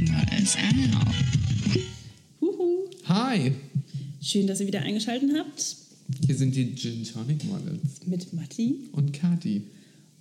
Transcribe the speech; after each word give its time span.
Models 0.00 0.56
auch. 0.94 2.40
Huhu. 2.40 2.90
Hi, 3.06 3.52
Schön, 4.22 4.46
dass 4.46 4.60
ihr 4.60 4.66
wieder 4.66 4.80
eingeschaltet 4.82 5.30
habt 5.36 5.76
hier 6.24 6.36
sind 6.36 6.54
die 6.54 6.74
Gin 6.74 7.04
Tonic 7.04 7.44
Models 7.44 8.00
mit 8.06 8.32
Matti. 8.32 8.76
und 8.92 9.12
Kati. 9.12 9.62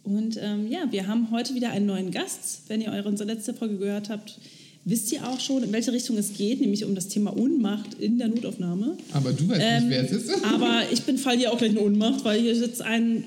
Und 0.03 0.37
ähm, 0.41 0.69
ja, 0.71 0.87
wir 0.91 1.07
haben 1.07 1.29
heute 1.31 1.53
wieder 1.55 1.71
einen 1.71 1.85
neuen 1.85 2.11
Gast. 2.11 2.63
Wenn 2.67 2.81
ihr 2.81 2.91
eure 2.91 3.07
unsere 3.09 3.31
letzte 3.31 3.53
Folge 3.53 3.77
gehört 3.77 4.09
habt, 4.09 4.39
wisst 4.83 5.11
ihr 5.11 5.27
auch 5.27 5.39
schon, 5.39 5.63
in 5.63 5.71
welche 5.71 5.91
Richtung 5.93 6.17
es 6.17 6.33
geht, 6.33 6.61
nämlich 6.61 6.85
um 6.85 6.95
das 6.95 7.07
Thema 7.07 7.35
Ohnmacht 7.37 7.95
in 7.99 8.17
der 8.17 8.27
Notaufnahme. 8.29 8.97
Aber 9.13 9.31
du 9.33 9.47
weißt 9.47 9.61
Ähm, 9.63 9.89
nicht, 9.89 9.91
wer 9.91 10.03
es 10.05 10.11
ist. 10.11 10.43
aber 10.43 10.83
ich 10.91 11.03
bin 11.03 11.17
fall 11.17 11.37
hier 11.37 11.51
auch 11.51 11.57
gleich 11.57 11.71
in 11.71 11.77
Ohnmacht, 11.77 12.23
weil 12.25 12.41
hier 12.41 12.55
sitzt 12.55 12.81
ein 12.81 13.25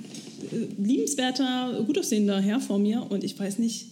äh, 0.53 0.83
liebenswerter, 0.83 1.83
gut 1.87 1.99
aussehender 1.99 2.41
Herr 2.41 2.61
vor 2.61 2.79
mir 2.81 3.07
und 3.09 3.23
ich 3.25 3.39
weiß 3.39 3.59
nicht, 3.59 3.87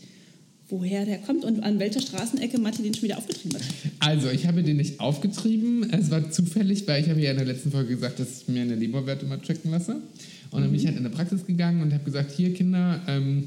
woher 0.69 1.05
der 1.05 1.19
kommt 1.19 1.45
und 1.45 1.61
an 1.61 1.79
welcher 1.79 2.01
Straßenecke 2.01 2.59
Matti 2.59 2.83
den 2.83 2.95
schon 2.95 3.05
wieder 3.05 3.19
aufgetrieben 3.19 3.55
hat. 3.55 3.63
Also, 4.01 4.29
ich 4.31 4.47
habe 4.47 4.63
den 4.63 4.77
nicht 4.77 5.01
aufgetrieben. 5.01 5.89
Es 5.93 6.11
war 6.11 6.31
zufällig, 6.31 6.87
weil 6.89 7.03
ich 7.03 7.09
habe 7.09 7.21
ja 7.21 7.31
in 7.31 7.37
der 7.37 7.47
letzten 7.47 7.71
Folge 7.71 7.95
gesagt, 7.95 8.19
dass 8.19 8.43
ich 8.43 8.49
mir 8.49 8.63
eine 8.63 8.75
Leberwerte 8.75 9.27
mal 9.27 9.41
checken 9.41 9.71
lasse. 9.71 9.97
Und 10.51 10.61
dann 10.63 10.71
bin 10.71 10.81
ich 10.81 10.87
halt 10.87 10.97
in 10.97 11.03
der 11.03 11.11
Praxis 11.11 11.47
gegangen 11.47 11.83
und 11.83 11.93
habe 11.93 12.05
gesagt, 12.05 12.33
hier 12.33 12.53
Kinder, 12.55 13.01
ähm, 13.07 13.45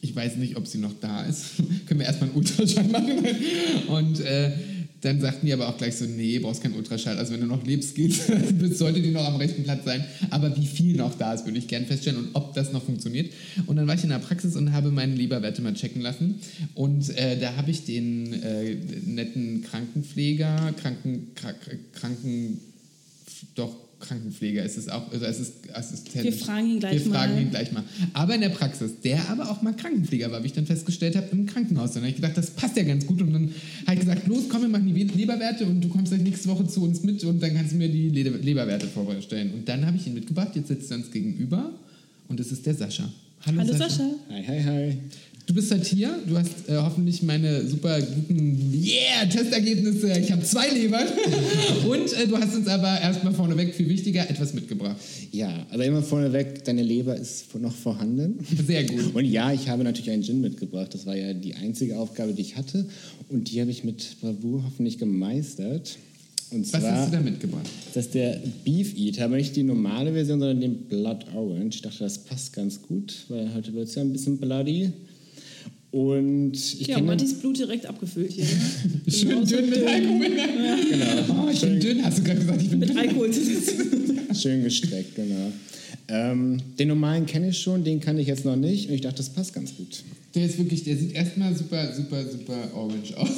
ich 0.00 0.14
weiß 0.14 0.36
nicht, 0.36 0.56
ob 0.56 0.66
sie 0.66 0.78
noch 0.78 0.94
da 1.00 1.24
ist. 1.24 1.56
Können 1.86 2.00
wir 2.00 2.06
erstmal 2.06 2.30
einen 2.30 2.38
Ultraschall 2.38 2.88
machen? 2.88 3.24
Und 3.88 4.20
äh, 4.20 4.52
dann 5.00 5.20
sagten 5.20 5.46
die 5.46 5.52
aber 5.52 5.68
auch 5.68 5.78
gleich 5.78 5.96
so, 5.96 6.04
nee, 6.04 6.38
brauchst 6.38 6.62
keinen 6.62 6.74
Ultraschall. 6.74 7.16
Also 7.16 7.32
wenn 7.32 7.40
du 7.40 7.46
noch 7.46 7.64
lebst, 7.64 7.94
geht's, 7.94 8.20
sollte 8.78 9.00
die 9.00 9.10
noch 9.10 9.24
am 9.24 9.36
rechten 9.36 9.64
Platz 9.64 9.84
sein. 9.84 10.04
Aber 10.30 10.54
wie 10.56 10.66
viel 10.66 10.96
noch 10.96 11.16
da 11.16 11.32
ist, 11.32 11.46
würde 11.46 11.58
ich 11.58 11.68
gerne 11.68 11.86
feststellen 11.86 12.18
und 12.18 12.28
ob 12.34 12.54
das 12.54 12.72
noch 12.72 12.82
funktioniert. 12.82 13.32
Und 13.66 13.76
dann 13.76 13.86
war 13.86 13.94
ich 13.94 14.04
in 14.04 14.10
der 14.10 14.18
Praxis 14.18 14.56
und 14.56 14.72
habe 14.72 14.90
meine 14.90 15.14
Leberwerte 15.14 15.62
mal 15.62 15.74
checken 15.74 16.02
lassen. 16.02 16.40
Und 16.74 17.08
äh, 17.16 17.38
da 17.38 17.56
habe 17.56 17.70
ich 17.70 17.84
den 17.84 18.42
äh, 18.42 18.76
netten 19.06 19.62
Krankenpfleger, 19.62 20.74
Kranken, 20.80 21.28
Krank, 21.34 21.56
Kranken, 21.92 22.60
doch 23.54 23.74
Krankenpfleger 24.00 24.64
ist 24.64 24.76
es 24.78 24.88
auch, 24.88 25.12
also 25.12 25.24
es 25.26 25.38
ist 25.38 25.52
Assistent. 25.72 26.24
Wir 26.24 26.32
fragen 26.32 26.70
ihn 26.70 26.80
gleich 26.80 27.04
Wir 27.04 27.12
fragen 27.12 27.34
mal. 27.34 27.42
ihn 27.42 27.50
gleich 27.50 27.72
mal. 27.72 27.84
Aber 28.14 28.34
in 28.34 28.40
der 28.40 28.48
Praxis, 28.48 28.92
der 29.04 29.28
aber 29.28 29.50
auch 29.50 29.62
mal 29.62 29.74
Krankenpfleger 29.74 30.30
war, 30.32 30.42
wie 30.42 30.46
ich 30.46 30.52
dann 30.52 30.66
festgestellt 30.66 31.16
habe, 31.16 31.28
im 31.32 31.46
Krankenhaus. 31.46 31.92
Dann 31.92 32.02
habe 32.02 32.10
ich 32.10 32.16
gedacht, 32.16 32.36
das 32.36 32.50
passt 32.50 32.76
ja 32.76 32.82
ganz 32.82 33.06
gut. 33.06 33.20
Und 33.22 33.32
dann 33.32 33.54
habe 33.86 33.94
ich 33.94 34.00
gesagt, 34.00 34.26
los, 34.26 34.44
komm, 34.48 34.62
wir 34.62 34.68
machen 34.68 34.92
die 34.92 35.04
Leberwerte 35.04 35.66
und 35.66 35.80
du 35.80 35.88
kommst 35.88 36.12
gleich 36.12 36.22
nächste 36.22 36.48
Woche 36.48 36.66
zu 36.66 36.82
uns 36.82 37.02
mit 37.02 37.22
und 37.24 37.42
dann 37.42 37.54
kannst 37.54 37.72
du 37.72 37.76
mir 37.76 37.88
die 37.88 38.08
Le 38.10 38.30
Leberwerte 38.30 38.86
vorstellen. 38.88 39.52
Und 39.52 39.68
dann 39.68 39.86
habe 39.86 39.96
ich 39.96 40.06
ihn 40.06 40.14
mitgebracht, 40.14 40.50
jetzt 40.54 40.68
sitzt 40.68 40.90
er 40.90 40.96
uns 40.96 41.10
gegenüber 41.10 41.72
und 42.28 42.40
es 42.40 42.50
ist 42.50 42.64
der 42.66 42.74
Sascha. 42.74 43.08
Hallo 43.46 43.72
Sascha. 43.72 44.04
Hi, 44.28 44.44
hi, 44.46 44.62
hi. 44.62 44.98
Du 45.50 45.56
bist 45.56 45.72
halt 45.72 45.84
hier, 45.84 46.16
du 46.28 46.38
hast 46.38 46.68
äh, 46.68 46.76
hoffentlich 46.76 47.24
meine 47.24 47.66
super 47.66 48.00
guten 48.00 48.72
yeah, 48.72 49.26
Testergebnisse. 49.28 50.16
Ich 50.20 50.30
habe 50.30 50.44
zwei 50.44 50.68
Lebern. 50.68 51.08
und 51.88 52.12
äh, 52.12 52.28
du 52.28 52.38
hast 52.38 52.54
uns 52.54 52.68
aber 52.68 53.00
erstmal 53.00 53.34
vorneweg, 53.34 53.74
viel 53.74 53.88
wichtiger, 53.88 54.30
etwas 54.30 54.54
mitgebracht. 54.54 54.94
Ja, 55.32 55.66
also 55.68 55.82
immer 55.82 56.04
vorneweg, 56.04 56.62
deine 56.62 56.84
Leber 56.84 57.16
ist 57.16 57.52
noch 57.58 57.74
vorhanden. 57.74 58.38
Sehr 58.64 58.84
gut. 58.84 59.12
Und 59.12 59.24
ja, 59.24 59.52
ich 59.52 59.68
habe 59.68 59.82
natürlich 59.82 60.12
einen 60.12 60.22
Gin 60.22 60.40
mitgebracht. 60.40 60.94
Das 60.94 61.04
war 61.04 61.16
ja 61.16 61.34
die 61.34 61.56
einzige 61.56 61.98
Aufgabe, 61.98 62.32
die 62.32 62.42
ich 62.42 62.54
hatte. 62.54 62.86
Und 63.28 63.50
die 63.50 63.60
habe 63.60 63.72
ich 63.72 63.82
mit 63.82 64.20
Bravour 64.20 64.62
hoffentlich 64.64 64.98
gemeistert. 64.98 65.98
Und 66.52 66.72
Was 66.72 66.80
zwar 66.80 66.92
hast 66.92 67.08
du 67.08 67.16
da 67.16 67.22
mitgebracht? 67.22 67.66
ist 67.88 67.96
das 67.96 68.10
der 68.10 68.40
Beef 68.64 68.96
Eater, 68.96 69.24
aber 69.24 69.36
nicht 69.36 69.56
die 69.56 69.64
normale 69.64 70.12
Version, 70.12 70.38
sondern 70.38 70.60
den 70.60 70.82
Blood 70.82 71.26
Orange. 71.34 71.74
Ich 71.74 71.82
dachte, 71.82 72.04
das 72.04 72.18
passt 72.18 72.52
ganz 72.52 72.80
gut, 72.82 73.24
weil 73.26 73.52
heute 73.52 73.72
wird 73.74 73.88
es 73.88 73.96
ja 73.96 74.02
ein 74.02 74.12
bisschen 74.12 74.38
bloody. 74.38 74.92
Und 75.92 76.52
ich 76.54 76.86
Ja, 76.86 76.94
kenne 76.96 77.08
Mattis 77.08 77.34
Blut 77.34 77.58
direkt 77.58 77.84
abgefüllt 77.86 78.30
hier. 78.32 78.44
Ne? 78.44 78.50
Schön 79.12 79.44
dünn 79.44 79.70
mit 79.70 79.84
Alkohol. 79.84 80.20
genau, 80.90 81.44
Oh, 81.46 81.48
ich 81.52 81.60
bin 81.60 81.80
dünn, 81.80 82.04
hast 82.04 82.18
du 82.18 82.22
gerade 82.22 82.40
gesagt, 82.40 82.62
ich 82.62 82.70
bin 82.70 82.78
Mit 82.78 82.90
dünn. 82.90 82.98
Alkohol. 82.98 83.30
schön 84.34 84.62
gestreckt, 84.62 85.16
genau. 85.16 85.52
Ähm, 86.06 86.60
den 86.78 86.88
normalen 86.88 87.26
kenne 87.26 87.48
ich 87.48 87.58
schon, 87.58 87.82
den 87.82 87.98
kann 88.00 88.18
ich 88.18 88.28
jetzt 88.28 88.44
noch 88.44 88.54
nicht. 88.56 88.88
Und 88.88 88.94
ich 88.94 89.00
dachte, 89.00 89.16
das 89.16 89.30
passt 89.30 89.52
ganz 89.52 89.76
gut. 89.76 90.04
Der 90.36 90.46
ist 90.46 90.58
wirklich, 90.58 90.84
der 90.84 90.96
sieht 90.96 91.12
erstmal 91.12 91.56
super, 91.56 91.92
super, 91.92 92.24
super 92.30 92.70
orange 92.76 93.16
aus. 93.16 93.28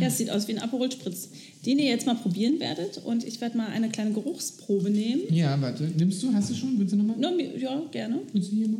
Ja, 0.00 0.06
es 0.06 0.18
sieht 0.18 0.30
aus 0.30 0.46
wie 0.46 0.52
ein 0.52 0.58
Aperol 0.60 0.90
Spritz, 0.92 1.28
den 1.64 1.80
ihr 1.80 1.86
jetzt 1.86 2.06
mal 2.06 2.14
probieren 2.14 2.60
werdet. 2.60 2.98
Und 3.04 3.24
ich 3.26 3.40
werde 3.40 3.56
mal 3.56 3.68
eine 3.68 3.88
kleine 3.88 4.12
Geruchsprobe 4.12 4.88
nehmen. 4.90 5.22
Ja, 5.32 5.60
warte. 5.60 5.90
Nimmst 5.98 6.22
du? 6.22 6.32
Hast 6.32 6.50
du 6.50 6.54
schon? 6.54 6.78
Willst 6.78 6.92
du 6.92 6.96
nochmal? 6.98 7.34
Mir- 7.34 7.58
ja, 7.58 7.82
gerne. 7.90 8.20
Willst 8.32 8.52
du 8.52 8.56
hier 8.56 8.68
mal? 8.68 8.78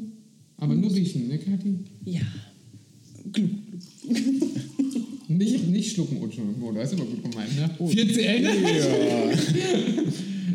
Aber 0.59 0.75
nur 0.75 0.93
riechen, 0.95 1.27
ne, 1.29 1.39
Kathi? 1.39 1.75
Ja. 2.05 2.21
Nicht, 5.29 5.67
nicht 5.69 5.93
schlucken. 5.93 6.19
Oh, 6.19 6.73
das 6.73 6.93
ist 6.93 7.01
aber 7.01 7.09
gut 7.09 7.23
gemeint, 7.23 7.57
ne? 7.57 7.71
4CL, 7.79 8.41
ne? 8.41 8.53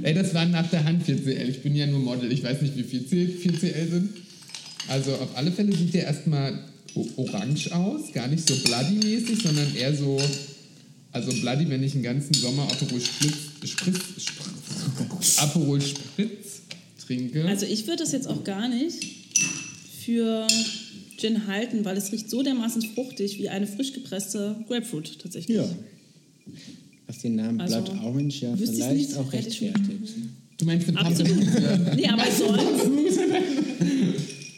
Ey, 0.03 0.13
das 0.13 0.33
waren 0.33 0.51
nach 0.51 0.69
der 0.69 0.83
Hand 0.83 1.05
4CL. 1.05 1.47
Ich 1.49 1.61
bin 1.61 1.75
ja 1.75 1.85
nur 1.85 1.99
Model. 1.99 2.31
Ich 2.31 2.43
weiß 2.43 2.61
nicht, 2.61 2.75
wie 2.77 2.83
viel 2.83 3.01
4CL 3.01 3.89
sind. 3.89 4.09
Also 4.87 5.13
auf 5.13 5.35
alle 5.35 5.51
Fälle 5.51 5.75
sieht 5.75 5.93
der 5.93 6.05
erstmal 6.05 6.59
orange 7.17 7.71
aus. 7.71 8.11
Gar 8.13 8.27
nicht 8.27 8.47
so 8.47 8.55
bloody-mäßig, 8.55 9.41
sondern 9.43 9.75
eher 9.75 9.95
so... 9.95 10.19
Also 11.13 11.31
bloody, 11.41 11.69
wenn 11.69 11.83
ich 11.83 11.93
einen 11.93 12.03
ganzen 12.03 12.33
Sommer 12.33 12.63
Aperol 12.63 13.01
Spritz, 13.01 13.35
Spritz, 13.65 13.99
Spritz, 14.17 15.37
Aperol 15.39 15.81
Spritz 15.81 16.61
trinke. 17.05 17.45
Also 17.45 17.65
ich 17.65 17.85
würde 17.85 18.03
das 18.03 18.13
jetzt 18.13 18.27
auch 18.27 18.45
gar 18.45 18.69
nicht 18.69 19.03
für 20.05 20.47
Gin 21.21 21.45
halten, 21.47 21.85
weil 21.85 21.95
es 21.97 22.11
riecht 22.11 22.29
so 22.29 22.41
dermaßen 22.41 22.81
fruchtig 22.81 23.37
wie 23.37 23.47
eine 23.47 23.67
frisch 23.67 23.93
gepresste 23.93 24.55
Grapefruit 24.67 25.19
tatsächlich. 25.21 25.57
Ja. 25.57 25.69
Was 27.07 27.19
den 27.19 27.35
Namen 27.35 27.61
Also, 27.61 27.81
Blood 27.81 28.03
Orange 28.03 28.41
ja 28.41 28.55
vielleicht 28.55 28.93
nicht, 28.93 29.17
auch 29.17 29.31
rechtfertigt. 29.31 30.13
du 30.57 30.65
meinst 30.65 30.87
den 30.87 30.97
Absolut. 30.97 31.37
Nee, 31.95 32.07
aber 32.07 32.23
sonst. 32.31 32.89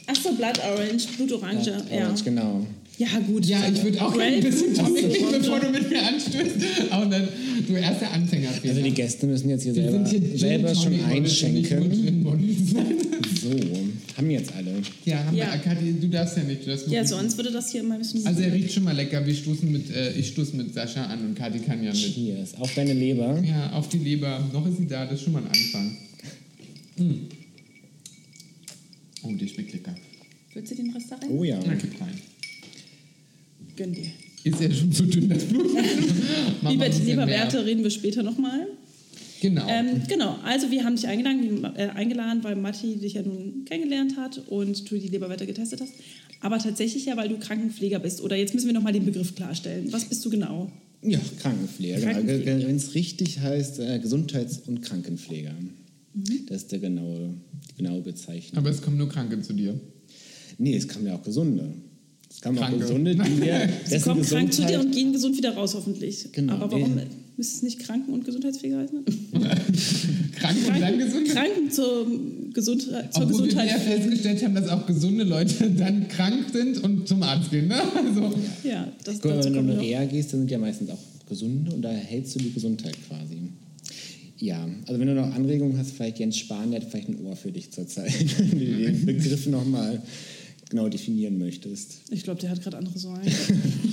Achso, 0.07 0.33
Blood 0.33 0.59
Orange, 0.59 1.07
Blutorange. 1.17 1.63
Blood 1.63 1.83
ja. 1.91 2.05
Orange, 2.05 2.23
genau. 2.23 2.65
ja, 2.97 3.07
gut. 3.27 3.45
Ja, 3.45 3.59
ich 3.73 3.83
würde 3.83 4.01
auch 4.01 4.13
gerne 4.13 4.37
ein 4.37 4.43
bisschen 4.43 4.73
Tonic 4.73 5.07
nehmen, 5.07 5.31
bevor 5.31 5.59
du 5.59 5.69
mit 5.69 5.89
mir 5.89 6.03
anstößt. 6.03 6.55
Und 7.01 7.11
dann, 7.11 7.27
du 7.67 7.73
erster 7.73 8.11
Anfänger. 8.11 8.49
Also 8.63 8.81
die 8.81 8.91
Gäste 8.91 9.27
müssen 9.27 9.49
jetzt 9.49 9.63
hier 9.63 9.73
selber, 9.73 10.07
hier 10.07 10.37
selber 10.37 10.75
schon 10.75 11.03
einschenken. 11.05 11.91
Gin 11.91 12.23
Models. 12.23 12.69
So, 13.41 13.49
haben 14.15 14.29
jetzt 14.43 14.55
alle. 14.55 14.71
ja, 15.05 15.23
haben 15.23 15.35
Ja. 15.37 15.51
wir, 15.53 15.59
Kathi, 15.59 15.93
du 15.99 16.07
darfst 16.09 16.37
ja 16.37 16.43
nicht. 16.43 16.61
Du 16.63 16.67
darfst 16.69 16.87
Ja, 16.89 17.05
sonst 17.05 17.37
würde 17.37 17.51
das 17.51 17.71
hier 17.71 17.83
mal 17.83 17.95
ein 17.95 17.99
bisschen. 18.01 18.25
Also 18.25 18.41
er 18.41 18.53
riecht 18.53 18.71
schon 18.73 18.83
mal 18.83 18.95
lecker. 18.95 19.25
Wir 19.25 19.33
stoßen 19.33 19.71
mit, 19.71 19.89
äh, 19.89 20.13
ich 20.13 20.27
stoße 20.29 20.55
mit 20.55 20.73
Sascha 20.73 21.05
an 21.05 21.19
und 21.25 21.35
Kathi 21.35 21.59
kann 21.59 21.83
ja 21.83 21.91
mit. 21.91 21.99
Cheers. 22.13 22.55
Auf 22.55 22.73
deine 22.75 22.93
Leber. 22.93 23.41
Ja, 23.43 23.71
auf 23.71 23.89
die 23.89 23.97
Leber. 23.99 24.47
Noch 24.53 24.65
ist 24.67 24.77
sie 24.77 24.87
da, 24.87 25.05
das 25.05 25.15
ist 25.19 25.23
schon 25.23 25.33
mal 25.33 25.43
ein 25.43 25.47
Anfang. 25.49 25.97
Mm. 26.97 27.13
Oh, 29.23 29.31
die 29.31 29.47
schmeckt 29.47 29.73
lecker. 29.73 29.95
Willst 30.53 30.71
du 30.71 30.75
den 30.75 30.91
Rest 30.91 31.11
da 31.11 31.15
rein? 31.15 31.29
Oh 31.31 31.43
ja. 31.43 31.59
Na, 31.65 31.73
gib 31.73 31.99
rein. 31.99 32.19
Gönn 33.75 33.93
dir. 33.93 34.11
Ist 34.43 34.59
ja 34.61 34.69
schon 34.71 34.91
zu 34.91 35.05
dünn, 35.05 35.29
das 35.29 35.45
Blut. 35.45 35.65
Über 36.71 36.89
die 36.89 37.01
Leberwerte 37.03 37.65
reden 37.65 37.81
wir 37.83 37.89
später 37.89 38.21
nochmal. 38.23 38.67
Genau. 39.43 39.67
Ähm, 39.67 40.03
genau, 40.07 40.39
also 40.45 40.71
wir 40.71 40.85
haben 40.85 40.95
dich 40.95 41.05
eingeladen, 41.05 41.65
äh, 41.75 41.89
eingeladen, 41.89 42.45
weil 42.45 42.55
Matti 42.55 42.95
dich 42.95 43.15
ja 43.15 43.23
nun 43.23 43.65
kennengelernt 43.65 44.15
hat 44.15 44.37
und 44.47 44.89
du 44.89 44.97
die 44.97 45.09
Leberwerte 45.09 45.45
getestet 45.45 45.81
hast. 45.81 45.91
Aber 46.39 46.59
tatsächlich 46.59 47.03
ja, 47.07 47.17
weil 47.17 47.27
du 47.27 47.37
Krankenpfleger 47.37 47.99
bist. 47.99 48.21
Oder 48.21 48.37
jetzt 48.37 48.53
müssen 48.53 48.67
wir 48.67 48.73
nochmal 48.73 48.93
den 48.93 49.03
Begriff 49.03 49.35
klarstellen. 49.35 49.91
Was 49.91 50.05
bist 50.05 50.23
du 50.23 50.29
genau? 50.29 50.71
Ja, 51.01 51.19
Krankenpfleger. 51.41 51.99
Krankenpfleger. 51.99 52.65
Wenn 52.65 52.75
es 52.77 52.95
richtig 52.95 53.41
heißt, 53.41 53.79
äh, 53.81 53.99
Gesundheits- 53.99 54.59
und 54.65 54.81
Krankenpfleger. 54.81 55.53
Das 56.47 56.57
ist 56.61 56.71
der 56.71 56.79
genaue, 56.79 57.33
die 57.69 57.83
genaue 57.83 58.01
Bezeichnung. 58.01 58.59
Aber 58.59 58.69
es 58.69 58.81
kommen 58.81 58.95
nur 58.95 59.09
Kranke 59.09 59.41
zu 59.41 59.51
dir. 59.51 59.77
Nee, 60.57 60.77
es 60.77 60.87
kamen 60.87 61.05
ja 61.05 61.15
auch 61.15 61.23
Gesunde. 61.23 61.73
Es 62.29 62.39
kamen 62.39 62.57
auch 62.59 62.61
Kranke. 62.61 62.79
Gesunde, 62.79 63.13
die 63.13 63.29
mir 63.41 63.69
Sie 63.85 63.99
kommen 63.99 64.21
krank 64.21 64.53
zu 64.53 64.65
dir 64.65 64.79
und 64.79 64.93
gehen 64.93 65.11
gesund 65.11 65.35
wieder 65.35 65.53
raus, 65.53 65.73
hoffentlich. 65.73 66.31
Genau. 66.31 66.53
Aber 66.53 66.71
warum 66.71 66.97
Ja. 66.97 67.03
Müsste 67.37 67.55
es 67.57 67.63
nicht 67.63 67.79
Kranken- 67.79 68.13
und 68.13 68.25
Gesundheitspfleger 68.25 68.77
heißen? 68.79 69.03
Krank 70.35 70.57
und 70.67 70.81
dann 70.81 70.99
gesund. 70.99 71.27
Kranken 71.29 71.71
zur, 71.71 72.07
Gesundheit, 72.53 73.13
zur 73.13 73.23
Obwohl 73.23 73.39
wir 73.39 73.45
Gesundheit. 73.47 73.69
ja 73.71 73.77
festgestellt 73.79 74.43
haben, 74.43 74.55
dass 74.55 74.69
auch 74.69 74.85
gesunde 74.85 75.23
Leute 75.23 75.69
dann 75.77 76.07
krank 76.07 76.45
sind 76.51 76.83
und 76.83 77.07
zum 77.07 77.23
Arzt 77.23 77.49
gehen. 77.51 77.67
Ne? 77.67 77.75
Also, 77.95 78.33
Ja, 78.63 78.91
das 79.03 79.15
Guck 79.21 79.31
mal, 79.31 79.37
dazu 79.37 79.47
wenn 79.47 79.53
du 79.53 79.59
in 79.59 79.69
eine. 79.71 79.79
Reha 79.81 80.05
gehst, 80.05 80.33
dann 80.33 80.41
sind 80.41 80.51
ja 80.51 80.57
meistens 80.59 80.89
auch 80.89 80.99
Gesunde 81.27 81.71
und 81.73 81.81
da 81.81 81.89
hältst 81.91 82.35
du 82.35 82.39
die 82.39 82.51
Gesundheit 82.53 82.95
quasi. 83.07 83.37
Ja, 84.37 84.67
also 84.87 84.99
wenn 84.99 85.07
du 85.07 85.15
noch 85.15 85.33
Anregungen 85.33 85.77
hast, 85.77 85.91
vielleicht 85.91 86.19
Jens 86.19 86.37
Spahn, 86.37 86.71
der 86.71 86.81
hat 86.81 86.89
vielleicht 86.89 87.07
ein 87.07 87.25
Ohr 87.25 87.35
für 87.35 87.51
dich 87.51 87.71
zurzeit, 87.71 88.11
den 88.51 89.05
Begriff 89.05 89.47
nochmal 89.47 90.01
genau 90.73 90.89
definieren 90.89 91.37
möchtest. 91.37 92.01
Ich 92.09 92.23
glaube, 92.23 92.41
der 92.41 92.49
hat 92.49 92.61
gerade 92.61 92.77
andere 92.77 92.97
Sorgen. 92.97 93.21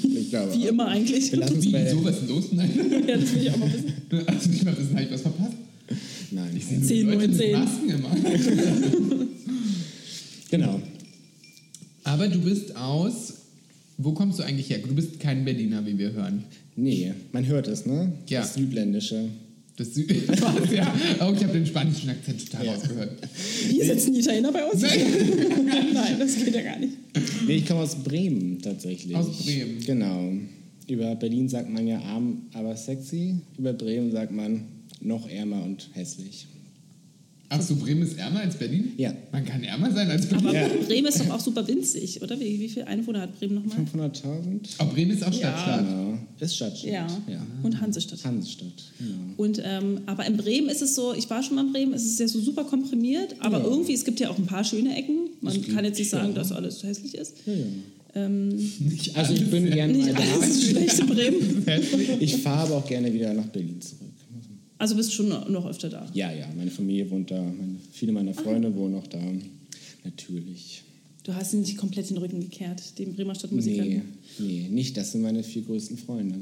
Ich 0.03 0.31
glaube 0.31 0.55
Wie 0.55 0.67
auch. 0.67 0.69
immer 0.69 0.87
eigentlich. 0.87 1.33
Wir 1.33 1.41
lassen 1.41 1.59
es 1.59 1.65
wie, 1.65 1.73
bei... 1.73 1.91
so, 1.91 2.05
was 2.05 2.19
ist 2.23 2.29
los? 2.29 2.53
Nein. 2.53 2.71
ja, 3.09 3.17
das 3.17 3.35
will 3.35 3.43
ich 3.43 3.51
auch 3.51 3.57
mal 3.57 3.73
wissen. 3.73 3.93
Du 4.09 4.27
hast 4.29 4.47
nicht 4.49 4.65
mal 4.65 4.79
wissen, 4.79 4.93
habe 4.95 5.03
ich 5.03 5.11
was 5.11 5.23
verpasst? 5.23 5.53
Nein, 6.31 6.51
Ich 6.57 6.65
sehe 6.67 7.05
nur 7.05 7.17
die 7.17 7.19
10, 7.19 7.19
Leute 7.19 7.19
9, 7.19 7.31
mit 7.31 7.37
10. 7.37 7.59
Masken 7.59 7.91
immer. 7.91 8.17
genau. 10.51 10.81
Aber 12.05 12.29
du 12.29 12.39
bist 12.41 12.77
aus 12.77 13.33
Wo 13.99 14.13
kommst 14.13 14.39
du 14.39 14.45
eigentlich 14.45 14.71
her? 14.71 14.79
Du 14.87 14.95
bist 14.95 15.19
kein 15.19 15.45
Berliner, 15.45 15.85
wie 15.85 15.99
wir 15.99 16.13
hören. 16.13 16.45
Nee, 16.77 17.13
man 17.33 17.45
hört 17.47 17.67
es, 17.67 17.87
ne? 17.87 18.13
Ja. 18.29 18.43
Das 18.43 18.55
Südländische. 18.55 19.31
Das 19.81 19.95
Süd 19.95 20.29
Was, 20.29 20.71
ja. 20.71 20.95
Oh, 21.21 21.33
ich 21.35 21.43
habe 21.43 21.55
den 21.55 21.65
spanischen 21.65 22.11
Akzent 22.11 22.45
total 22.51 22.67
Ja. 22.67 22.75
rausgehört. 22.75 23.13
Hier 23.71 23.85
sitzen 23.87 24.13
die 24.13 24.21
Italiener 24.21 24.53
bei 24.53 24.63
uns. 24.67 24.83
Nein, 25.95 26.17
das 26.19 26.37
geht 26.37 26.55
ja 26.55 26.61
gar 26.61 26.79
nicht. 26.79 26.93
Nee, 27.47 27.57
ich 27.57 27.67
komme 27.67 27.81
aus 27.81 27.95
Bremen 27.97 28.61
tatsächlich. 28.61 29.17
Aus 29.17 29.43
Bremen. 29.43 29.81
Genau. 29.81 30.33
Über 30.87 31.15
Berlin 31.15 31.49
sagt 31.49 31.71
man 31.71 31.87
ja 31.87 31.99
arm, 32.01 32.43
aber 32.53 32.77
sexy. 32.77 33.37
Über 33.57 33.73
Bremen 33.73 34.13
sagt 34.13 34.33
man 34.33 34.65
noch 35.01 35.27
ärmer 35.31 35.65
und 35.65 35.89
hässlich. 35.95 36.47
Ach 37.49 37.63
so, 37.63 37.75
Bremen 37.77 38.03
ist 38.03 38.19
ärmer 38.19 38.41
als 38.41 38.57
Berlin? 38.57 38.93
Ja. 38.99 39.15
Man 39.33 39.47
kann 39.47 39.65
ärmer 39.65 39.91
sein 39.93 40.11
als 40.11 40.27
Berlin. 40.27 40.47
Aber 40.47 40.57
Ja. 40.59 40.69
Bremen 40.87 41.07
ist 41.09 41.21
doch 41.21 41.31
auch 41.31 41.41
super 41.41 41.67
winzig, 41.67 42.21
oder? 42.23 42.39
Wie, 42.39 42.61
wie 42.61 42.69
viele 42.69 42.87
Einwohner 42.87 43.23
hat 43.23 43.39
Bremen 43.39 43.55
nochmal? 43.55 43.79
500.000? 44.11 44.61
Oh, 44.79 44.85
Bremen 44.93 45.13
ist 45.13 45.23
auch 45.25 45.33
Ja. 45.33 45.39
Stadtstaat. 45.39 45.87
Genau. 45.89 46.10
Ist 46.41 46.57
Stadtstadt. 46.57 46.91
Ja. 46.91 47.07
ja. 47.29 47.47
Und 47.63 47.81
Hansestadt. 47.81 48.25
Hansestadt. 48.25 48.73
Genau. 48.99 49.13
Und, 49.37 49.61
ähm, 49.65 50.01
aber 50.07 50.27
in 50.27 50.37
Bremen 50.37 50.69
ist 50.71 50.81
es 50.83 50.95
so, 50.95 51.13
ich 51.15 51.29
war 51.29 51.43
schon 51.43 51.57
mal 51.57 51.67
in 51.67 51.73
Bremen, 51.73 51.93
es 51.93 52.05
ist 52.05 52.19
ja 52.19 52.27
so 52.29 52.41
super 52.41 52.65
komprimiert, 52.65 53.37
aber 53.41 53.59
Ja. 53.59 53.65
irgendwie, 53.65 53.93
es 53.93 54.05
gibt 54.05 54.21
ja 54.21 54.31
auch 54.31 54.39
ein 54.39 54.47
paar 54.47 54.65
schöne 54.65 54.97
Ecken. 54.97 55.29
Man 55.41 55.61
kann 55.69 55.85
jetzt 55.85 55.99
nicht 55.99 56.11
sagen, 56.11 56.29
ja. 56.29 56.35
dass 56.35 56.51
alles 56.53 56.83
hässlich 56.83 57.15
ist. 57.15 57.35
Ja, 57.47 57.53
ja. 57.53 57.65
Ähm, 58.15 58.49
Nicht 58.81 59.15
Also 59.17 59.35
ich 59.35 59.49
bin 59.51 59.71
gerne 59.71 59.97
mal 59.97 60.15
alles 60.15 60.61
da. 60.61 60.67
schlecht 60.67 60.99
in 60.99 61.07
Bremen. 61.07 61.65
Ich 62.21 62.37
fahre 62.39 62.63
aber 62.67 62.77
auch 62.79 62.87
gerne 62.87 63.13
wieder 63.13 63.33
nach 63.35 63.47
Berlin 63.47 63.81
zurück. 63.81 64.09
Also 64.79 64.97
bist 64.97 65.13
schon 65.13 65.29
noch 65.29 65.67
öfter 65.67 65.91
da. 65.91 66.07
Ja, 66.15 66.33
ja, 66.33 66.47
meine 66.57 66.71
Familie 66.71 67.09
wohnt 67.11 67.31
da, 67.31 67.41
meine, 67.41 67.77
viele 67.93 68.13
meiner 68.13 68.33
Freunde 68.33 68.75
wohnen 68.75 68.95
auch 68.97 69.07
da. 69.07 69.21
Natürlich. 70.05 70.83
Du 71.25 71.35
hast 71.35 71.53
ihn 71.53 71.61
nicht 71.61 71.77
komplett 71.77 72.09
den 72.09 72.17
Rücken 72.17 72.41
gekehrt, 72.41 72.99
den 72.99 73.15
Bremer 73.15 73.33
Nee, 73.35 73.39
Stadtmusikern. 73.39 74.03
nee, 74.39 74.69
nicht. 74.71 74.97
Das 74.97 75.13
sind 75.13 75.21
meine 75.21 75.43
vier 75.43 75.63
größten 75.63 75.99
Freunde. 75.99 76.35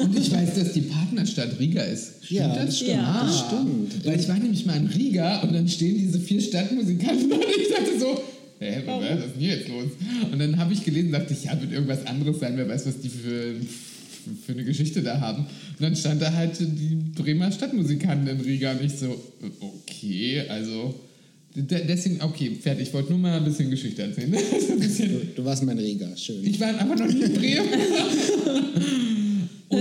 Und 0.00 0.18
ich 0.18 0.32
weiß, 0.32 0.54
dass 0.54 0.72
die 0.72 0.80
Partnerstadt 0.80 1.58
Riga 1.60 1.82
ist. 1.82 2.24
Stimmt 2.24 2.40
Ja, 2.40 2.54
das? 2.64 2.76
stimmt, 2.78 2.90
Ja. 2.90 3.22
das 3.26 3.38
stimmt. 3.40 4.06
Weil 4.06 4.18
ich 4.20 4.28
war 4.28 4.38
nämlich 4.38 4.64
mal 4.64 4.76
in 4.78 4.86
Riga 4.86 5.42
und 5.42 5.52
dann 5.52 5.68
stehen 5.68 5.98
diese 5.98 6.18
vier 6.18 6.40
Stadtmusikanten 6.40 7.30
und 7.32 7.40
ich 7.60 7.68
dachte 7.68 8.00
so, 8.00 8.18
hä, 8.60 8.82
was 8.86 9.02
ist 9.26 9.34
denn 9.34 9.40
hier 9.40 9.56
jetzt 9.56 9.68
los? 9.68 9.84
Und 10.32 10.38
dann 10.38 10.56
habe 10.56 10.72
ich 10.72 10.82
gelesen, 10.82 11.12
dachte 11.12 11.34
ich, 11.34 11.44
ja, 11.44 11.60
wird 11.60 11.72
irgendwas 11.72 12.06
anderes 12.06 12.40
sein, 12.40 12.56
wer 12.56 12.66
weiß, 12.66 12.86
was 12.86 13.00
die 13.00 13.10
für, 13.10 13.56
für 14.46 14.52
eine 14.52 14.64
Geschichte 14.64 15.02
da 15.02 15.20
haben. 15.20 15.42
Und 15.44 15.80
dann 15.80 15.94
stand 15.96 16.22
da 16.22 16.32
halt 16.32 16.58
die 16.60 16.96
Bremer 17.20 17.52
Stadtmusikanten 17.52 18.26
in 18.28 18.40
Riga 18.40 18.72
und 18.72 18.82
ich 18.84 18.94
so, 18.94 19.22
okay, 19.60 20.44
also 20.48 20.94
deswegen, 21.56 22.20
okay, 22.22 22.56
fertig, 22.60 22.88
ich 22.88 22.94
wollte 22.94 23.10
nur 23.10 23.18
mal 23.20 23.36
ein 23.38 23.44
bisschen 23.44 23.70
Geschichte 23.70 24.02
erzählen. 24.02 24.30
Bisschen, 24.78 25.08
Du, 25.10 25.20
du 25.36 25.44
warst 25.44 25.62
mein 25.62 25.78
Riga, 25.78 26.16
schön. 26.16 26.44
ich 26.44 26.58
war 26.60 26.78
aber 26.80 26.96
noch 26.96 27.06
nie 27.12 27.22
in 27.22 27.32
Bremen. 27.32 27.68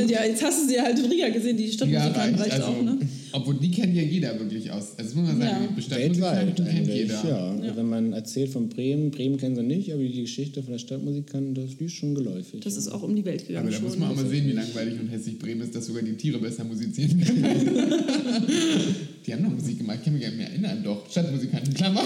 Ja, 0.07 0.23
jetzt 0.25 0.43
hast 0.43 0.63
du 0.63 0.69
sie 0.69 0.81
halt 0.81 0.97
in 0.97 1.05
Riga 1.05 1.29
gesehen, 1.29 1.55
die 1.55 1.65
Ja, 1.65 1.71
Stadtmusikanten 1.73 2.35
reicht. 2.39 2.39
reicht 2.53 2.63
Also, 2.65 2.67
auch, 2.67 2.81
ne? 2.83 2.97
Obwohl, 3.35 3.55
die 3.55 3.71
kennen 3.71 3.95
ja 3.95 4.01
jeder 4.03 4.39
wirklich 4.39 4.71
aus. 4.71 4.97
Also 4.97 5.15
muss 5.17 5.27
man 5.29 5.39
sagen, 5.39 5.63
Ja. 5.65 5.69
die 5.75 5.81
Stadtmusikanten 5.81 6.55
kennt 6.55 6.69
eigentlich, 6.69 6.95
jeder. 6.97 7.23
ja. 7.27 7.55
Ja. 7.65 7.75
Wenn 7.75 7.89
man 7.89 8.13
erzählt 8.13 8.49
von 8.51 8.69
Bremen, 8.69 9.09
Bremen 9.11 9.37
kennen 9.37 9.55
sie 9.55 9.63
nicht, 9.63 9.91
aber 9.91 10.03
die 10.03 10.21
Geschichte 10.21 10.61
von 10.61 10.71
der 10.73 10.79
Stadtmusikanten, 10.79 11.55
das 11.55 11.75
die 11.77 11.85
ist 11.85 11.93
schon 11.93 12.13
geläufig. 12.15 12.59
Das 12.61 12.73
ja. 12.73 12.79
ist 12.79 12.87
auch 12.89 13.01
um 13.03 13.15
die 13.15 13.25
Welt 13.25 13.47
gegangen 13.47 13.65
Aber 13.67 13.71
da 13.71 13.77
schon. 13.77 13.87
muss 13.87 13.97
man 13.97 14.11
auch 14.11 14.15
mal 14.15 14.27
sehen, 14.27 14.45
wie 14.47 14.51
langweilig 14.51 14.99
und 14.99 15.07
hässlich 15.09 15.39
Bremen 15.39 15.61
ist, 15.61 15.75
dass 15.75 15.85
sogar 15.87 16.03
die 16.03 16.13
Tiere 16.13 16.37
besser 16.39 16.63
musizieren 16.63 17.19
können. 17.19 17.43
die 19.25 19.33
haben 19.33 19.43
noch 19.43 19.51
Musik 19.51 19.77
gemacht, 19.79 19.97
ich 19.99 20.03
kann 20.05 20.13
mich 20.13 20.21
gar 20.21 20.29
nicht 20.29 20.37
mehr 20.37 20.49
erinnern, 20.49 20.83
doch. 20.83 21.09
Stadtmusikanten, 21.09 21.73
Klammer. 21.73 22.03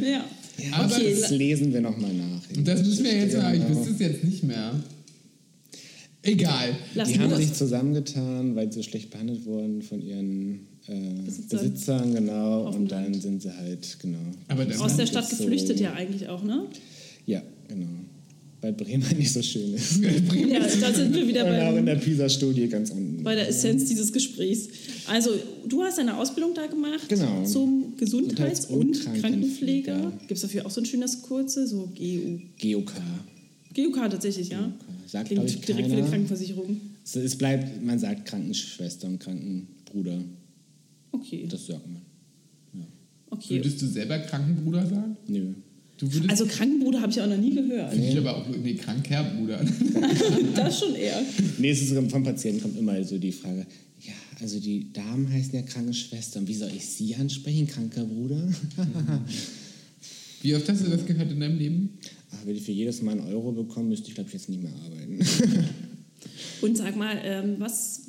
ja. 0.00 0.08
ja, 0.08 0.24
aber 0.72 0.92
okay, 0.94 1.14
das 1.20 1.30
lesen 1.30 1.72
wir 1.72 1.80
nochmal 1.80 2.12
nach. 2.14 2.42
Und 2.56 2.66
das 2.66 2.82
müssen 2.84 3.04
wir 3.04 3.16
jetzt 3.16 3.36
mal, 3.36 3.54
ich 3.54 3.62
Genau. 3.64 3.78
wüsste 3.78 3.92
es 3.92 3.98
jetzt 4.00 4.24
nicht 4.24 4.42
mehr. 4.44 4.72
Egal. 6.22 6.76
Lass 6.94 7.08
Die 7.08 7.18
haben 7.18 7.30
los. 7.30 7.38
sich 7.38 7.52
zusammengetan, 7.54 8.56
weil 8.56 8.70
sie 8.72 8.78
so 8.78 8.82
schlecht 8.82 9.10
behandelt 9.10 9.44
wurden 9.46 9.82
von 9.82 10.02
ihren 10.02 10.66
äh, 10.86 11.22
Besitzern. 11.24 11.48
Besitzern. 11.60 12.14
genau. 12.14 12.64
Auf 12.66 12.76
und 12.76 12.90
dann 12.90 13.14
sind 13.20 13.42
sie 13.42 13.54
halt, 13.56 13.98
genau. 14.00 14.18
Aber 14.48 14.64
der 14.64 14.80
Aus 14.80 14.96
der 14.96 15.06
Stadt 15.06 15.28
so- 15.28 15.36
geflüchtet 15.36 15.78
ja 15.80 15.92
eigentlich 15.92 16.28
auch, 16.28 16.42
ne? 16.42 16.66
Ja, 17.26 17.42
genau. 17.68 17.86
Weil 18.60 18.72
Bremen 18.72 19.04
nicht 19.16 19.32
so 19.32 19.40
schön 19.42 19.74
ist. 19.74 20.00
Bremen. 20.02 20.50
Ja, 20.50 20.58
da 20.58 20.92
sind 20.92 21.14
wir 21.14 21.28
wieder 21.28 21.44
auch 21.44 21.76
in 21.76 21.84
bei, 21.84 21.94
der 21.94 22.00
PISA-Studie 22.00 22.66
ganz 22.68 22.90
unten. 22.90 23.22
bei 23.22 23.36
der 23.36 23.48
Essenz 23.48 23.84
dieses 23.84 24.12
Gesprächs. 24.12 24.68
Also, 25.06 25.30
du 25.68 25.82
hast 25.84 26.00
eine 26.00 26.16
Ausbildung 26.18 26.52
da 26.54 26.66
gemacht 26.66 27.08
Genau. 27.08 27.44
zum 27.44 27.94
Gesundheits- 27.96 28.66
Gesundheits- 28.66 28.66
und 28.66 29.00
Krankenpfleger. 29.04 29.92
Krankenpfleger. 29.92 30.12
Gibt 30.26 30.32
es 30.32 30.40
dafür 30.40 30.66
auch 30.66 30.70
so 30.70 30.80
ein 30.80 30.86
schönes 30.86 31.22
Kurze, 31.22 31.68
so 31.68 31.88
GU? 31.96 32.40
GOK. 32.60 32.92
GUK 33.76 34.10
tatsächlich, 34.10 34.48
ja? 34.48 34.72
Sagt, 35.08 35.28
Klingt 35.28 35.44
ich, 35.48 35.60
direkt 35.62 35.88
wie 35.88 35.92
eine 35.92 36.00
keiner. 36.02 36.10
Krankenversicherung. 36.10 36.80
Es, 37.02 37.16
es 37.16 37.36
bleibt, 37.38 37.82
man 37.82 37.98
sagt 37.98 38.26
Krankenschwester 38.26 39.08
und 39.08 39.18
Krankenbruder. 39.18 40.22
Okay, 41.12 41.46
Das 41.48 41.66
sagt 41.66 41.86
man. 41.86 42.02
okay. 43.30 43.56
Würdest 43.56 43.80
du 43.80 43.86
selber 43.86 44.18
Krankenbruder 44.18 44.86
sagen? 44.86 45.16
Nö. 45.26 45.54
Du 45.96 46.12
würdest. 46.12 46.30
Also 46.30 46.44
Krankenbruder 46.46 47.00
habe 47.00 47.10
ich 47.10 47.20
auch 47.22 47.26
noch 47.26 47.38
nie 47.38 47.54
gehört. 47.54 47.92
Finde 47.92 48.08
ich 48.08 48.18
aber 48.18 48.36
auch. 48.36 48.46
Nee, 48.48 48.74
Krankherrbruder. 48.74 49.64
Das 50.54 50.78
schon 50.78 50.94
eher. 50.94 51.22
Nee, 51.58 51.70
es 51.70 51.80
ist 51.82 51.94
vom 52.10 52.22
Patienten 52.22 52.60
kommt 52.60 52.76
immer 52.78 53.02
so 53.02 53.16
die 53.16 53.32
Frage, 53.32 53.66
ja, 54.02 54.12
also 54.40 54.60
die 54.60 54.92
Damen 54.92 55.32
heißen 55.32 55.54
ja 55.54 55.62
Krankenschwester. 55.62 56.40
Und 56.40 56.48
wie 56.48 56.54
soll 56.54 56.70
ich 56.76 56.84
sie 56.84 57.14
ansprechen, 57.16 57.66
kranker 57.66 58.04
Bruder? 58.04 58.46
Wie 60.42 60.54
oft 60.54 60.68
hast 60.68 60.86
du 60.86 60.90
das 60.90 61.04
gehört 61.06 61.32
in 61.32 61.40
deinem 61.40 61.58
Leben? 61.58 61.98
Ach, 62.32 62.46
wenn 62.46 62.56
ich 62.56 62.62
für 62.62 62.72
jedes 62.72 63.02
Mal 63.02 63.12
einen 63.12 63.32
Euro 63.32 63.52
bekomme, 63.52 63.88
müsste 63.88 64.08
ich, 64.08 64.14
glaube 64.14 64.28
ich, 64.28 64.34
jetzt 64.34 64.48
nicht 64.48 64.62
mehr 64.62 64.72
arbeiten. 64.84 65.18
Und 66.60 66.76
sag 66.76 66.96
mal, 66.96 67.16
ähm, 67.24 67.56
was, 67.58 68.02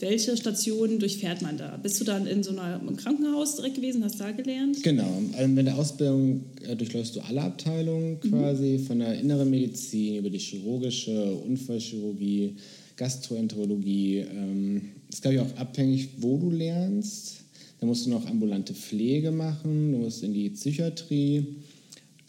welche 0.00 0.36
Stationen 0.36 0.98
durchfährt 0.98 1.42
man 1.42 1.56
da? 1.56 1.76
Bist 1.76 2.00
du 2.00 2.04
dann 2.04 2.26
in 2.26 2.42
so 2.42 2.56
einem 2.56 2.96
Krankenhaus 2.96 3.56
direkt 3.56 3.76
gewesen, 3.76 4.04
hast 4.04 4.20
da 4.20 4.30
gelernt? 4.30 4.82
Genau. 4.82 5.22
Also 5.36 5.48
mit 5.48 5.66
der 5.66 5.76
Ausbildung 5.76 6.44
äh, 6.62 6.76
durchläufst 6.76 7.16
du 7.16 7.20
alle 7.20 7.42
Abteilungen 7.42 8.20
quasi, 8.20 8.78
von 8.78 9.00
der 9.00 9.18
inneren 9.18 9.50
Medizin 9.50 10.16
über 10.16 10.30
die 10.30 10.38
chirurgische, 10.38 11.34
Unfallchirurgie, 11.34 12.56
Gastroenterologie. 12.96 14.18
Ähm, 14.18 14.82
ist, 15.10 15.22
glaube 15.22 15.36
ich, 15.36 15.40
auch 15.40 15.56
abhängig, 15.56 16.08
wo 16.18 16.36
du 16.36 16.50
lernst. 16.50 17.38
Da 17.80 17.86
musst 17.86 18.06
du 18.06 18.10
noch 18.10 18.26
ambulante 18.26 18.74
Pflege 18.74 19.30
machen, 19.30 19.92
du 19.92 19.98
musst 19.98 20.22
in 20.22 20.34
die 20.34 20.50
Psychiatrie. 20.50 21.46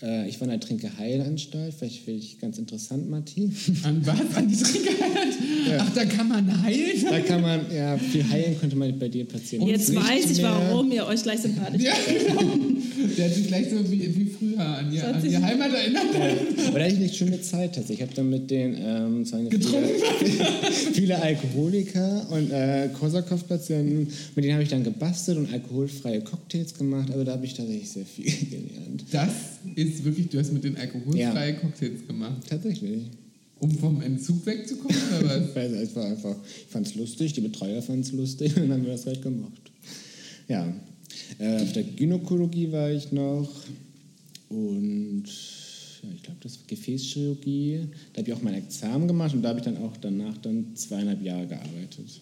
Äh, 0.02 0.30
ich 0.30 0.40
war 0.40 0.46
in 0.46 0.52
der 0.52 0.60
Trinke-Heilanstalt, 0.62 1.74
vielleicht 1.74 2.04
finde 2.04 2.20
ich 2.20 2.40
ganz 2.40 2.58
interessant, 2.58 3.10
Matti. 3.10 3.52
An 3.84 4.06
was? 4.06 4.36
An 4.36 4.48
die 4.48 4.56
Trinkerhand? 4.56 5.34
Ach, 5.78 5.94
da 5.94 6.06
kann 6.06 6.30
man 6.30 6.64
heilen? 6.64 7.06
Da 7.10 7.20
kann 7.20 7.42
man, 7.42 7.62
ja, 7.74 7.98
viel 7.98 8.28
heilen 8.30 8.58
könnte 8.60 8.76
man 8.78 8.98
bei 8.98 9.10
dir 9.10 9.26
passieren. 9.26 9.68
Jetzt 9.68 9.90
Nicht 9.90 10.02
weiß 10.02 10.32
ich, 10.32 10.42
mehr. 10.42 10.52
warum 10.52 10.92
ihr 10.92 11.06
euch 11.06 11.22
gleich 11.22 11.42
sympathisch 11.42 11.82
Ja, 11.84 11.94
genau. 12.08 12.56
Der 13.18 13.26
hat 13.26 13.34
sich 13.36 13.48
gleich 13.48 13.70
so 13.70 13.92
wie, 13.92 14.16
wie 14.16 14.26
früher 14.26 14.49
an 14.98 15.22
die, 15.22 15.36
an 15.36 15.42
die 15.42 15.46
Heimat 15.46 15.74
erinnert. 15.74 16.06
Aber 16.68 16.80
da 16.80 16.86
hatte 16.86 16.94
ich 16.94 17.00
eine 17.00 17.10
schöne 17.14 17.42
Zeit 17.42 17.76
tatsächlich. 17.76 18.00
Ich 18.00 18.02
habe 18.02 18.14
dann 18.16 18.30
mit 18.30 18.50
den 18.50 18.76
ähm, 18.76 19.26
ja 19.26 19.50
Getrunken. 19.50 19.90
viele, 20.20 20.46
viele 20.94 21.22
Alkoholiker 21.22 22.28
und 22.32 22.52
äh, 22.52 22.90
Korsakow-Patienten, 23.00 24.08
mit 24.36 24.46
denen 24.46 24.54
habe 24.54 24.64
ich 24.64 24.70
dann 24.70 24.84
gebastelt 24.84 25.38
und 25.38 25.52
alkoholfreie 25.52 26.22
Cocktails 26.22 26.74
gemacht. 26.74 27.12
Also 27.12 27.24
da 27.24 27.34
habe 27.34 27.46
ich 27.46 27.54
tatsächlich 27.54 27.90
sehr 27.90 28.06
viel 28.06 28.26
gelernt. 28.50 29.06
Das 29.12 29.30
ist 29.76 30.04
wirklich, 30.04 30.30
du 30.30 30.40
hast 30.40 30.52
mit 30.54 30.64
den 30.64 30.78
alkoholfreien 30.78 31.60
Cocktails 31.60 32.08
gemacht. 32.08 32.42
Tatsächlich. 32.50 33.04
Um 33.60 33.72
vom 33.72 34.02
Entzug 34.02 34.46
wegzukommen 34.46 34.96
oder 35.20 35.30
was? 35.54 35.56
Es 35.56 35.96
war 35.96 36.06
einfach, 36.06 36.36
ich 36.46 36.72
fand 36.72 36.88
es 36.88 36.96
lustig, 36.96 37.34
die 37.34 37.42
Betreuer 37.42 37.82
fanden 37.82 38.02
es 38.02 38.12
lustig 38.14 38.56
und 38.56 38.64
dann 38.64 38.74
haben 38.74 38.86
wir 38.86 38.94
das 38.94 39.06
halt 39.06 39.22
gemacht. 39.22 39.72
Ja. 40.48 40.74
Äh, 41.38 41.62
auf 41.62 41.74
der 41.74 41.84
Gynäkologie 41.84 42.72
war 42.72 42.90
ich 42.90 43.12
noch 43.12 43.50
und 44.50 45.26
ja, 46.04 46.10
ich 46.16 46.24
glaube, 46.24 46.40
das 46.42 46.58
war 46.58 46.66
Gefäßchirurgie. 46.68 47.88
Da 48.14 48.20
habe 48.20 48.30
ich 48.30 48.36
auch 48.36 48.42
mein 48.42 48.56
Examen 48.56 49.08
gemacht 49.08 49.34
und 49.34 49.42
da 49.42 49.50
habe 49.50 49.60
ich 49.60 49.66
dann 49.66 49.78
auch 49.78 49.96
danach 49.98 50.38
dann 50.38 50.76
zweieinhalb 50.76 51.22
Jahre 51.24 51.48
gearbeitet. 51.48 52.22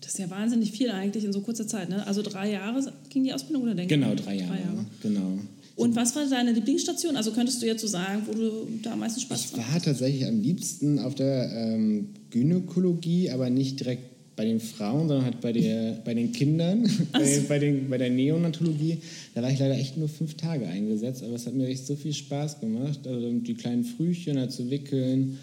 Das 0.00 0.12
ist 0.12 0.18
ja 0.18 0.30
wahnsinnig 0.30 0.70
viel 0.70 0.90
eigentlich 0.90 1.24
in 1.24 1.32
so 1.32 1.40
kurzer 1.40 1.66
Zeit. 1.66 1.88
Ne? 1.88 2.06
Also 2.06 2.22
drei 2.22 2.52
Jahre 2.52 2.92
ging 3.08 3.24
die 3.24 3.32
Ausbildung 3.32 3.64
oder 3.64 3.74
denke 3.74 3.94
Genau, 3.94 4.14
drei 4.14 4.36
Jahre. 4.36 4.86
Genau. 5.02 5.38
Und 5.74 5.94
was 5.94 6.16
war 6.16 6.26
deine 6.26 6.52
Lieblingsstation? 6.52 7.16
Also 7.16 7.32
könntest 7.32 7.60
du 7.60 7.66
jetzt 7.66 7.82
so 7.82 7.86
sagen, 7.86 8.22
wo 8.26 8.32
du 8.32 8.68
da 8.82 8.92
am 8.92 9.00
meisten 9.00 9.20
Spaß 9.20 9.44
Ich 9.44 9.52
dran 9.52 9.64
war 9.72 9.82
tatsächlich 9.82 10.26
am 10.26 10.40
liebsten 10.40 10.98
auf 10.98 11.14
der 11.14 11.52
ähm, 11.52 12.14
Gynäkologie, 12.30 13.30
aber 13.30 13.50
nicht 13.50 13.80
direkt 13.80 14.15
bei 14.36 14.44
den 14.44 14.60
Frauen, 14.60 15.08
sondern 15.08 15.24
halt 15.24 15.40
bei, 15.40 15.52
der, 15.52 16.00
bei 16.04 16.12
den 16.12 16.30
Kindern, 16.30 16.88
bei, 17.12 17.40
bei, 17.48 17.58
den, 17.58 17.88
bei 17.88 17.98
der 17.98 18.10
Neonatologie. 18.10 18.98
Da 19.34 19.42
war 19.42 19.50
ich 19.50 19.58
leider 19.58 19.76
echt 19.76 19.96
nur 19.96 20.08
fünf 20.08 20.34
Tage 20.34 20.66
eingesetzt, 20.66 21.22
aber 21.22 21.34
es 21.34 21.46
hat 21.46 21.54
mir 21.54 21.66
echt 21.66 21.86
so 21.86 21.96
viel 21.96 22.12
Spaß 22.12 22.60
gemacht. 22.60 23.06
Also 23.06 23.32
die 23.32 23.54
kleinen 23.54 23.84
Frühchen 23.84 24.38
halt 24.38 24.52
zu 24.52 24.70
wickeln, 24.70 25.38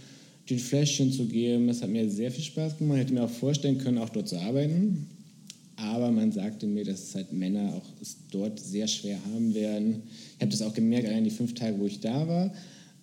den 0.50 0.60
Fläschchen 0.60 1.12
zu 1.12 1.26
geben, 1.26 1.68
das 1.68 1.82
hat 1.82 1.90
mir 1.90 2.10
sehr 2.10 2.30
viel 2.30 2.44
Spaß 2.44 2.78
gemacht. 2.78 2.98
Ich 2.98 3.04
hätte 3.06 3.14
mir 3.14 3.24
auch 3.24 3.30
vorstellen 3.30 3.80
können, 3.80 3.98
auch 3.98 4.10
dort 4.10 4.28
zu 4.28 4.38
arbeiten. 4.38 5.08
Aber 5.76 6.12
man 6.12 6.32
sagte 6.32 6.68
mir, 6.68 6.86
dass 6.86 7.16
halt 7.16 7.34
Männer 7.34 7.74
auch 7.74 7.90
es 8.02 8.18
dort 8.30 8.60
sehr 8.60 8.88
schwer 8.88 9.18
haben 9.34 9.56
werden. 9.56 10.04
Ich 10.36 10.42
habe 10.42 10.52
das 10.52 10.62
auch 10.62 10.74
gemerkt, 10.74 11.08
allein 11.08 11.24
die 11.24 11.32
fünf 11.32 11.56
Tage, 11.56 11.80
wo 11.80 11.86
ich 11.88 12.00
da 12.00 12.28
war. 12.28 12.54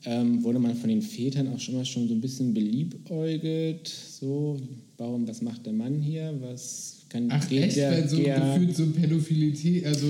ähm, 0.05 0.43
wurde 0.43 0.59
man 0.59 0.77
von 0.77 0.89
den 0.89 1.03
Vätern 1.03 1.49
auch 1.49 1.59
schon 1.59 1.75
mal 1.75 1.85
schon 1.85 2.09
so 2.09 2.15
ein 2.15 2.21
bisschen 2.21 2.55
beliebäugelt. 2.55 3.89
So, 3.89 4.59
warum, 5.01 5.27
was 5.27 5.43
macht 5.43 5.67
der 5.67 5.73
Mann 5.73 6.01
hier? 6.01 6.35
Was 6.41 6.99
kann 7.09 7.27
Ach 7.31 7.49
geht 7.49 7.63
echt, 7.65 7.77
der, 7.77 7.91
weil 7.91 8.09
so 8.09 8.17
der, 8.19 8.39
gefühlt 8.39 8.77
so 8.77 8.87
Pädophilität, 8.87 9.87
also 9.87 10.07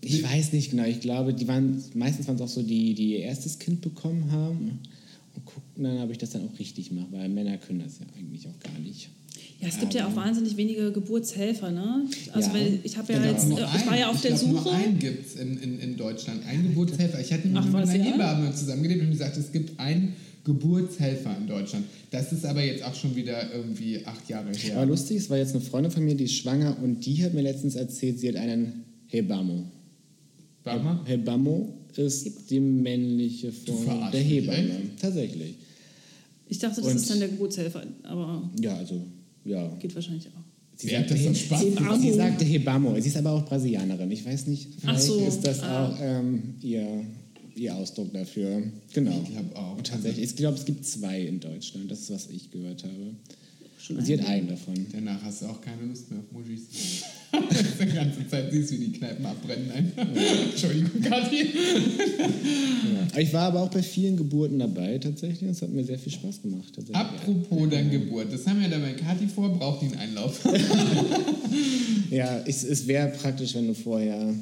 Ich 0.00 0.22
weiß 0.22 0.52
nicht 0.52 0.70
genau. 0.70 0.84
Ich 0.84 1.00
glaube, 1.00 1.34
die 1.34 1.46
waren 1.48 1.82
meistens 1.94 2.26
waren 2.26 2.36
es 2.36 2.40
auch 2.42 2.48
so, 2.48 2.62
die, 2.62 2.94
die 2.94 3.12
ihr 3.14 3.20
erstes 3.20 3.58
Kind 3.58 3.82
bekommen 3.82 4.30
haben 4.32 4.78
und 5.34 5.44
guckten 5.44 5.84
dann, 5.84 5.98
ob 5.98 6.10
ich 6.10 6.18
das 6.18 6.30
dann 6.30 6.48
auch 6.48 6.58
richtig 6.58 6.90
mache, 6.92 7.08
weil 7.10 7.28
Männer 7.28 7.58
können 7.58 7.80
das 7.80 7.98
ja 7.98 8.06
eigentlich 8.18 8.46
auch 8.46 8.58
gar 8.60 8.78
nicht. 8.78 9.10
Ja, 9.60 9.68
es 9.68 9.78
gibt 9.78 9.94
ja 9.94 10.08
auch 10.08 10.16
wahnsinnig 10.16 10.56
wenige 10.56 10.90
Geburtshelfer, 10.92 11.70
ne? 11.70 12.04
Also 12.32 12.48
Ja, 12.48 12.54
weil 12.54 12.80
ich 12.82 12.96
habe 12.96 13.12
ja 13.12 13.18
genau. 13.20 13.32
jetzt, 13.32 13.48
nur 13.48 13.58
ich 13.58 13.86
war 13.86 13.96
ja 13.98 14.10
auf 14.10 14.16
ich 14.16 14.22
der 14.22 14.32
glaub, 14.32 14.50
Nur 14.50 14.62
Suche. 14.62 14.74
einen 14.74 14.98
gibt 14.98 15.26
es 15.26 15.36
in, 15.36 15.56
in, 15.58 15.78
in 15.78 15.96
Deutschland, 15.96 16.44
einen 16.46 16.64
Geburtshelfer. 16.64 17.20
Ich 17.20 17.32
hatte 17.32 17.48
Ach, 17.54 17.64
mit 17.64 17.72
meiner 17.72 17.96
ja? 17.96 18.04
Hebamme 18.04 18.52
zusammengelebt 18.54 19.02
und 19.02 19.10
die 19.10 19.16
sagte, 19.16 19.38
es 19.40 19.52
gibt 19.52 19.78
einen 19.78 20.14
Geburtshelfer 20.44 21.36
in 21.38 21.46
Deutschland. 21.46 21.86
Das 22.10 22.32
ist 22.32 22.44
aber 22.44 22.62
jetzt 22.64 22.82
auch 22.84 22.94
schon 22.94 23.14
wieder 23.14 23.52
irgendwie 23.54 24.04
acht 24.04 24.28
Jahre 24.28 24.50
her. 24.52 24.76
Aber 24.76 24.86
lustig, 24.86 25.18
es 25.18 25.30
war 25.30 25.38
jetzt 25.38 25.54
eine 25.54 25.60
Freundin 25.64 25.92
von 25.92 26.04
mir, 26.04 26.14
die 26.16 26.24
ist 26.24 26.34
schwanger 26.34 26.76
und 26.82 27.04
die 27.06 27.22
hat 27.24 27.32
mir 27.34 27.42
letztens 27.42 27.74
erzählt, 27.76 28.18
sie 28.18 28.28
hat 28.28 28.36
einen 28.36 28.84
Hebammo. 29.06 29.64
Warte 30.64 30.84
mal. 30.84 31.00
Hebammo 31.04 31.74
ist 31.96 32.50
die 32.50 32.60
männliche 32.60 33.52
Form 33.52 34.10
der 34.12 34.20
Hebamme. 34.20 34.80
Tatsächlich. 35.00 35.54
Ich 36.48 36.58
dachte, 36.58 36.80
das 36.80 36.90
Und- 36.90 36.96
ist 36.96 37.10
dann 37.10 37.20
der 37.20 37.28
Geburtshelfer, 37.28 37.84
aber 38.02 38.50
Ja, 38.60 38.76
also, 38.76 39.02
ja. 39.44 39.68
geht 39.76 39.94
wahrscheinlich 39.94 40.26
auch. 40.28 40.42
Sie 40.76 40.88
Wer 40.88 41.00
hat 41.00 41.08
sagte, 41.08 41.24
das 41.48 41.62
Hebammo. 41.62 42.00
sie 42.00 42.12
sagte 42.12 42.44
Hebammo. 42.44 43.00
Sie 43.00 43.08
ist 43.08 43.16
aber 43.16 43.30
auch 43.32 43.44
Brasilianerin. 43.44 44.10
Ich 44.10 44.24
weiß 44.24 44.46
nicht, 44.48 44.68
Ach 44.78 44.80
vielleicht 44.80 45.02
so, 45.02 45.20
ist 45.24 45.40
das 45.46 45.60
ah. 45.60 45.88
auch 45.88 45.96
ähm, 46.00 46.54
ihr, 46.62 47.04
ihr 47.56 47.74
Ausdruck 47.74 48.12
dafür. 48.12 48.62
Genau. 48.92 49.22
Ich 49.22 49.30
glaube 49.30 49.56
auch. 49.56 49.76
Und 49.76 49.86
tatsächlich, 49.86 50.30
ich 50.30 50.36
glaube, 50.36 50.58
es 50.58 50.64
gibt 50.64 50.86
zwei 50.86 51.22
in 51.22 51.40
Deutschland. 51.40 51.90
Das 51.90 52.00
ist, 52.00 52.10
was 52.10 52.28
ich 52.30 52.50
gehört 52.50 52.84
habe. 52.84 53.14
Schon 53.78 53.96
Und 53.96 54.04
sie 54.04 54.18
hat 54.18 54.28
einen 54.28 54.48
davon. 54.48 54.86
Danach 54.92 55.22
hast 55.22 55.42
du 55.42 55.46
auch 55.46 55.60
keine 55.60 55.84
Lust 55.86 56.10
mehr 56.10 56.20
auf 56.20 56.30
Muschis. 56.30 56.62
die 57.80 57.86
ganze 57.94 58.28
Zeit 58.28 58.52
siehst 58.52 58.70
du, 58.70 58.74
wie 58.74 58.86
die 58.86 58.92
Kneipen 58.92 59.24
abbrennen. 59.24 59.68
Nein. 59.68 59.92
Entschuldigung, 60.50 61.00
Kathi. 61.00 61.46
Ja. 62.92 63.18
Ich 63.18 63.32
war 63.32 63.48
aber 63.48 63.62
auch 63.62 63.70
bei 63.70 63.82
vielen 63.82 64.16
Geburten 64.16 64.58
dabei 64.58 64.98
tatsächlich. 64.98 65.50
Es 65.50 65.62
hat 65.62 65.70
mir 65.70 65.84
sehr 65.84 65.98
viel 65.98 66.12
Spaß 66.12 66.42
gemacht. 66.42 66.72
Apropos 66.92 67.70
deine 67.70 67.90
Geburt, 67.90 68.32
das 68.32 68.46
haben 68.46 68.60
wir 68.60 68.68
da 68.68 68.78
bei 68.78 68.92
Kathi 68.92 69.26
vor, 69.26 69.48
braucht 69.56 69.82
die 69.82 69.86
einen 69.86 69.98
Einlauf. 69.98 70.40
Ja, 72.10 72.42
es, 72.46 72.62
es 72.62 72.86
wäre 72.86 73.08
praktisch, 73.08 73.54
wenn 73.54 73.68
du 73.68 73.74
vorher 73.74 74.34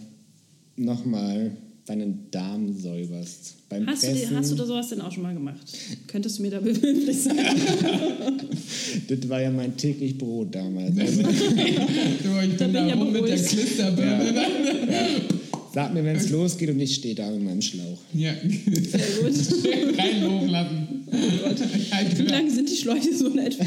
nochmal 0.76 1.52
deinen 1.90 2.26
Darm 2.30 2.72
säuberst. 2.78 3.54
Beim 3.68 3.86
Hast 3.86 4.02
du, 4.04 4.08
die- 4.08 4.20
Pressen, 4.20 4.36
hast 4.36 4.50
du 4.52 4.54
da 4.56 4.66
sowas 4.66 4.88
denn 4.88 5.00
auch 5.00 5.12
schon 5.12 5.22
mal 5.22 5.34
gemacht? 5.34 5.60
Könntest 6.06 6.38
du 6.38 6.42
mir 6.42 6.50
da 6.50 6.60
behilflich 6.60 7.22
sein? 7.22 7.36
Das 9.08 9.28
war 9.28 9.40
ja 9.40 9.50
mein 9.50 9.76
täglich 9.76 10.16
Brot 10.18 10.54
damals. 10.54 10.96
Also, 10.98 11.22
du, 11.22 11.28
ich 11.28 12.56
bin 12.56 12.72
da 12.72 12.92
rum 12.94 13.12
mit 13.12 13.26
der. 13.28 13.36
Klisterbirne. 13.36 14.44
sag 15.72 15.94
mir, 15.94 16.04
wenn 16.04 16.16
es 16.16 16.30
losgeht 16.30 16.70
und 16.70 16.80
ich 16.80 16.94
stehe 16.96 17.14
da 17.14 17.30
mit 17.30 17.42
meinem 17.44 17.62
Schlauch. 17.62 17.98
Ja, 18.14 18.32
Sehr 18.34 19.00
gut. 19.22 19.98
reinloben 19.98 20.48
lassen. 20.48 20.88
Wie 22.16 22.22
lang 22.22 22.50
sind 22.50 22.68
die 22.70 22.76
Schläuche 22.76 23.14
so 23.14 23.28
in 23.28 23.38
etwa? 23.38 23.64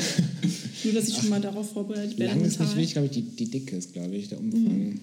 Nur, 0.83 0.93
dass 0.93 1.07
ich 1.07 1.15
schon 1.15 1.29
mal 1.29 1.39
darauf 1.41 1.71
vorbereitet 1.71 2.17
werde. 2.19 2.35
Lang 2.35 2.45
ist 2.45 2.59
nicht 2.59 2.75
wichtig, 2.75 2.93
glaube 2.93 3.07
ich, 3.07 3.13
die, 3.13 3.21
die 3.21 3.49
Dicke 3.51 3.75
ist, 3.77 3.93
glaube 3.93 4.15
ich, 4.15 4.27
der 4.29 4.39
Umfang. 4.39 4.99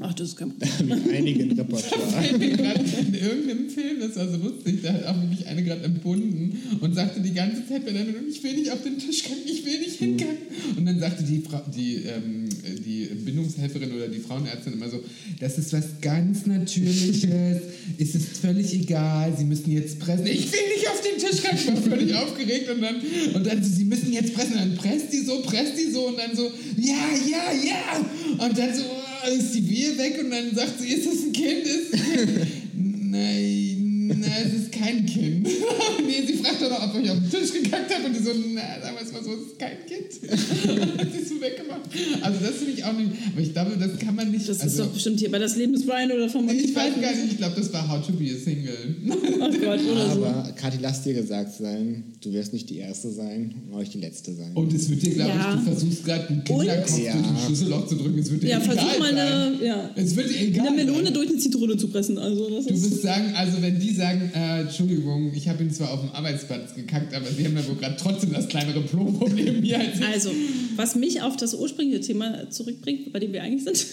Ach, 0.00 0.14
das 0.14 0.28
ist 0.28 0.36
kein 0.36 0.54
Da 0.58 0.66
habe 0.66 1.00
ich 1.06 1.14
einige 1.14 1.42
im 1.42 1.52
Repertoire. 1.52 2.38
gerade 2.38 2.80
in 2.80 3.14
irgendeinem 3.14 3.68
Film, 3.68 4.00
das 4.00 4.16
war 4.16 4.26
so 4.26 4.38
lustig, 4.38 4.80
da 4.82 4.92
hat 4.94 5.04
auch 5.06 5.20
wirklich 5.20 5.46
eine 5.46 5.62
gerade 5.62 5.84
entbunden 5.84 6.56
und 6.80 6.94
sagte 6.94 7.20
die 7.20 7.34
ganze 7.34 7.66
Zeit 7.68 7.84
bei 7.84 7.92
der 7.92 8.04
Meldung, 8.04 8.22
ich 8.28 8.42
will 8.42 8.54
nicht 8.54 8.70
auf 8.70 8.82
den 8.82 8.98
Tisch 8.98 9.22
kacken, 9.24 9.42
ich 9.44 9.66
will 9.66 9.80
nicht 9.80 9.96
hinkacken. 9.96 10.38
Und 10.78 10.86
dann 10.86 10.98
sagte 10.98 11.24
die, 11.24 11.40
Frau, 11.40 11.60
die, 11.76 11.96
ähm, 11.96 12.48
die 12.86 13.04
Bindungshelferin 13.04 13.92
oder 13.92 14.08
die 14.08 14.20
Frauenärztin 14.20 14.72
immer 14.72 14.88
so, 14.88 15.00
das 15.40 15.58
ist 15.58 15.74
was 15.74 16.00
ganz 16.00 16.46
Natürliches, 16.46 17.60
es 17.98 18.14
ist 18.14 18.38
völlig 18.38 18.72
egal, 18.72 19.34
Sie 19.36 19.44
müssen 19.44 19.70
jetzt 19.70 19.98
pressen. 19.98 20.26
Ich 20.26 20.50
will 20.50 20.68
nicht 20.74 20.88
auf 20.88 21.02
den 21.02 21.20
Tisch 21.20 21.42
kacken, 21.42 21.58
ich 21.60 21.66
war 21.66 21.76
völlig 21.76 22.14
aufgeregt 22.14 22.70
und 22.70 22.80
dann, 22.80 22.96
und 23.34 23.46
dann 23.46 23.62
so, 23.62 23.70
Sie 23.70 23.84
müssen 23.84 24.10
jetzt 24.10 24.32
pressen. 24.32 24.54
Und 24.54 24.58
dann 24.58 24.74
presst 24.76 25.12
die 25.12 25.20
so, 25.20 25.42
presst 25.42 25.74
die 25.78 25.90
so 25.90 26.08
und 26.08 26.18
dann 26.18 26.34
so, 26.34 26.50
ja, 26.78 27.10
ja, 27.28 27.52
ja. 27.52 28.46
Und 28.46 28.56
dann 28.56 28.74
so, 28.74 28.84
ist 29.28 29.54
die 29.54 29.68
Wehe 29.68 29.98
weg 29.98 30.18
und 30.22 30.30
dann 30.30 30.54
sagt 30.54 30.80
sie, 30.80 30.88
ist 30.88 31.06
das 31.06 31.22
ein 31.22 31.32
Kind? 31.32 31.64
Ist 31.64 31.92
es 31.92 32.00
ein 32.00 32.12
Kind? 32.12 32.46
Nein, 33.10 33.71
nein, 34.08 34.22
es 34.46 34.52
ist 34.62 34.72
kein 34.72 35.04
Kind. 35.06 35.46
nee, 36.06 36.26
sie 36.26 36.34
fragt 36.34 36.60
doch 36.62 36.70
noch, 36.70 36.94
ob 36.94 37.02
ich 37.02 37.10
auf 37.10 37.18
den 37.18 37.30
Tisch 37.30 37.52
gekackt 37.52 37.94
habe 37.94 38.06
und 38.06 38.14
die 38.16 38.22
so, 38.22 38.30
na, 38.54 38.60
sagen 38.82 38.96
wir 38.96 39.02
es 39.06 39.12
mal 39.12 39.22
so, 39.24 39.30
es 39.32 39.46
ist 39.48 39.58
kein 39.58 39.76
Kind. 39.86 40.30
Hat 41.00 41.08
sie 41.12 41.24
so 41.24 41.40
weggemacht. 41.40 41.80
Also 42.22 42.38
das 42.44 42.54
finde 42.56 42.72
ich 42.72 42.84
auch 42.84 42.92
nicht, 42.96 43.10
aber 43.32 43.40
ich 43.40 43.52
glaube, 43.52 43.76
das 43.78 43.98
kann 43.98 44.14
man 44.14 44.30
nicht, 44.30 44.48
Das 44.48 44.56
ist 44.58 44.62
also, 44.62 44.84
doch 44.84 44.92
bestimmt 44.92 45.20
hier 45.20 45.30
bei 45.30 45.38
das 45.38 45.56
Leben 45.56 45.72
des 45.72 45.86
Brian 45.86 46.10
oder 46.12 46.28
von 46.28 46.44
Monty 46.46 46.64
ich 46.64 46.74
weiß 46.74 46.94
gar 47.00 47.12
nicht, 47.14 47.32
ich 47.32 47.36
glaube, 47.38 47.54
das 47.56 47.72
war 47.72 47.88
How 47.88 48.04
to 48.06 48.12
be 48.12 48.26
a 48.30 48.36
Single. 48.42 48.96
Oh 49.08 49.50
Gott, 49.50 49.80
oder 49.90 50.14
so. 50.14 50.24
Aber 50.24 50.52
Kathi, 50.56 50.78
lass 50.80 51.02
dir 51.02 51.14
gesagt 51.14 51.54
sein, 51.56 52.04
du 52.22 52.32
wirst 52.32 52.52
nicht 52.52 52.68
die 52.70 52.78
Erste 52.78 53.10
sein, 53.10 53.54
und 53.68 53.74
auch 53.74 53.80
nicht 53.80 53.94
die 53.94 53.98
Letzte 54.00 54.34
sein. 54.34 54.52
Und 54.54 54.72
es 54.72 54.88
wird 54.88 55.02
dir, 55.02 55.10
glaube 55.14 55.30
Ja. 55.30 55.50
ich, 55.54 55.60
du 55.64 55.70
versuchst 55.70 56.04
gerade 56.04 56.28
einen 56.28 56.44
Kinderkopf 56.44 56.90
Und- 56.92 56.98
durch 56.98 57.08
ein 57.10 57.24
Ja. 57.24 57.40
Schlüsselloch 57.46 57.86
zu 57.86 57.94
drücken, 57.96 58.18
es 58.18 58.30
wird 58.30 58.42
dir 58.42 58.48
Ja, 58.50 58.62
egal 58.62 58.76
versuch 58.76 58.98
mal 58.98 59.14
sein. 59.14 59.18
eine, 59.18 59.64
ja, 59.66 59.90
Es 59.96 60.16
wird 60.16 60.30
dir 60.30 60.40
egal 60.40 60.66
eine 60.68 60.76
Melone 60.76 61.04
sein. 61.04 61.14
durch 61.14 61.28
eine 61.30 61.38
Zitrone 61.38 61.76
zu 61.76 61.88
pressen. 61.88 62.18
Also 62.18 62.48
das 62.50 62.66
Du 62.66 62.74
ist, 62.74 62.90
wirst 62.90 63.02
sagen, 63.02 63.32
also 63.34 63.60
wenn 63.60 63.78
die 63.78 63.92
sagen, 64.02 64.32
äh, 64.34 64.62
Entschuldigung, 64.62 65.32
ich 65.32 65.48
habe 65.48 65.62
ihn 65.62 65.70
zwar 65.70 65.92
auf 65.92 66.00
dem 66.00 66.10
Arbeitsplatz 66.10 66.74
gekackt, 66.74 67.14
aber 67.14 67.26
sie 67.26 67.44
haben 67.44 67.56
ja 67.56 67.66
wohl 67.68 67.76
gerade 67.76 67.96
trotzdem 67.96 68.32
das 68.32 68.48
kleinere 68.48 68.80
Problem 68.80 69.62
hier 69.62 69.78
als. 69.78 70.02
Also, 70.02 70.30
was 70.74 70.96
mich 70.96 71.22
auf 71.22 71.36
das 71.36 71.54
ursprüngliche 71.54 72.00
Thema 72.00 72.50
zurückbringt, 72.50 73.12
bei 73.12 73.20
dem 73.20 73.32
wir 73.32 73.42
eigentlich 73.42 73.62
sind, 73.62 73.86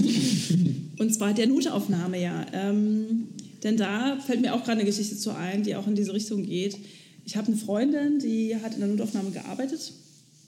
und 0.99 1.13
zwar 1.13 1.33
der 1.33 1.45
Notaufnahme, 1.47 2.19
ja. 2.19 2.45
Ähm, 2.53 3.27
denn 3.63 3.77
da 3.77 4.17
fällt 4.25 4.41
mir 4.41 4.55
auch 4.55 4.63
gerade 4.63 4.79
eine 4.79 4.85
Geschichte 4.85 5.15
zu 5.15 5.35
ein, 5.35 5.61
die 5.63 5.75
auch 5.75 5.85
in 5.85 5.93
diese 5.93 6.13
Richtung 6.13 6.43
geht. 6.43 6.77
Ich 7.25 7.35
habe 7.35 7.47
eine 7.47 7.57
Freundin, 7.57 8.17
die 8.17 8.55
hat 8.55 8.73
in 8.73 8.79
der 8.79 8.89
Notaufnahme 8.89 9.29
gearbeitet, 9.29 9.93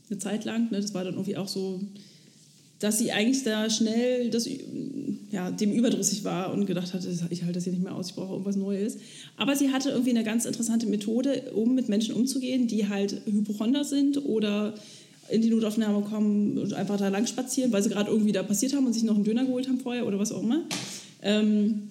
eine 0.10 0.18
Zeit 0.18 0.44
lang. 0.46 0.72
Ne, 0.72 0.82
das 0.82 0.96
war 0.96 1.04
dann 1.04 1.14
irgendwie 1.14 1.38
auch 1.38 1.48
so, 1.48 1.82
dass 2.82 2.98
sie 2.98 3.12
eigentlich 3.12 3.44
da 3.44 3.70
schnell 3.70 4.32
das, 4.32 4.50
ja, 5.30 5.52
dem 5.52 5.72
überdrüssig 5.72 6.24
war 6.24 6.52
und 6.52 6.66
gedacht 6.66 6.94
hatte, 6.94 7.08
ich 7.30 7.44
halte 7.44 7.54
das 7.54 7.64
hier 7.64 7.74
nicht 7.74 7.84
mehr 7.84 7.96
aus, 7.96 8.10
ich 8.10 8.16
brauche 8.16 8.34
irgendwas 8.34 8.56
Neues. 8.56 8.98
Aber 9.38 9.56
sie 9.56 9.70
hatte 9.70 9.92
irgendwie 9.92 10.10
eine 10.10 10.24
ganz 10.24 10.46
interessante 10.46 10.88
Methode, 10.88 11.52
um 11.54 11.76
mit 11.76 11.90
Menschen 11.90 12.16
umzugehen, 12.16 12.68
die 12.68 12.90
halt 12.90 13.22
Hypochonder 13.26 13.84
sind 13.84 14.26
oder 14.26 14.74
in 15.30 15.44
die 15.44 15.52
Notaufnahme 15.52 16.02
kommen 16.02 16.58
und 16.58 16.74
einfach 16.74 16.98
da 16.98 17.08
lang 17.10 17.28
spazieren, 17.28 17.72
weil 17.72 17.84
sie 17.84 17.90
gerade 17.90 18.10
irgendwie 18.10 18.32
da 18.32 18.42
passiert 18.42 18.74
haben 18.74 18.88
und 18.88 18.94
sich 18.94 19.04
noch 19.04 19.16
einen 19.16 19.24
Döner 19.24 19.46
geholt 19.46 19.68
haben 19.68 19.80
vorher 19.80 20.08
oder 20.08 20.18
was 20.18 20.32
auch 20.32 20.42
immer. 20.42 20.64
Ähm, 21.22 21.84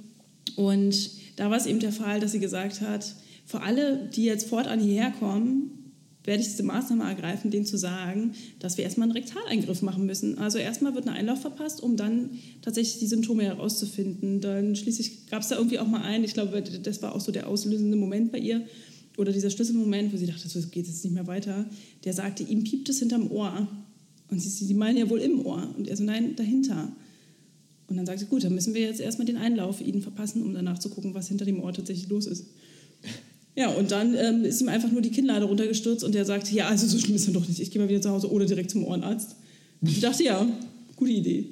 und 0.56 1.11
da 1.37 1.50
war 1.50 1.56
es 1.56 1.66
eben 1.66 1.78
der 1.78 1.92
Fall, 1.92 2.18
dass 2.18 2.32
sie 2.32 2.40
gesagt 2.40 2.80
hat, 2.80 3.14
für 3.47 3.62
alle, 3.62 4.11
die 4.14 4.25
jetzt 4.25 4.49
fortan 4.49 4.80
hierher 4.80 5.12
kommen, 5.12 5.79
werde 6.25 6.43
ich 6.43 6.49
diese 6.49 6.62
Maßnahme 6.62 7.05
ergreifen, 7.05 7.50
denen 7.50 7.65
zu 7.65 7.79
sagen, 7.79 8.33
dass 8.59 8.77
wir 8.77 8.85
erstmal 8.85 9.09
einen 9.09 9.17
Rektaleingriff 9.17 9.83
machen 9.83 10.05
müssen. 10.07 10.39
Also 10.39 10.59
erstmal 10.59 10.95
wird 10.95 11.07
ein 11.07 11.15
Einlauf 11.15 11.41
verpasst, 11.41 11.83
um 11.83 11.97
dann 11.97 12.31
tatsächlich 12.62 12.99
die 12.99 13.07
Symptome 13.07 13.45
herauszufinden. 13.45 14.41
Dann 14.41 14.77
schließlich 14.77 15.27
gab 15.29 15.43
es 15.43 15.49
da 15.49 15.57
irgendwie 15.57 15.79
auch 15.79 15.87
mal 15.87 16.03
einen, 16.03 16.25
ich 16.25 16.35
glaube, 16.35 16.62
das 16.62 17.03
war 17.03 17.15
auch 17.15 17.21
so 17.21 17.33
der 17.33 17.49
auslösende 17.49 17.97
Moment 17.97 18.33
bei 18.33 18.39
ihr, 18.39 18.67
oder 19.17 19.33
dieser 19.33 19.50
Schlüsselmoment, 19.50 20.12
wo 20.12 20.17
sie 20.17 20.27
dachte, 20.27 20.49
so 20.49 20.61
geht 20.69 20.87
jetzt 20.87 21.05
nicht 21.05 21.12
mehr 21.12 21.27
weiter, 21.27 21.67
der 22.05 22.12
sagte, 22.12 22.43
ihm 22.43 22.65
piept 22.65 22.89
es 22.89 23.00
hinterm 23.00 23.31
Ohr. 23.31 23.69
Und 24.29 24.41
sie, 24.41 24.49
sie 24.49 24.75
meinen 24.75 24.97
ja 24.97 25.11
wohl 25.11 25.21
im 25.21 25.45
Ohr. 25.45 25.75
Und 25.77 25.89
er 25.89 25.97
so, 25.97 26.05
nein, 26.05 26.37
dahinter. 26.37 26.91
Und 27.89 27.97
dann 27.97 28.07
sagt 28.07 28.21
sie, 28.21 28.27
gut, 28.27 28.45
dann 28.45 28.55
müssen 28.55 28.73
wir 28.73 28.83
jetzt 28.83 29.00
erstmal 29.00 29.27
den 29.27 29.37
Einlauf 29.37 29.81
ihnen 29.81 30.00
verpassen, 30.00 30.43
um 30.43 30.55
danach 30.55 30.79
zu 30.79 30.89
gucken, 30.89 31.12
was 31.12 31.29
hinter 31.29 31.45
dem 31.45 31.61
Ohr 31.61 31.73
tatsächlich 31.73 32.09
los 32.09 32.27
ist. 32.27 32.47
Ja, 33.57 33.69
und 33.71 33.90
dann 33.90 34.14
ähm, 34.14 34.45
ist 34.45 34.61
ihm 34.61 34.69
einfach 34.69 34.90
nur 34.92 35.02
die 35.02 35.11
Kinnlade 35.11 35.45
runtergestürzt 35.45 36.04
und 36.04 36.14
der 36.14 36.25
sagte, 36.25 36.54
ja, 36.54 36.69
also 36.69 36.87
so 36.87 36.99
schlimm 36.99 37.16
ist 37.16 37.26
er 37.26 37.35
doch 37.35 37.47
nicht, 37.49 37.61
ich 37.61 37.71
gehe 37.71 37.80
mal 37.83 37.88
wieder 37.88 38.00
zu 38.00 38.11
Hause 38.11 38.30
oder 38.30 38.47
direkt 38.47 38.71
zum 38.71 38.85
Ohrenarzt. 38.85 39.35
Ich 39.83 40.00
dachte, 40.00 40.23
ja, 40.25 40.47
gute 40.97 41.11
Idee. 41.12 41.47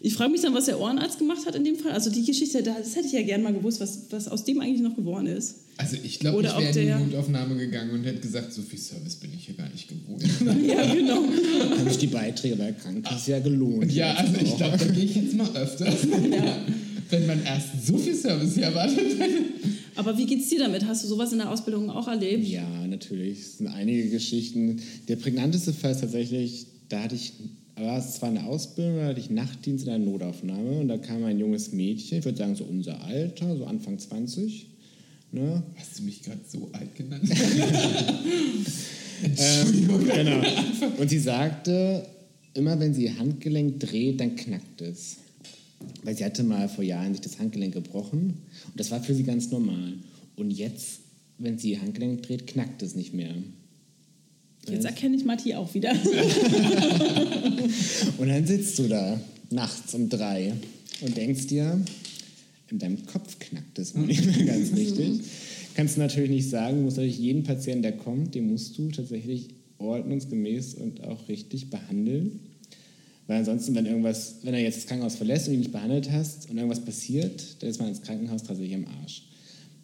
Ich 0.00 0.14
frage 0.14 0.32
mich 0.32 0.40
dann, 0.42 0.52
was 0.52 0.66
der 0.66 0.78
Ohrenarzt 0.80 1.18
gemacht 1.18 1.46
hat 1.46 1.54
in 1.54 1.64
dem 1.64 1.76
Fall. 1.76 1.92
Also 1.92 2.10
die 2.10 2.24
Geschichte, 2.24 2.62
das 2.62 2.94
hätte 2.96 3.06
ich 3.06 3.12
ja 3.12 3.22
gern 3.22 3.42
mal 3.42 3.52
gewusst, 3.54 3.80
was, 3.80 4.00
was 4.10 4.28
aus 4.28 4.44
dem 4.44 4.60
eigentlich 4.60 4.82
noch 4.82 4.96
geworden 4.96 5.26
ist. 5.28 5.56
Also 5.76 5.96
ich 6.02 6.18
glaube, 6.18 6.38
Oder 6.38 6.50
ich 6.50 6.58
wäre 6.58 6.68
in 6.80 6.86
der- 6.86 6.98
die 6.98 7.04
Notaufnahme 7.04 7.56
gegangen 7.56 7.90
und 7.92 8.04
hätte 8.04 8.20
gesagt, 8.20 8.52
so 8.52 8.62
viel 8.62 8.78
Service 8.78 9.16
bin 9.16 9.30
ich 9.34 9.46
hier 9.46 9.54
gar 9.54 9.68
nicht 9.70 9.88
gewohnt. 9.88 10.22
Ja, 10.66 10.94
genau. 10.94 11.22
Haben 11.24 11.88
sich 11.88 11.98
die 11.98 12.06
Beiträge 12.08 12.56
bei 12.56 12.64
der 12.64 12.74
Krankenkasse 12.74 13.30
ja 13.32 13.38
gelohnt. 13.40 13.90
ja, 13.92 14.12
also 14.14 14.34
ich 14.42 14.56
glaube, 14.56 14.76
da 14.76 14.84
gehe 14.86 15.04
ich 15.04 15.14
jetzt 15.16 15.34
mal 15.36 15.48
öfter. 15.56 15.86
Wenn 17.10 17.26
man 17.26 17.42
erst 17.44 17.86
so 17.86 17.96
viel 17.96 18.14
Service 18.14 18.54
hier 18.54 18.64
erwartet. 18.64 18.98
Aber 19.96 20.18
wie 20.18 20.26
geht's 20.26 20.48
dir 20.48 20.58
damit? 20.58 20.86
Hast 20.86 21.04
du 21.04 21.08
sowas 21.08 21.32
in 21.32 21.38
der 21.38 21.50
Ausbildung 21.50 21.90
auch 21.90 22.08
erlebt? 22.08 22.46
Ja, 22.46 22.86
natürlich. 22.86 23.40
Es 23.40 23.58
sind 23.58 23.68
einige 23.68 24.08
Geschichten. 24.08 24.80
Der 25.08 25.16
prägnanteste 25.16 25.72
Fall 25.72 25.92
ist 25.92 26.00
tatsächlich, 26.00 26.66
da 26.88 27.02
hatte 27.02 27.14
ich, 27.14 27.32
war 27.76 27.98
es 27.98 28.14
zwar 28.14 28.28
eine 28.28 28.44
Ausbildung, 28.44 28.96
da 28.96 29.06
hatte 29.06 29.20
ich 29.20 29.30
Nachtdienst 29.30 29.86
in 29.86 29.92
einer 29.92 30.04
Notaufnahme 30.04 30.80
und 30.80 30.88
da 30.88 30.98
kam 30.98 31.24
ein 31.24 31.38
junges 31.38 31.72
Mädchen, 31.72 32.18
ich 32.18 32.24
würde 32.24 32.38
sagen 32.38 32.56
so 32.56 32.64
unser 32.64 33.02
Alter, 33.02 33.56
so 33.56 33.64
Anfang 33.64 33.98
20, 33.98 34.66
Ne? 35.34 35.64
Hast 35.74 35.98
du 35.98 36.04
mich 36.04 36.22
gerade 36.22 36.40
so 36.46 36.70
alt 36.72 36.94
genannt? 36.94 37.28
Ähm, 39.22 39.88
genau. 40.04 40.42
Und 40.98 41.08
sie 41.08 41.20
sagte, 41.20 42.04
immer 42.52 42.78
wenn 42.78 42.92
sie 42.92 43.04
ihr 43.04 43.18
Handgelenk 43.18 43.80
dreht, 43.80 44.20
dann 44.20 44.36
knackt 44.36 44.82
es. 44.82 45.16
Weil 46.02 46.16
sie 46.16 46.24
hatte 46.24 46.42
mal 46.42 46.68
vor 46.68 46.84
Jahren 46.84 47.12
sich 47.12 47.20
das 47.20 47.38
Handgelenk 47.38 47.74
gebrochen 47.74 48.38
und 48.66 48.80
das 48.80 48.90
war 48.90 49.02
für 49.02 49.14
sie 49.14 49.24
ganz 49.24 49.50
normal. 49.50 49.94
Und 50.36 50.50
jetzt, 50.50 51.00
wenn 51.38 51.58
sie 51.58 51.72
ihr 51.72 51.82
Handgelenk 51.82 52.22
dreht, 52.22 52.46
knackt 52.46 52.82
es 52.82 52.94
nicht 52.94 53.14
mehr. 53.14 53.34
Jetzt 54.68 54.84
erkenne 54.84 55.16
ich 55.16 55.24
Matti 55.24 55.54
auch 55.54 55.74
wieder. 55.74 55.92
Und 58.18 58.28
dann 58.28 58.46
sitzt 58.46 58.78
du 58.78 58.88
da 58.88 59.20
nachts 59.50 59.92
um 59.94 60.08
drei 60.08 60.54
und 61.02 61.16
denkst 61.16 61.48
dir, 61.48 61.80
in 62.70 62.78
deinem 62.78 63.04
Kopf 63.06 63.38
knackt 63.38 63.78
es 63.78 63.94
nicht 63.94 64.24
mehr 64.24 64.46
ganz 64.46 64.72
richtig. 64.74 65.20
Kannst 65.74 65.96
du 65.96 66.00
natürlich 66.00 66.30
nicht 66.30 66.48
sagen, 66.50 66.78
du 66.78 66.82
musst 66.84 66.96
natürlich 66.96 67.18
jeden 67.18 67.42
Patienten, 67.42 67.82
der 67.82 67.96
kommt, 67.96 68.34
den 68.34 68.50
musst 68.50 68.78
du 68.78 68.90
tatsächlich 68.90 69.48
ordnungsgemäß 69.78 70.74
und 70.74 71.04
auch 71.04 71.28
richtig 71.28 71.68
behandeln. 71.70 72.40
Weil 73.26 73.38
ansonsten, 73.38 73.74
wenn 73.74 73.86
irgendwas, 73.86 74.36
wenn 74.42 74.54
er 74.54 74.60
jetzt 74.60 74.76
das 74.76 74.86
Krankenhaus 74.86 75.14
verlässt 75.14 75.48
und 75.48 75.54
ihn 75.54 75.60
nicht 75.60 75.72
behandelt 75.72 76.10
hast 76.10 76.50
und 76.50 76.56
irgendwas 76.56 76.84
passiert, 76.84 77.62
dann 77.62 77.70
ist 77.70 77.78
man 77.78 77.88
ins 77.88 78.02
Krankenhaus 78.02 78.42
tatsächlich 78.42 78.74
am 78.74 78.86
Arsch. 79.00 79.22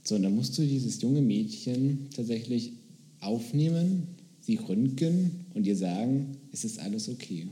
So, 0.03 0.17
und 0.17 0.23
dann 0.23 0.35
musst 0.35 0.57
du 0.59 0.63
dieses 0.63 1.01
junge 1.01 1.23
Mädchen 1.23 2.09
tatsächlich 2.15 2.73
aufnehmen, 3.21 4.09
sie 4.41 4.57
röntgen 4.57 5.47
und 5.55 5.67
ihr 5.67 5.77
sagen, 5.77 6.37
es 6.53 6.65
ist 6.65 6.81
alles 6.81 7.09
okay. 7.09 7.49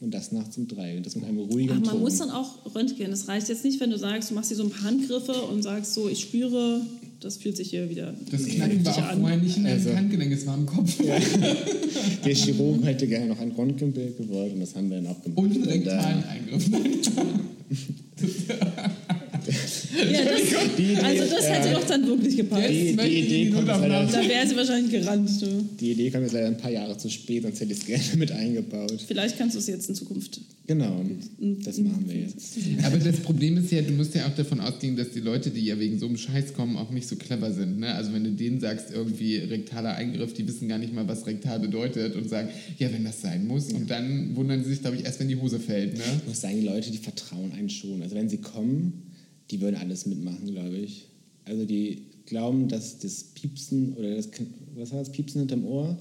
Und 0.00 0.12
das 0.12 0.32
nachts 0.32 0.58
um 0.58 0.66
drei. 0.66 0.96
Und 0.96 1.06
das 1.06 1.14
mit 1.14 1.24
einem 1.24 1.38
ruhigen 1.38 1.72
Ach, 1.72 1.80
man 1.80 1.90
Ton. 1.90 2.00
muss 2.00 2.18
dann 2.18 2.30
auch 2.30 2.74
röntgen. 2.74 3.10
Das 3.10 3.28
reicht 3.28 3.48
jetzt 3.48 3.64
nicht, 3.64 3.80
wenn 3.80 3.90
du 3.90 3.98
sagst, 3.98 4.30
du 4.30 4.34
machst 4.34 4.48
hier 4.48 4.56
so 4.56 4.64
ein 4.64 4.70
paar 4.70 4.82
Handgriffe 4.82 5.32
und 5.42 5.62
sagst 5.62 5.94
so, 5.94 6.08
ich 6.08 6.20
spüre, 6.20 6.84
das 7.24 7.36
fühlt 7.38 7.56
sich 7.56 7.70
hier 7.70 7.88
wieder 7.88 8.14
Das 8.30 8.44
Knacken 8.44 8.84
war 8.84 8.98
auch 8.98 9.18
vorher 9.18 9.38
nicht 9.38 9.56
in 9.56 9.64
deinem 9.64 9.78
Also- 9.78 9.96
Handgelenk, 9.96 10.32
es 10.32 10.46
war 10.46 10.56
im 10.56 10.66
Kopf. 10.66 10.94
Der 12.24 12.34
Chirurg 12.34 12.84
hätte 12.84 13.06
gerne 13.06 13.26
noch 13.26 13.40
ein 13.40 13.52
Röntgenbild 13.52 14.18
gewollt 14.18 14.52
und 14.52 14.60
das 14.60 14.74
haben 14.74 14.90
wir 14.90 14.98
dann 14.98 15.06
auch 15.08 15.22
gemacht. 15.22 15.38
Und 15.38 15.56
Und, 15.56 15.66
rektalen 15.66 16.22
Eingriff. 16.24 16.68
Ja, 19.94 20.24
das, 20.24 20.76
Die 20.76 20.96
also 20.96 21.34
das 21.34 21.48
hätte 21.48 21.68
äh, 21.68 21.72
doch 21.74 21.84
dann 21.86 22.06
wirklich 22.06 22.36
gepasst. 22.36 22.62
Jetzt 22.68 22.90
die 22.90 22.92
möchte 22.94 23.10
ich 23.12 23.26
Idee 23.26 23.44
die 23.46 23.50
kommt 23.52 23.66
leider- 23.68 24.06
Da 24.06 24.28
wäre 24.28 24.46
sie 24.48 24.56
wahrscheinlich 24.56 24.90
gerannt. 24.90 25.30
Du. 25.40 25.46
Die 25.80 25.92
Idee 25.92 26.10
kommt 26.10 26.24
jetzt 26.24 26.32
leider 26.32 26.48
ein 26.48 26.56
paar 26.58 26.70
Jahre 26.70 26.96
zu 26.96 27.08
spät, 27.10 27.42
sonst 27.42 27.60
hätte 27.60 27.72
ich 27.72 27.78
es 27.80 27.86
gerne 27.86 28.02
mit 28.16 28.32
eingebaut. 28.32 29.04
Vielleicht 29.06 29.38
kannst 29.38 29.54
du 29.54 29.58
es 29.60 29.66
jetzt 29.66 29.88
in 29.88 29.94
Zukunft. 29.94 30.40
Genau, 30.66 31.02
das 31.64 31.76
machen 31.78 32.04
wir 32.08 32.16
jetzt. 32.16 32.56
Aber 32.84 32.96
das 32.96 33.16
Problem 33.20 33.58
ist 33.58 33.70
ja, 33.70 33.82
du 33.82 33.92
musst 33.92 34.14
ja 34.14 34.26
auch 34.26 34.34
davon 34.34 34.60
ausgehen, 34.60 34.96
dass 34.96 35.10
die 35.10 35.20
Leute, 35.20 35.50
die 35.50 35.60
ja 35.60 35.78
wegen 35.78 35.98
so 35.98 36.06
einem 36.06 36.16
Scheiß 36.16 36.54
kommen, 36.54 36.76
auch 36.78 36.90
nicht 36.90 37.06
so 37.06 37.16
clever 37.16 37.52
sind. 37.52 37.78
Ne? 37.80 37.94
Also 37.94 38.12
wenn 38.14 38.24
du 38.24 38.30
denen 38.30 38.60
sagst, 38.60 38.86
irgendwie 38.92 39.36
rektaler 39.36 39.94
Eingriff, 39.94 40.32
die 40.32 40.48
wissen 40.48 40.66
gar 40.68 40.78
nicht 40.78 40.94
mal, 40.94 41.06
was 41.06 41.26
rektal 41.26 41.60
bedeutet 41.60 42.16
und 42.16 42.28
sagen, 42.30 42.48
ja, 42.78 42.90
wenn 42.92 43.04
das 43.04 43.20
sein 43.20 43.46
muss. 43.46 43.72
Und 43.72 43.90
dann 43.90 44.34
wundern 44.36 44.64
sie 44.64 44.70
sich, 44.70 44.80
glaube 44.80 44.96
ich, 44.96 45.04
erst, 45.04 45.20
wenn 45.20 45.28
die 45.28 45.36
Hose 45.36 45.60
fällt. 45.60 45.94
Ne? 45.98 46.02
Ich 46.22 46.28
muss 46.28 46.40
sagen, 46.40 46.58
die 46.58 46.66
Leute, 46.66 46.90
die 46.90 46.98
vertrauen 46.98 47.52
einen 47.52 47.68
schon. 47.68 48.00
Also 48.02 48.14
wenn 48.16 48.28
sie 48.30 48.38
kommen, 48.38 49.02
die 49.54 49.60
würden 49.60 49.76
alles 49.76 50.04
mitmachen, 50.06 50.46
glaube 50.50 50.76
ich. 50.76 51.06
Also 51.44 51.64
die 51.64 52.06
glauben, 52.26 52.66
dass 52.66 52.98
das 52.98 53.22
Piepsen 53.34 53.94
oder 53.94 54.16
das, 54.16 54.28
was 54.74 54.90
war 54.90 54.98
das, 54.98 55.12
Piepsen 55.12 55.40
hinterm 55.42 55.64
Ohr, 55.64 55.96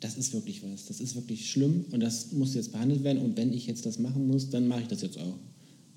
das 0.00 0.16
ist 0.16 0.32
wirklich 0.32 0.62
was. 0.62 0.86
Das 0.86 1.00
ist 1.00 1.14
wirklich 1.14 1.50
schlimm 1.50 1.84
und 1.90 2.00
das 2.00 2.32
muss 2.32 2.54
jetzt 2.54 2.72
behandelt 2.72 3.04
werden. 3.04 3.20
Und 3.22 3.36
wenn 3.36 3.52
ich 3.52 3.66
jetzt 3.66 3.84
das 3.84 3.98
machen 3.98 4.26
muss, 4.26 4.48
dann 4.48 4.68
mache 4.68 4.80
ich 4.82 4.88
das 4.88 5.02
jetzt 5.02 5.18
auch. 5.18 5.36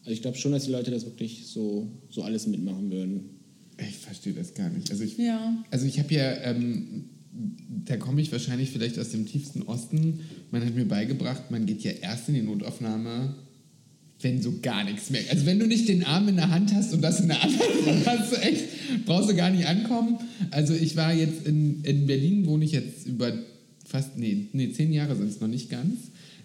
Also 0.02 0.12
ich 0.12 0.22
glaube 0.22 0.38
schon, 0.38 0.52
dass 0.52 0.66
die 0.66 0.72
Leute 0.72 0.92
das 0.92 1.06
wirklich 1.06 1.48
so, 1.48 1.88
so 2.10 2.24
alles 2.24 2.46
mitmachen 2.46 2.92
würden. 2.92 3.22
Ich 3.78 3.98
verstehe 3.98 4.34
das 4.34 4.54
gar 4.54 4.70
nicht. 4.70 4.92
Also 4.92 5.04
ich, 5.06 5.18
Ja. 5.18 5.64
also 5.72 5.86
ich 5.86 6.00
habe 6.00 6.14
ja, 6.14 6.42
ähm, 6.44 7.06
da 7.86 7.96
komme 7.96 8.22
ich 8.22 8.32
wahrscheinlich 8.34 8.72
vielleicht 8.72 9.00
aus 9.00 9.12
dem 9.12 9.26
tiefsten 9.26 9.62
Osten. 9.62 10.20
Man 10.52 10.66
hat 10.66 10.76
mir 10.76 10.86
beigebracht, 10.86 11.52
man 11.52 11.66
geht 11.66 11.84
ja 11.84 11.92
erst 11.92 12.28
in 12.28 12.36
die 12.36 12.42
Notaufnahme, 12.42 13.36
wenn 14.22 14.42
so 14.42 14.54
gar 14.62 14.84
nichts 14.84 15.10
mehr. 15.10 15.22
Also 15.30 15.46
wenn 15.46 15.60
du 15.60 15.68
nicht 15.68 15.88
den 15.88 16.04
Arm 16.04 16.28
in 16.28 16.38
der 16.38 16.50
Hand 16.50 16.74
hast 16.74 16.94
und 16.94 17.02
das 17.02 17.20
in 17.20 17.28
der 17.28 17.42
anderen, 17.42 18.06
hast 18.06 18.32
du 18.32 18.36
echt, 18.38 18.64
brauchst 19.06 19.30
du 19.30 19.36
gar 19.36 19.52
nicht 19.52 19.68
ankommen. 19.68 20.18
Also 20.52 20.74
ich 20.74 20.96
war 20.96 21.14
jetzt 21.14 21.46
in, 21.46 21.84
in 21.84 22.08
Berlin, 22.08 22.46
wohne 22.48 22.66
ich 22.66 22.72
jetzt 22.72 23.06
über 23.06 23.32
fast, 23.86 24.18
nee, 24.18 24.48
nee 24.54 24.72
zehn 24.72 24.92
Jahre 24.92 25.16
sind 25.16 25.30
es 25.30 25.40
noch 25.40 25.48
nicht 25.48 25.70
ganz. 25.70 25.98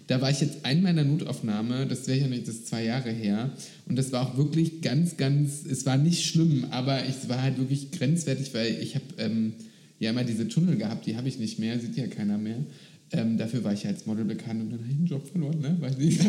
Da 0.07 0.21
war 0.21 0.29
ich 0.29 0.41
jetzt 0.41 0.65
einmal 0.65 0.91
in 0.91 0.97
der 0.97 1.05
Notaufnahme, 1.05 1.87
das 1.87 2.07
wäre 2.07 2.19
ja 2.19 2.27
nicht, 2.27 2.47
das 2.47 2.65
zwei 2.65 2.83
Jahre 2.83 3.09
her. 3.09 3.51
Und 3.87 3.95
das 3.95 4.11
war 4.11 4.27
auch 4.27 4.37
wirklich 4.37 4.81
ganz, 4.81 5.17
ganz, 5.17 5.65
es 5.65 5.85
war 5.85 5.97
nicht 5.97 6.25
schlimm, 6.25 6.65
aber 6.71 7.05
es 7.05 7.29
war 7.29 7.41
halt 7.41 7.57
wirklich 7.57 7.91
grenzwertig, 7.91 8.53
weil 8.53 8.77
ich 8.81 8.95
habe 8.95 9.05
ähm, 9.17 9.53
ja 9.99 10.09
immer 10.09 10.25
diese 10.25 10.47
Tunnel 10.47 10.75
gehabt, 10.75 11.05
die 11.05 11.15
habe 11.15 11.29
ich 11.29 11.39
nicht 11.39 11.57
mehr, 11.57 11.79
sieht 11.79 11.95
ja 11.95 12.07
keiner 12.07 12.37
mehr. 12.37 12.57
Ähm, 13.15 13.37
dafür 13.37 13.63
war 13.63 13.73
ich 13.73 13.85
als 13.85 14.07
Model 14.07 14.25
bekannt 14.25 14.63
und 14.63 14.71
dann 14.71 14.79
habe 14.79 14.89
ich 14.89 14.97
einen 14.97 15.05
Job 15.05 15.27
verloren, 15.27 15.59
ne? 15.59 15.77
Weiß 15.79 15.99
nicht. 15.99 16.19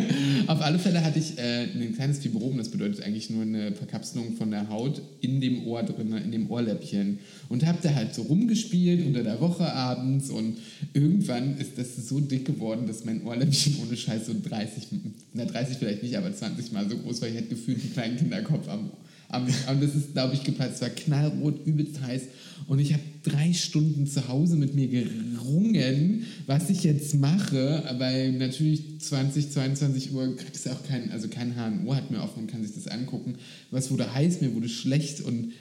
Auf 0.46 0.60
alle 0.60 0.78
Fälle 0.78 1.02
hatte 1.02 1.18
ich 1.18 1.38
äh, 1.38 1.62
ein 1.62 1.94
kleines 1.94 2.18
Fibrom, 2.18 2.58
das 2.58 2.68
bedeutet 2.68 3.02
eigentlich 3.02 3.30
nur 3.30 3.42
eine 3.42 3.72
Verkapselung 3.72 4.34
von 4.36 4.50
der 4.50 4.68
Haut 4.68 5.00
in 5.22 5.40
dem 5.40 5.66
Ohr 5.66 5.82
drin, 5.82 6.12
in 6.12 6.32
dem 6.32 6.50
Ohrläppchen. 6.50 7.18
Und 7.48 7.64
habe 7.64 7.78
da 7.82 7.94
halt 7.94 8.14
so 8.14 8.22
rumgespielt 8.22 9.06
unter 9.06 9.22
der 9.22 9.40
Woche 9.40 9.72
abends 9.72 10.28
und 10.28 10.58
irgendwann 10.92 11.56
ist 11.56 11.78
das 11.78 11.96
so 12.08 12.20
dick 12.20 12.44
geworden, 12.44 12.86
dass 12.86 13.06
mein 13.06 13.24
Ohrläppchen 13.24 13.76
ohne 13.82 13.96
Scheiß 13.96 14.26
so 14.26 14.34
30, 14.42 14.88
na 15.32 15.46
30 15.46 15.78
vielleicht 15.78 16.02
nicht, 16.02 16.16
aber 16.18 16.30
20 16.30 16.72
Mal 16.72 16.88
so 16.90 16.98
groß 16.98 17.22
war. 17.22 17.28
Ich 17.28 17.36
hätte 17.36 17.48
gefühlt 17.48 17.80
einen 17.80 17.92
kleinen 17.94 18.16
Kinderkopf 18.18 18.68
am 18.68 18.90
am, 19.34 19.46
am, 19.66 19.80
das 19.80 19.94
ist, 19.94 20.12
glaube 20.12 20.34
ich, 20.34 20.44
geplatzt. 20.44 20.76
Es 20.76 20.80
war 20.82 20.90
knallrot, 20.90 21.66
übelst 21.66 22.00
heiß. 22.00 22.22
Und 22.66 22.78
ich 22.78 22.92
habe 22.92 23.02
drei 23.22 23.52
Stunden 23.52 24.06
zu 24.06 24.28
Hause 24.28 24.56
mit 24.56 24.74
mir 24.74 24.88
gerungen, 24.88 26.24
was 26.46 26.70
ich 26.70 26.84
jetzt 26.84 27.14
mache. 27.14 27.84
Weil 27.98 28.32
natürlich 28.32 29.00
20, 29.00 29.50
22 29.50 30.12
Uhr 30.12 30.36
kriegst 30.36 30.66
du 30.66 30.70
auch 30.70 30.82
kein, 30.84 31.10
also 31.10 31.28
kein 31.28 31.54
HNO 31.54 31.94
hat 31.94 32.10
mir 32.10 32.22
offen 32.22 32.40
und 32.40 32.50
kann 32.50 32.64
sich 32.64 32.74
das 32.74 32.88
angucken. 32.88 33.36
Was 33.70 33.90
wurde 33.90 34.14
heiß, 34.14 34.40
mir 34.40 34.54
wurde 34.54 34.68
schlecht 34.68 35.20
und 35.20 35.52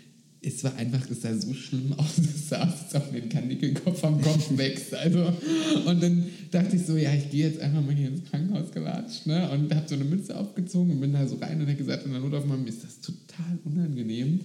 es 0.45 0.61
war 0.63 0.75
einfach, 0.75 1.09
es 1.09 1.21
sah 1.21 1.33
so 1.35 1.53
schlimm 1.53 1.93
aus, 1.93 2.17
es 2.17 2.95
ob 2.95 3.11
mir 3.11 3.23
ein 3.23 3.29
Kanickelkopf 3.29 4.03
am 4.03 4.21
Kopf 4.21 4.57
wächst. 4.57 4.93
Also, 4.93 5.33
und 5.85 6.03
dann 6.03 6.25
dachte 6.51 6.75
ich 6.75 6.85
so, 6.85 6.97
ja, 6.97 7.13
ich 7.13 7.31
gehe 7.31 7.47
jetzt 7.47 7.61
einfach 7.61 7.81
mal 7.81 7.95
hier 7.95 8.09
ins 8.09 8.29
Krankenhaus 8.29 8.71
gelatscht 8.71 9.25
ne? 9.25 9.49
und 9.51 9.73
habe 9.73 9.87
so 9.87 9.95
eine 9.95 10.03
Mütze 10.03 10.37
aufgezogen 10.37 10.91
und 10.91 10.99
bin 11.01 11.13
da 11.13 11.25
so 11.25 11.37
rein 11.37 11.61
und 11.61 11.67
habe 11.67 11.77
gesagt, 11.77 12.05
in 12.05 12.11
der 12.11 12.21
Notaufnahme 12.21 12.67
ist 12.67 12.83
das 12.83 12.99
total 12.99 13.57
unangenehm. 13.63 14.41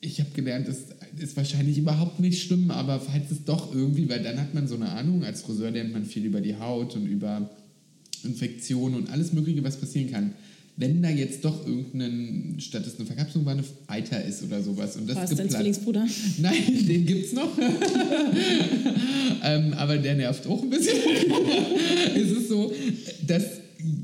Ich 0.00 0.20
habe 0.20 0.30
gelernt, 0.30 0.68
das 0.68 0.78
ist 1.18 1.36
wahrscheinlich 1.36 1.78
überhaupt 1.78 2.20
nicht 2.20 2.42
schlimm, 2.42 2.70
aber 2.70 3.00
falls 3.00 3.30
es 3.32 3.44
doch 3.44 3.74
irgendwie, 3.74 4.08
weil 4.08 4.22
dann 4.22 4.40
hat 4.40 4.54
man 4.54 4.68
so 4.68 4.76
eine 4.76 4.90
Ahnung, 4.90 5.24
als 5.24 5.42
Friseur 5.42 5.72
lernt 5.72 5.92
man 5.92 6.04
viel 6.04 6.24
über 6.24 6.40
die 6.40 6.56
Haut 6.56 6.94
und 6.94 7.06
über 7.06 7.50
Infektionen 8.22 8.94
und 8.94 9.10
alles 9.10 9.32
Mögliche, 9.32 9.64
was 9.64 9.80
passieren 9.80 10.12
kann. 10.12 10.34
Wenn 10.78 11.02
da 11.02 11.08
jetzt 11.08 11.42
doch 11.42 11.66
irgendein, 11.66 12.56
statt 12.58 12.86
es 12.86 12.96
eine 12.96 13.06
Verkapselung 13.06 13.46
war, 13.46 13.54
eine 13.54 13.64
Eiter 13.86 14.22
ist 14.22 14.42
oder 14.42 14.62
sowas 14.62 14.96
und 14.96 15.08
das 15.08 15.16
War 15.16 15.24
es 15.24 15.30
dein 15.30 15.38
geplatzt. 15.38 15.56
Zwillingsbruder? 15.56 16.06
Nein, 16.38 16.86
den 16.86 17.06
gibt's 17.06 17.32
noch. 17.32 17.56
ähm, 19.44 19.72
aber 19.74 19.96
der 19.96 20.16
nervt 20.16 20.46
auch 20.46 20.62
ein 20.62 20.68
bisschen. 20.68 20.96
es 22.14 22.30
ist 22.30 22.48
so, 22.48 22.72
dass 23.26 23.44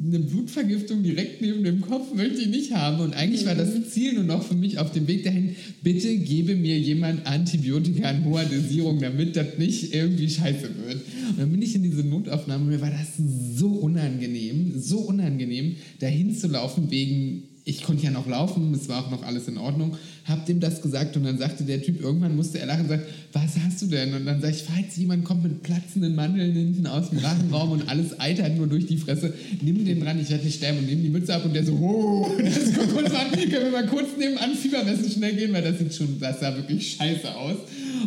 eine 0.07 0.19
Blutvergiftung 0.21 1.03
direkt 1.03 1.41
neben 1.41 1.65
dem 1.65 1.81
Kopf 1.81 2.15
möchte 2.15 2.41
ich 2.41 2.49
nicht 2.49 2.73
haben. 2.73 3.01
Und 3.01 3.15
eigentlich 3.15 3.47
war 3.47 3.55
das 3.55 3.71
Ziel 3.91 4.15
nur 4.15 4.25
noch 4.25 4.47
für 4.47 4.55
mich 4.55 4.79
auf 4.79 4.93
dem 4.93 5.07
Weg 5.07 5.25
dahin, 5.25 5.57
bitte 5.83 6.17
gebe 6.17 6.57
mir 6.57 6.79
jemand 6.79 7.27
Antibiotika 7.27 8.11
in 8.11 8.25
hoher 8.25 8.45
Dosierung, 8.45 9.01
damit 9.01 9.37
das 9.37 9.59
nicht 9.59 9.95
irgendwie 9.95 10.29
scheiße 10.29 10.71
wird. 10.87 11.01
Und 11.33 11.41
dann 11.41 11.51
bin 11.51 11.63
ich 11.63 11.75
in 11.75 11.83
diese 11.83 12.05
Notaufnahme, 12.05 12.65
mir 12.65 12.81
war 12.81 12.91
das 12.91 13.17
so 13.57 13.69
unangenehm, 13.69 14.79
so 14.79 14.99
unangenehm, 14.99 15.77
dahin 15.99 16.37
zu 16.37 16.49
laufen 16.49 16.91
wegen 16.91 17.45
ich 17.65 17.83
konnte 17.83 18.05
ja 18.05 18.11
noch 18.11 18.27
laufen, 18.27 18.75
es 18.75 18.89
war 18.89 19.05
auch 19.05 19.11
noch 19.11 19.23
alles 19.23 19.47
in 19.47 19.57
Ordnung, 19.57 19.97
hab 20.25 20.47
dem 20.47 20.59
das 20.59 20.83
gesagt 20.83 21.17
und 21.17 21.25
dann 21.25 21.39
sagte 21.39 21.63
der 21.63 21.81
Typ, 21.81 22.01
irgendwann 22.01 22.35
musste 22.35 22.59
er 22.59 22.67
lachen 22.67 22.83
und 22.83 22.89
sagt, 22.89 23.07
was 23.33 23.53
hast 23.65 23.83
du 23.83 23.87
denn? 23.87 24.15
Und 24.15 24.27
dann 24.27 24.41
sag 24.41 24.51
ich, 24.51 24.65
falls 24.65 24.97
jemand 24.97 25.25
kommt 25.25 25.45
mit 25.45 25.63
platzenden 25.63 26.17
Mandeln 26.17 26.53
hinten 26.53 26.87
aus 26.89 27.11
dem 27.11 27.19
Rachenraum 27.19 27.71
und 27.71 27.89
alles 27.89 28.19
eitert 28.19 28.57
nur 28.57 28.67
durch 28.67 28.87
die 28.87 28.97
Fresse, 28.97 29.33
nimm 29.61 29.85
den 29.85 30.01
dran, 30.01 30.21
ich 30.21 30.31
werde 30.31 30.45
nicht 30.45 30.57
sterben 30.57 30.79
und 30.79 30.87
nimm 30.87 31.03
die 31.03 31.11
Mütze 31.11 31.35
ab 31.35 31.45
und 31.45 31.55
der 31.55 31.65
so, 31.65 31.73
oh, 31.75 32.27
und 32.37 32.45
das 32.45 32.73
guck 32.75 32.95
kurz 32.95 33.15
an, 33.15 33.31
können 33.31 33.51
wir 33.51 33.71
mal 33.71 33.87
kurz 33.87 34.09
nebenan 34.19 34.55
Fiebermessen 34.55 35.11
schnell 35.11 35.37
gehen, 35.37 35.53
weil 35.53 35.63
das 35.63 35.79
sieht 35.79 35.95
schon, 35.95 36.19
das 36.19 36.41
sah 36.41 36.57
wirklich 36.57 36.97
scheiße 36.97 37.33
aus. 37.33 37.59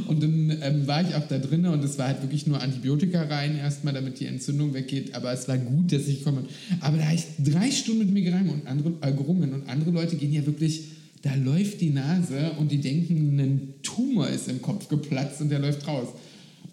Und 0.07 0.21
dann 0.21 0.44
ähm, 0.61 0.87
war 0.87 1.01
ich 1.01 1.15
auch 1.15 1.27
da 1.27 1.37
drinnen 1.37 1.71
und 1.71 1.83
es 1.83 1.97
war 1.97 2.07
halt 2.07 2.21
wirklich 2.21 2.47
nur 2.47 2.61
Antibiotika 2.61 3.23
rein 3.23 3.57
erstmal, 3.57 3.93
damit 3.93 4.19
die 4.19 4.25
Entzündung 4.25 4.73
weggeht, 4.73 5.13
aber 5.15 5.31
es 5.31 5.47
war 5.47 5.57
gut, 5.57 5.91
dass 5.91 6.07
ich 6.07 6.23
bin. 6.23 6.37
Aber 6.81 6.97
da 6.97 7.05
habe 7.05 7.15
ich 7.15 7.25
drei 7.43 7.71
Stunden 7.71 7.99
mit 7.99 8.11
mir 8.11 8.23
gerungen 8.23 8.49
und 8.49 8.67
andere, 8.67 8.93
äh, 9.01 9.11
gerungen 9.11 9.53
und 9.53 9.69
andere 9.69 9.91
Leute 9.91 10.15
gehen 10.15 10.33
ja 10.33 10.45
wirklich, 10.45 10.85
da 11.21 11.33
läuft 11.35 11.81
die 11.81 11.89
Nase 11.89 12.51
und 12.59 12.71
die 12.71 12.81
denken, 12.81 13.39
ein 13.39 13.73
Tumor 13.81 14.27
ist 14.27 14.47
im 14.47 14.61
Kopf 14.61 14.87
geplatzt 14.89 15.41
und 15.41 15.49
der 15.49 15.59
läuft 15.59 15.87
raus. 15.87 16.09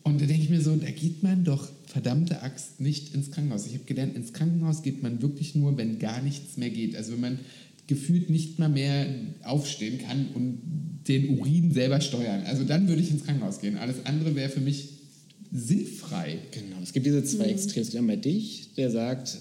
Und 0.02 0.20
da 0.20 0.26
denke 0.26 0.42
ich 0.42 0.50
mir 0.50 0.60
so, 0.60 0.74
da 0.76 0.90
geht 0.90 1.22
man 1.22 1.44
doch 1.44 1.68
verdammte 1.86 2.42
Axt 2.42 2.80
nicht 2.80 3.14
ins 3.14 3.30
Krankenhaus. 3.30 3.66
Ich 3.66 3.74
habe 3.74 3.84
gelernt, 3.84 4.16
ins 4.16 4.32
Krankenhaus 4.32 4.82
geht 4.82 5.02
man 5.02 5.22
wirklich 5.22 5.54
nur, 5.54 5.76
wenn 5.76 5.98
gar 5.98 6.22
nichts 6.22 6.56
mehr 6.56 6.70
geht. 6.70 6.96
Also 6.96 7.12
wenn 7.12 7.20
man 7.20 7.38
gefühlt 7.92 8.30
nicht 8.30 8.58
mal 8.58 8.68
mehr 8.68 9.06
aufstehen 9.42 9.98
kann 9.98 10.28
und 10.34 10.58
den 11.08 11.38
Urin 11.38 11.72
selber 11.72 12.00
steuern. 12.00 12.44
Also 12.46 12.64
dann 12.64 12.88
würde 12.88 13.02
ich 13.02 13.10
ins 13.10 13.24
Krankenhaus 13.24 13.60
gehen. 13.60 13.76
Alles 13.76 13.96
andere 14.04 14.34
wäre 14.34 14.48
für 14.48 14.60
mich 14.60 14.88
sinnfrei. 15.52 16.38
Genau, 16.52 16.76
es 16.82 16.92
gibt 16.92 17.06
diese 17.06 17.22
zwei 17.24 17.46
Extreme. 17.46 17.82
Es 17.82 17.90
gibt 17.90 17.98
einmal 17.98 18.16
dich, 18.16 18.74
der 18.76 18.90
sagt, 18.90 19.38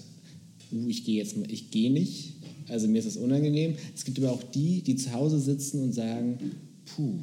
uh, 0.72 0.88
ich 0.88 1.04
gehe 1.04 1.16
jetzt 1.16 1.36
mal, 1.36 1.50
ich 1.50 1.70
gehe 1.70 1.90
nicht, 1.90 2.34
also 2.68 2.88
mir 2.88 2.98
ist 2.98 3.06
das 3.06 3.16
unangenehm. 3.16 3.74
Es 3.94 4.04
gibt 4.04 4.18
aber 4.18 4.32
auch 4.32 4.42
die, 4.42 4.82
die 4.82 4.96
zu 4.96 5.12
Hause 5.12 5.38
sitzen 5.38 5.82
und 5.82 5.92
sagen, 5.92 6.38
puh, 6.84 7.18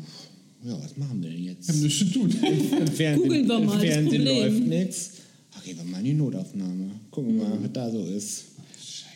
ja, 0.66 0.78
was 0.84 0.98
machen 0.98 1.22
wir 1.22 1.30
denn 1.30 1.44
jetzt? 1.44 1.70
Haben 1.70 1.82
wir 1.82 1.90
schon 1.90 2.12
tun. 2.12 2.30
Im 2.32 2.88
Fernsehen, 2.88 3.24
Googeln 3.24 3.48
wir 3.48 3.60
mal 3.60 3.80
Fernsehen 3.80 4.26
läuft 4.26 4.68
nichts. 4.68 5.12
Gehen 5.64 5.78
wir 5.78 5.84
mal 5.84 6.00
in 6.00 6.06
die 6.06 6.14
Notaufnahme. 6.14 6.90
Gucken 7.12 7.38
wir 7.38 7.44
mal, 7.44 7.62
was 7.62 7.72
da 7.74 7.92
so 7.92 8.04
ist. 8.04 8.46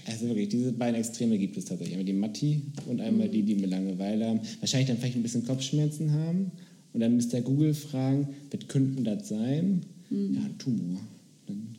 Also 0.05 0.27
wirklich, 0.27 0.49
diese 0.49 0.71
beiden 0.73 0.99
Extreme 0.99 1.37
gibt 1.37 1.55
es 1.57 1.65
tatsächlich. 1.65 1.93
Einmal 1.97 2.05
die 2.05 2.13
Matti 2.13 2.61
und 2.87 2.99
einmal 3.01 3.29
die, 3.29 3.43
die 3.43 3.55
mit 3.55 3.69
Langeweile 3.69 4.27
haben. 4.27 4.39
Wahrscheinlich 4.59 4.87
dann 4.87 4.97
vielleicht 4.97 5.15
ein 5.15 5.23
bisschen 5.23 5.45
Kopfschmerzen 5.45 6.11
haben. 6.11 6.51
Und 6.93 6.99
dann 6.99 7.15
müsste 7.15 7.31
der 7.31 7.41
Google 7.41 7.73
fragen, 7.73 8.27
was 8.51 8.67
könnte 8.67 9.01
das 9.03 9.29
sein? 9.29 9.81
Ja, 10.09 10.17
ein 10.17 10.55
Tumor. 10.59 10.99
Dann 11.47 11.75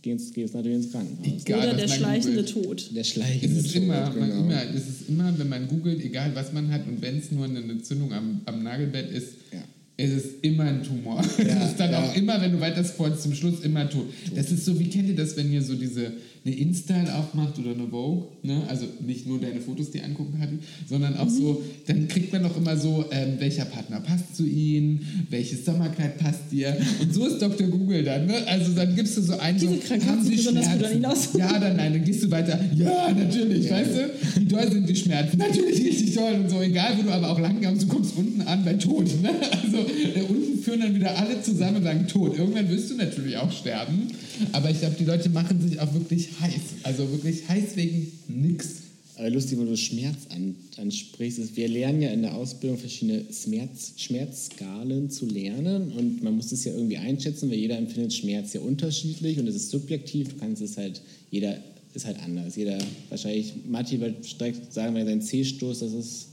gehst 0.00 0.34
du 0.36 0.40
natürlich 0.40 0.76
ins 0.76 0.92
Krankenhaus. 0.92 1.26
Egal, 1.44 1.58
Oder 1.58 1.74
der 1.76 1.88
man 1.88 1.96
schleichende 1.98 2.44
googelt. 2.44 2.64
Tod. 2.64 2.90
Der 2.94 3.00
Es 3.02 3.08
schleichende 3.08 3.58
ist, 3.58 3.72
Tod, 3.74 3.82
immer, 3.82 4.00
man, 4.10 4.14
genau. 4.30 4.40
immer, 4.44 4.62
es 4.74 4.88
ist 4.88 5.08
immer, 5.08 5.38
wenn 5.38 5.48
man 5.48 5.68
googelt, 5.68 6.02
egal 6.04 6.34
was 6.34 6.52
man 6.52 6.70
hat 6.70 6.86
und 6.86 7.02
wenn 7.02 7.18
es 7.18 7.30
nur 7.32 7.44
eine 7.44 7.60
Entzündung 7.60 8.12
am, 8.12 8.40
am 8.46 8.62
Nagelbett 8.62 9.10
ist, 9.10 9.34
Ja. 9.52 9.58
Es 9.96 10.10
ist 10.10 10.26
immer 10.42 10.64
ein 10.64 10.82
Tumor. 10.82 11.22
Ja, 11.38 11.62
es 11.62 11.70
ist 11.70 11.80
dann 11.80 11.92
ja. 11.92 12.02
auch 12.02 12.14
immer, 12.16 12.40
wenn 12.40 12.52
du 12.52 12.60
weiter 12.60 12.82
scrollst, 12.84 13.22
zum 13.22 13.34
Schluss 13.34 13.60
immer 13.60 13.88
tot. 13.88 14.06
Das 14.34 14.50
ist 14.50 14.64
so, 14.64 14.78
wie 14.78 14.88
kennt 14.88 15.08
ihr 15.08 15.16
das, 15.16 15.36
wenn 15.36 15.52
ihr 15.52 15.62
so 15.62 15.74
diese 15.74 16.12
eine 16.46 16.54
Insta 16.54 16.94
aufmacht 17.18 17.58
oder 17.58 17.72
eine 17.72 17.88
Vogue, 17.88 18.28
ne? 18.42 18.62
also 18.68 18.86
nicht 19.04 19.26
nur 19.26 19.40
deine 19.40 19.60
Fotos, 19.60 19.90
die 19.90 20.00
angucken 20.00 20.40
hat, 20.40 20.48
sondern 20.88 21.16
auch 21.16 21.28
so, 21.28 21.60
dann 21.86 22.06
kriegt 22.06 22.32
man 22.32 22.44
doch 22.44 22.56
immer 22.56 22.76
so, 22.76 23.04
ähm, 23.10 23.34
welcher 23.38 23.64
Partner 23.64 24.00
passt 24.00 24.36
zu 24.36 24.46
ihnen, 24.46 25.26
welches 25.28 25.64
Sommerkleid 25.64 26.18
passt 26.18 26.52
dir 26.52 26.76
und 27.00 27.12
so 27.12 27.26
ist 27.26 27.42
Dr. 27.42 27.66
Google 27.66 28.04
dann, 28.04 28.26
ne? 28.26 28.46
also 28.46 28.72
dann 28.74 28.94
gibst 28.94 29.16
du 29.16 29.22
so 29.22 29.36
ein, 29.38 29.58
Diese 29.58 29.74
so, 29.76 30.06
haben 30.06 30.22
Sie 30.22 30.38
Schmerzen? 30.38 31.38
Ja, 31.38 31.58
dann 31.58 31.76
nein, 31.76 31.94
dann 31.94 32.04
gehst 32.04 32.22
du 32.22 32.30
weiter. 32.30 32.60
Ja, 32.76 33.12
natürlich, 33.12 33.68
weißt 33.68 33.90
du? 33.96 34.40
Wie 34.40 34.44
doll 34.44 34.70
sind 34.70 34.88
die 34.88 34.96
Schmerzen? 34.96 35.38
Natürlich 35.38 35.84
richtig 35.84 36.14
toll 36.14 36.34
und 36.44 36.50
so. 36.50 36.60
Egal, 36.62 36.96
wo 36.98 37.02
du 37.02 37.10
aber 37.10 37.30
auch 37.30 37.40
lang 37.40 37.60
kommst, 37.60 37.82
du 37.82 37.88
kommst 37.88 38.16
unten 38.16 38.42
an 38.42 38.64
bei 38.64 38.74
Tod. 38.74 39.06
Ne? 39.20 39.30
Also 39.50 39.85
äh, 39.88 40.22
unten 40.22 40.58
führen 40.58 40.80
dann 40.80 40.94
wieder 40.94 41.16
alle 41.16 41.42
zusammen 41.42 41.76
und 41.76 41.82
sagen 41.84 42.06
Tod. 42.08 42.38
Irgendwann 42.38 42.68
wirst 42.70 42.90
du 42.90 42.94
natürlich 42.94 43.36
auch 43.36 43.52
sterben. 43.52 44.08
Aber 44.52 44.70
ich 44.70 44.80
glaube, 44.80 44.96
die 44.98 45.04
Leute 45.04 45.28
machen 45.30 45.60
sich 45.60 45.80
auch 45.80 45.92
wirklich 45.94 46.28
heiß. 46.40 46.60
Also 46.82 47.10
wirklich 47.10 47.48
heiß 47.48 47.76
wegen 47.76 48.12
nix. 48.28 48.82
Aber 49.16 49.30
lustig, 49.30 49.58
wo 49.58 49.64
du 49.64 49.76
Schmerz 49.76 50.26
an, 50.28 50.56
ansprichst, 50.76 51.38
ist, 51.38 51.56
wir 51.56 51.68
lernen 51.68 52.02
ja 52.02 52.10
in 52.10 52.22
der 52.22 52.34
Ausbildung 52.34 52.78
verschiedene 52.78 53.24
Schmerz, 53.32 53.94
Schmerzskalen 53.96 55.08
zu 55.08 55.24
lernen 55.24 55.92
und 55.92 56.22
man 56.22 56.36
muss 56.36 56.48
das 56.48 56.64
ja 56.64 56.72
irgendwie 56.74 56.98
einschätzen, 56.98 57.50
weil 57.50 57.56
jeder 57.56 57.78
empfindet 57.78 58.12
Schmerz 58.12 58.52
ja 58.52 58.60
unterschiedlich 58.60 59.38
und 59.38 59.46
es 59.46 59.56
ist 59.56 59.70
subjektiv, 59.70 60.34
du 60.34 60.36
kannst 60.36 60.60
es 60.60 60.76
halt, 60.76 61.00
jeder 61.30 61.56
ist 61.94 62.04
halt 62.04 62.18
anders. 62.22 62.56
Jeder, 62.56 62.76
wahrscheinlich, 63.08 63.54
Matti 63.66 63.98
wird 64.00 64.38
direkt 64.38 64.70
sagen, 64.74 64.94
wenn 64.94 65.02
er 65.02 65.06
seinen 65.06 65.22
C 65.22 65.44
stoßt, 65.44 65.80
das 65.80 65.94
ist 65.94 66.26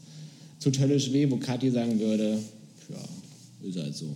tut 0.63 0.79
höllisch 0.79 1.11
weh, 1.11 1.29
wo 1.29 1.37
Kathi 1.37 1.71
sagen 1.71 1.99
würde, 1.99 2.37
ja, 2.89 2.97
ist 3.63 3.77
halt 3.77 3.95
so. 3.95 4.15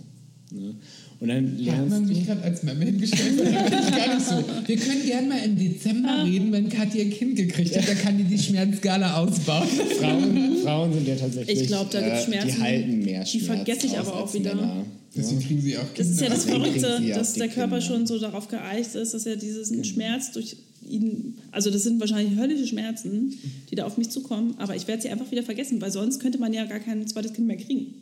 Ne? 0.50 0.74
Und 1.20 1.28
dann 1.28 1.52
Hat 1.52 1.60
lernst 1.60 1.90
man 1.90 2.06
du... 2.06 2.14
mich 2.14 2.26
gerade 2.26 2.42
als 2.42 2.62
Memme 2.62 2.84
hingestellt? 2.86 3.40
Das 3.40 3.84
ist 3.84 3.96
gar 3.96 4.14
nicht 4.14 4.26
so. 4.26 4.44
Wir 4.66 4.76
können 4.76 5.06
gerne 5.06 5.28
mal 5.28 5.44
im 5.44 5.58
Dezember 5.58 6.24
reden, 6.24 6.52
wenn 6.52 6.68
Katja 6.68 7.02
ein 7.02 7.10
Kind 7.10 7.36
gekriegt 7.36 7.76
hat. 7.76 7.88
Da 7.88 7.94
kann 7.94 8.16
die 8.16 8.24
die 8.24 8.38
Schmerzskala 8.38 9.18
ausbauen. 9.18 9.68
Frauen, 9.98 10.56
Frauen 10.62 10.92
sind 10.94 11.08
ja 11.08 11.16
tatsächlich, 11.16 11.62
Ich 11.62 11.66
glaub, 11.66 11.90
da 11.90 12.00
gibt's 12.00 12.22
äh, 12.22 12.24
Schmerzen, 12.26 12.48
die 12.48 12.62
halten 12.62 13.04
mehr 13.04 13.24
die 13.24 13.40
Schmerz 13.40 13.46
vergesse 13.46 13.86
ich 13.88 13.98
aber 13.98 14.14
auch 14.14 14.32
wieder. 14.32 14.54
Männer. 14.54 14.86
Deswegen 15.14 15.40
kriegen 15.40 15.60
sie 15.60 15.76
auch 15.76 15.80
Kinder. 15.80 15.96
Das 15.96 16.08
ist 16.08 16.20
ja 16.20 16.28
das 16.28 16.44
Verrückte, 16.44 17.02
dass 17.14 17.32
die 17.32 17.40
der 17.40 17.48
Körper 17.48 17.78
Kinder. 17.78 17.94
schon 17.94 18.06
so 18.06 18.18
darauf 18.18 18.48
geeicht 18.48 18.94
ist, 18.94 19.14
dass 19.14 19.26
er 19.26 19.36
diesen 19.36 19.84
Schmerz 19.84 20.32
durch 20.32 20.56
ihn, 20.88 21.34
also 21.50 21.70
das 21.70 21.82
sind 21.82 22.00
wahrscheinlich 22.00 22.38
höllische 22.38 22.66
Schmerzen, 22.66 23.34
die 23.70 23.74
da 23.74 23.84
auf 23.84 23.98
mich 23.98 24.10
zukommen, 24.10 24.54
aber 24.58 24.76
ich 24.76 24.86
werde 24.86 25.02
sie 25.02 25.08
einfach 25.08 25.30
wieder 25.30 25.42
vergessen, 25.42 25.80
weil 25.80 25.90
sonst 25.90 26.20
könnte 26.20 26.38
man 26.38 26.52
ja 26.52 26.64
gar 26.64 26.78
kein 26.78 27.06
zweites 27.06 27.32
Kind 27.32 27.46
mehr 27.48 27.56
kriegen. 27.56 27.94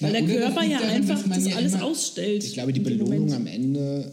Weil 0.00 0.14
Ja, 0.14 0.20
der 0.20 0.36
Körper 0.38 0.62
ja 0.64 0.78
daran, 0.78 0.94
einfach 0.96 1.22
das 1.28 1.46
ja 1.46 1.56
alles 1.56 1.74
immer- 1.74 1.84
ausstellt. 1.84 2.44
Ich 2.44 2.52
glaube, 2.54 2.72
die 2.72 2.80
Belohnung 2.80 3.32
am 3.32 3.46
Ende 3.46 4.10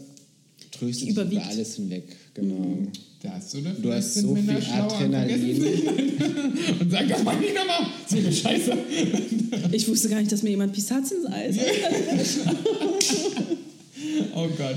tröstet 0.70 1.08
über 1.10 1.26
alles 1.48 1.76
hinweg. 1.76 2.04
Genau. 2.34 2.78
Das, 3.22 3.54
oder? 3.54 3.70
Du 3.70 3.90
hast 3.92 4.14
so 4.14 4.32
Männer 4.34 4.60
viel 4.60 4.72
Adrenalin. 4.74 5.64
Und 6.80 6.90
sagen, 6.90 7.08
das 7.08 7.22
mach 7.24 7.40
ich 7.40 7.54
nochmal. 7.54 7.86
So 8.08 8.16
eine 8.18 8.32
Scheiße. 8.32 8.72
Ich 9.72 9.88
wusste 9.88 10.08
gar 10.10 10.18
nicht, 10.20 10.30
dass 10.30 10.42
mir 10.42 10.50
jemand 10.50 10.72
Pistazieneis 10.74 11.56
Oh 14.34 14.48
Gott. 14.58 14.76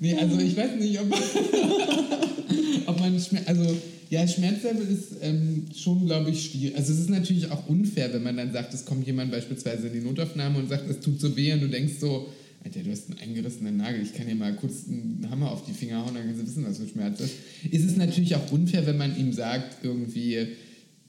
Nee, 0.00 0.14
also 0.14 0.38
ich 0.38 0.56
weiß 0.56 0.76
nicht, 0.78 1.00
ob 1.00 1.08
man, 1.08 1.18
ob 2.86 3.00
man 3.00 3.20
Schmerz, 3.20 3.48
also 3.48 3.76
ja, 4.10 4.26
Schmerzlevel 4.26 4.86
ist 4.88 5.16
ähm, 5.20 5.66
schon, 5.76 6.06
glaube 6.06 6.30
ich, 6.30 6.50
schwierig. 6.50 6.76
Also 6.76 6.92
es 6.92 7.00
ist 7.00 7.10
natürlich 7.10 7.50
auch 7.50 7.68
unfair, 7.68 8.12
wenn 8.12 8.22
man 8.22 8.36
dann 8.36 8.52
sagt, 8.52 8.72
es 8.74 8.84
kommt 8.84 9.06
jemand 9.06 9.30
beispielsweise 9.30 9.88
in 9.88 9.92
die 9.92 10.00
Notaufnahme 10.00 10.58
und 10.58 10.68
sagt, 10.68 10.88
es 10.88 11.00
tut 11.00 11.20
so 11.20 11.36
weh 11.36 11.52
und 11.52 11.60
du 11.60 11.68
denkst 11.68 11.94
so, 12.00 12.28
Alter, 12.64 12.80
du 12.80 12.90
hast 12.90 13.10
einen 13.10 13.20
eingerissenen 13.20 13.76
Nagel, 13.76 14.02
ich 14.02 14.14
kann 14.14 14.26
dir 14.26 14.34
mal 14.34 14.54
kurz 14.54 14.88
einen 14.88 15.26
Hammer 15.30 15.52
auf 15.52 15.64
die 15.64 15.72
Finger 15.72 16.04
hauen, 16.04 16.14
dann 16.14 16.24
kannst 16.24 16.40
du 16.40 16.46
wissen, 16.46 16.66
was 16.66 16.78
für 16.78 16.88
Schmerz 16.88 17.20
ist. 17.20 17.34
Ist 17.70 17.84
es 17.84 17.96
natürlich 17.96 18.34
auch 18.34 18.50
unfair, 18.50 18.86
wenn 18.86 18.96
man 18.96 19.16
ihm 19.16 19.32
sagt, 19.32 19.84
irgendwie, 19.84 20.48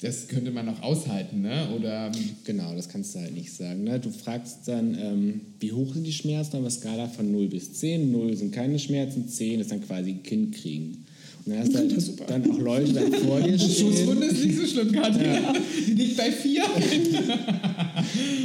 das 0.02 0.28
könnte 0.28 0.52
man 0.52 0.66
noch 0.66 0.82
aushalten, 0.82 1.42
ne? 1.42 1.70
Oder 1.76 2.12
Genau, 2.46 2.74
das 2.74 2.90
kannst 2.90 3.16
du 3.16 3.20
halt 3.20 3.34
nicht 3.34 3.52
sagen. 3.52 3.84
Ne? 3.84 4.00
Du 4.00 4.10
fragst 4.10 4.68
dann, 4.68 4.98
ähm, 5.00 5.42
wie 5.60 5.72
hoch 5.72 5.94
sind 5.94 6.06
die 6.06 6.14
Schmerzen 6.14 6.54
auf 6.54 6.62
einer 6.62 6.70
Skala 6.70 7.08
von 7.08 7.32
0 7.32 7.48
bis 7.48 7.74
10. 7.74 8.12
0 8.12 8.36
sind 8.38 8.54
keine 8.54 8.80
Schmerzen, 8.80 9.28
10 9.28 9.60
ist 9.60 9.72
dann 9.72 9.82
quasi 9.82 10.14
Kind 10.16 10.56
kriegen. 10.56 11.06
Und 11.52 11.74
dann 11.74 11.96
hast 11.96 12.08
du 12.08 12.18
halt 12.20 12.30
dann 12.30 12.52
auch 12.52 12.60
Leute 12.60 12.94
dann 12.94 13.12
vor 13.14 13.42
dir 13.42 13.58
stehen. 13.58 13.72
Schusswunde 13.72 14.28
ist 14.28 14.44
nicht 14.44 14.58
so 14.58 14.66
schlimm, 14.66 14.92
Katja. 14.92 15.54
Die 15.88 15.94
liegt 15.94 16.18
bei 16.18 16.32
vier. 16.32 16.64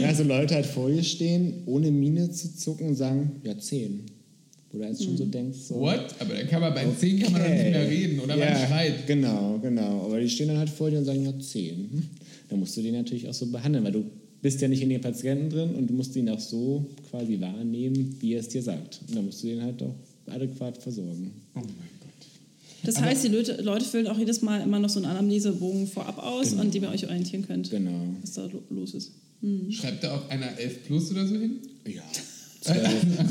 Ja, 0.00 0.08
also 0.08 0.22
Leute 0.24 0.54
halt 0.54 0.66
vor 0.66 0.90
dir 0.90 1.02
stehen, 1.02 1.62
ohne 1.66 1.90
Miene 1.90 2.30
zu 2.30 2.56
zucken 2.56 2.88
und 2.88 2.94
sagen, 2.96 3.40
ja, 3.42 3.56
10. 3.58 4.00
Wo 4.70 4.78
du 4.78 4.84
jetzt 4.84 5.04
schon 5.04 5.16
so 5.16 5.24
denkst, 5.24 5.58
so. 5.68 5.76
What? 5.76 6.14
Aber 6.18 6.34
dann 6.34 6.48
kann 6.48 6.60
man 6.60 6.74
bei 6.74 6.84
10 6.84 7.20
kann 7.20 7.32
man 7.32 7.42
doch 7.42 7.48
nicht 7.48 7.70
mehr 7.70 7.88
reden 7.88 8.20
oder 8.20 8.36
ja, 8.36 8.50
man 8.50 8.66
schreit. 8.66 9.06
Genau, 9.06 9.58
genau. 9.62 10.04
Aber 10.06 10.20
die 10.20 10.28
stehen 10.28 10.48
dann 10.48 10.58
halt 10.58 10.70
vor 10.70 10.90
dir 10.90 10.98
und 10.98 11.04
sagen, 11.04 11.24
ja, 11.24 11.32
10. 11.38 11.76
Hm. 11.76 12.02
Dann 12.48 12.60
musst 12.60 12.76
du 12.76 12.82
den 12.82 12.94
natürlich 12.94 13.28
auch 13.28 13.34
so 13.34 13.46
behandeln, 13.46 13.84
weil 13.84 13.92
du 13.92 14.04
bist 14.42 14.60
ja 14.60 14.68
nicht 14.68 14.82
in 14.82 14.90
den 14.90 15.00
Patienten 15.00 15.48
drin 15.48 15.74
und 15.74 15.88
du 15.88 15.94
musst 15.94 16.14
ihn 16.16 16.28
auch 16.28 16.38
so 16.38 16.84
quasi 17.10 17.40
wahrnehmen, 17.40 18.16
wie 18.20 18.34
er 18.34 18.40
es 18.40 18.48
dir 18.48 18.62
sagt. 18.62 19.00
Und 19.08 19.16
dann 19.16 19.24
musst 19.24 19.42
du 19.42 19.46
den 19.46 19.62
halt 19.62 19.82
auch 19.82 19.94
adäquat 20.26 20.76
versorgen. 20.76 21.32
Oh 21.54 21.60
mein 21.60 21.93
Das 22.84 23.00
heißt, 23.00 23.24
die 23.24 23.28
Leute, 23.28 23.60
Leute 23.62 23.84
füllen 23.84 24.06
auch 24.06 24.18
jedes 24.18 24.42
Mal 24.42 24.60
immer 24.62 24.78
noch 24.78 24.88
so 24.88 24.98
einen 25.00 25.06
Anamnesebogen 25.06 25.86
vorab 25.86 26.18
aus, 26.18 26.56
an 26.56 26.70
dem 26.70 26.82
ihr 26.84 26.90
euch 26.90 27.04
orientieren 27.06 27.46
könnt, 27.46 27.70
Genau. 27.70 28.14
was 28.22 28.32
da 28.32 28.46
lo- 28.46 28.62
los 28.70 28.94
ist. 28.94 29.12
Schreibt 29.70 30.02
da 30.04 30.14
auch 30.16 30.28
einer 30.30 30.58
11 30.58 30.84
plus 30.86 31.10
oder 31.10 31.26
so 31.26 31.34
hin? 31.34 31.56
Ja. 31.86 32.02
12. 32.64 32.80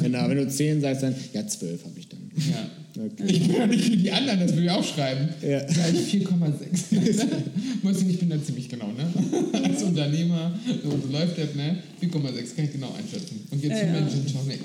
genau, 0.04 0.30
wenn 0.30 0.38
du 0.38 0.48
10 0.48 0.80
sagst, 0.82 1.02
dann, 1.02 1.16
ja, 1.34 1.48
12 1.48 1.84
habe 1.86 2.00
ich 2.00 2.08
dann. 2.08 2.20
Ja. 2.36 3.04
Okay. 3.04 3.24
Ich 3.26 3.42
bin 3.48 3.56
ja 3.56 3.66
nicht 3.66 3.92
wie 3.92 3.98
die 3.98 4.12
anderen, 4.12 4.40
das 4.42 4.56
will 4.56 4.64
ich 4.66 4.70
auch 4.70 4.84
schreiben. 4.84 5.30
Ja. 5.42 5.60
Gleich 5.64 6.14
4,6. 6.14 7.26
Muss 7.82 7.98
ich 7.98 8.04
nicht, 8.04 8.14
ich 8.14 8.20
bin 8.20 8.30
da 8.30 8.44
ziemlich 8.44 8.70
genau, 8.70 8.90
ne? 8.92 9.12
Unternehmer, 9.98 10.60
so, 10.84 10.90
so 10.90 11.12
läuft 11.12 11.38
das, 11.38 11.54
ne? 11.56 11.78
4,6 12.02 12.56
kann 12.56 12.66
ich 12.66 12.72
genau 12.72 12.94
einschätzen. 12.98 13.42
Und 13.52 13.64
jetzt 13.64 13.72
Ja, 13.72 13.80
zum 13.80 13.88
ja. 13.88 14.02
Menschen 14.02 14.26
Tonic. 14.28 14.60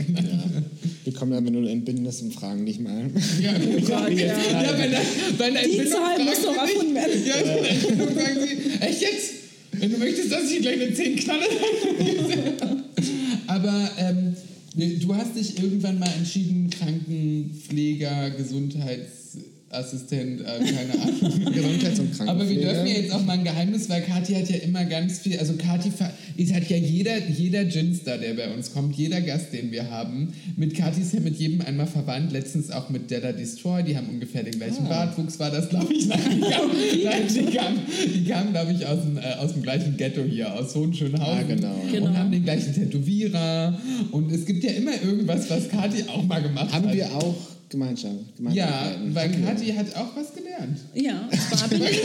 Wir 1.05 1.13
kommen 1.13 1.33
dann, 1.33 1.45
wenn 1.47 1.53
du 1.53 1.69
entbindest 1.69 2.23
und 2.23 2.35
fragen 2.35 2.65
dich 2.67 2.81
mal. 2.81 3.11
Ja, 3.43 3.53
Oh 3.55 3.81
Gott, 3.81 4.11
ja. 4.19 4.27
ja, 4.27 4.73
bei 4.73 4.89
der, 4.89 5.01
bei 5.39 5.51
der 5.51 5.63
Die 5.63 5.79
Entbindung 5.79 5.93
Zahl 5.93 6.15
fragen 6.17 6.25
muss 6.25 6.43
doch 6.43 6.57
erfunden 6.57 6.93
nicht- 6.95 7.27
werden. 7.27 7.27
Ja, 7.27 7.35
Entbindung 7.69 8.09
sagen 8.15 8.37
sie, 8.41 8.81
echt 8.87 9.01
jetzt? 9.03 9.31
Wenn 9.73 9.93
du 9.93 9.99
möchtest, 9.99 10.33
dass 10.33 10.51
ich 10.51 10.61
gleich 10.61 10.81
eine 10.81 10.93
10 10.95 11.17
knalle. 11.17 11.45
Aber 13.47 13.91
ähm, 13.99 14.35
du 15.01 15.15
hast 15.15 15.37
dich 15.37 15.59
irgendwann 15.63 15.99
mal 15.99 16.11
entschieden, 16.19 16.71
Krankenpfleger, 16.71 18.31
Gesundheitsassistent, 19.71 20.41
äh, 20.41 20.45
keine 20.45 20.93
Ahnung. 21.03 21.53
Gesundheits- 21.53 22.01
und 22.01 22.29
Aber 22.29 22.49
wir 22.49 22.61
dürfen 22.61 22.87
ja 22.87 22.95
jetzt 22.95 23.13
auch 23.13 23.25
mal 23.25 23.35
ein 23.35 23.45
Geheimnis, 23.45 23.89
weil 23.89 24.03
Kathi 24.03 24.35
hat 24.35 24.49
ja 24.49 24.57
immer 24.57 24.85
ganz 24.85 25.19
viel, 25.21 25.39
also 25.39 25.55
Kathi 25.55 25.93
es 26.37 26.53
hat 26.53 26.69
ja 26.69 26.77
jeder, 26.77 27.19
jeder 27.29 27.65
Ginster, 27.65 28.19
der 28.19 28.35
bei 28.35 28.53
uns 28.53 28.73
kommt, 28.73 28.97
jeder 28.97 29.21
Gast, 29.21 29.53
den 29.53 29.71
wir 29.71 29.91
haben, 29.91 30.33
mit 30.57 30.75
Kathi 30.75 31.03
ist 31.03 31.13
ja 31.13 31.21
mit 31.21 31.37
jedem 31.39 31.61
einmal 31.63 31.87
verwandt, 31.87 32.33
letztens 32.33 32.71
auch 32.71 32.89
mit 32.91 33.11
Della 33.11 33.33
Destroy, 33.33 33.83
die 33.83 33.97
haben 33.97 34.09
ungefähr 34.09 34.43
den 34.43 34.55
gleichen 34.55 34.87
Ah. 34.87 35.07
Bartwuchs, 35.07 35.39
war 35.39 35.51
das, 35.51 35.69
glaube 35.69 35.93
ich. 35.93 36.07
Nein, 36.07 36.19
die 37.29 37.57
kamen, 37.57 37.81
kamen, 38.29 38.29
kamen 38.29 38.53
glaube 38.53 38.73
ich, 38.73 38.87
aus 38.87 39.03
dem, 39.03 39.19
äh, 39.19 39.35
aus 39.39 39.53
dem 39.53 39.63
gleichen 39.63 39.97
Ghetto 39.97 40.23
hier, 40.23 40.55
aus 40.55 40.75
Hohenschönhausen. 40.75 41.39
Ah, 41.39 41.43
genau. 41.43 41.75
Genau. 41.91 42.07
Und 42.07 42.19
haben 42.19 42.31
den 42.33 42.45
gleichen 42.45 42.75
Tätowierer 42.75 43.79
und 44.13 44.31
es 44.33 44.47
gibt 44.47 44.65
ja 44.65 44.71
immer 44.71 44.93
irgendwas, 45.03 45.51
was 45.51 45.69
Kathi 45.69 46.05
auch 46.09 46.25
mal 46.25 46.43
gemacht 46.43 46.73
Haben 46.73 46.89
hat. 46.89 46.95
wir 46.95 47.15
auch 47.15 47.35
Gemeinschaft. 47.69 48.15
Ja, 48.53 48.95
weil 49.13 49.29
Okay. 49.31 49.43
Kathi 49.45 49.67
hat 49.73 49.95
auch 49.97 50.17
was 50.17 50.35
gelernt. 50.35 50.79
Ja, 50.95 51.29
zwar 51.51 51.69
bin 51.69 51.83
ich. 51.83 52.01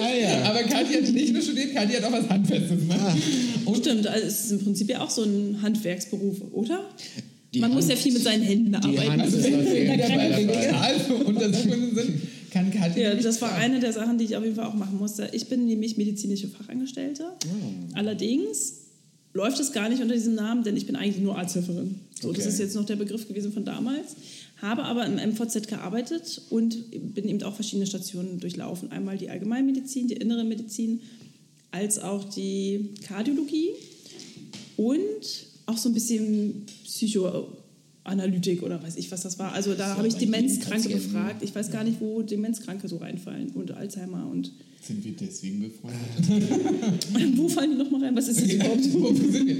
Ah, 0.00 0.14
ja. 0.14 0.42
Aber 0.50 0.62
Kathi 0.62 0.94
hat 0.94 1.12
nicht 1.12 1.32
nur 1.32 1.42
studiert, 1.42 1.74
Kathi 1.74 1.94
hat 1.94 2.04
auch 2.04 2.12
was 2.12 2.28
Handfestes. 2.28 2.82
Ne? 2.86 3.74
Stimmt, 3.76 4.06
also 4.06 4.26
es 4.26 4.44
ist 4.46 4.52
im 4.52 4.58
Prinzip 4.64 4.88
ja 4.88 5.00
auch 5.02 5.10
so 5.10 5.22
ein 5.22 5.60
Handwerksberuf, 5.60 6.38
oder? 6.52 6.88
Die 7.54 7.60
Man 7.60 7.72
muss 7.74 7.84
Hand- 7.84 7.90
ja 7.94 7.96
viel 7.96 8.12
mit 8.12 8.22
seinen 8.22 8.42
Händen 8.42 8.72
Die 8.72 8.76
arbeiten. 8.76 9.10
Hand 9.22 9.26
ist 9.26 9.34
auf 9.36 9.44
jeden 9.46 9.98
Ja, 9.98 10.06
Fall 10.06 10.16
keine 10.18 10.46
dabei. 10.46 10.72
Also 10.74 11.14
Untersuchungen 11.14 11.94
sind, 11.94 12.10
kann 12.50 12.70
Kathi 12.70 13.00
Ja, 13.00 13.14
das 13.14 13.40
war 13.42 13.54
eine 13.54 13.80
der 13.80 13.92
Sachen, 13.92 14.18
die 14.18 14.24
ich 14.24 14.36
auf 14.36 14.42
jeden 14.44 14.56
Fall 14.56 14.66
auch 14.66 14.74
machen 14.74 14.98
musste. 14.98 15.28
Ich 15.32 15.46
bin 15.48 15.66
nämlich 15.66 15.96
medizinische 15.96 16.48
Fachangestellte. 16.48 17.24
Allerdings 17.94 18.72
läuft 19.36 19.60
es 19.60 19.72
gar 19.72 19.88
nicht 19.88 20.00
unter 20.02 20.14
diesem 20.14 20.34
Namen, 20.34 20.64
denn 20.64 20.76
ich 20.76 20.86
bin 20.86 20.96
eigentlich 20.96 21.22
nur 21.22 21.36
Arzthelferin. 21.38 22.00
So, 22.20 22.32
Das 22.32 22.40
Okay. 22.40 22.48
ist 22.48 22.58
jetzt 22.58 22.74
noch 22.74 22.86
der 22.86 22.96
Begriff 22.96 23.28
gewesen 23.28 23.52
von 23.52 23.64
damals. 23.64 24.16
Habe 24.62 24.84
aber 24.84 25.04
im 25.04 25.16
MVZ 25.16 25.68
gearbeitet 25.68 26.40
und 26.48 26.90
bin 27.14 27.28
eben 27.28 27.42
auch 27.42 27.54
verschiedene 27.54 27.86
Stationen 27.86 28.40
durchlaufen. 28.40 28.90
Einmal 28.90 29.18
die 29.18 29.28
Allgemeinmedizin, 29.28 30.08
die 30.08 30.14
innere 30.14 30.44
Medizin, 30.44 31.00
als 31.70 31.98
auch 31.98 32.24
die 32.24 32.94
Kardiologie 33.06 33.70
und 34.78 35.46
auch 35.66 35.76
so 35.76 35.90
ein 35.90 35.94
bisschen 35.94 36.64
Psychoanalytik 38.06 38.62
oder 38.62 38.82
weiß 38.82 38.96
ich, 38.96 39.10
was 39.12 39.20
das 39.22 39.38
war. 39.38 39.52
Also 39.52 39.74
da 39.74 39.92
So, 39.92 39.98
habe 39.98 40.08
ich 40.08 40.14
Demenzkranke 40.14 40.88
befragt. 40.88 41.42
Ich 41.42 41.54
weiß 41.54 41.70
gar 41.70 41.84
nicht, 41.84 42.00
wo 42.00 42.22
Demenzkranke 42.22 42.88
so 42.88 42.96
reinfallen 42.98 43.50
und 43.50 43.72
Alzheimer 43.72 44.26
und 44.30 44.52
Sind 44.82 45.04
wir 45.04 45.12
deswegen 45.12 45.60
befreundet? 45.60 46.00
wo 47.36 47.48
fallen 47.48 47.72
die 47.72 47.76
nochmal 47.76 48.04
rein? 48.04 48.16
Was 48.16 48.28
ist 48.28 48.40
das 48.42 48.50
überhaupt? 48.50 48.92
Wo 48.94 49.12
sind 49.14 49.46
wir? 49.46 49.56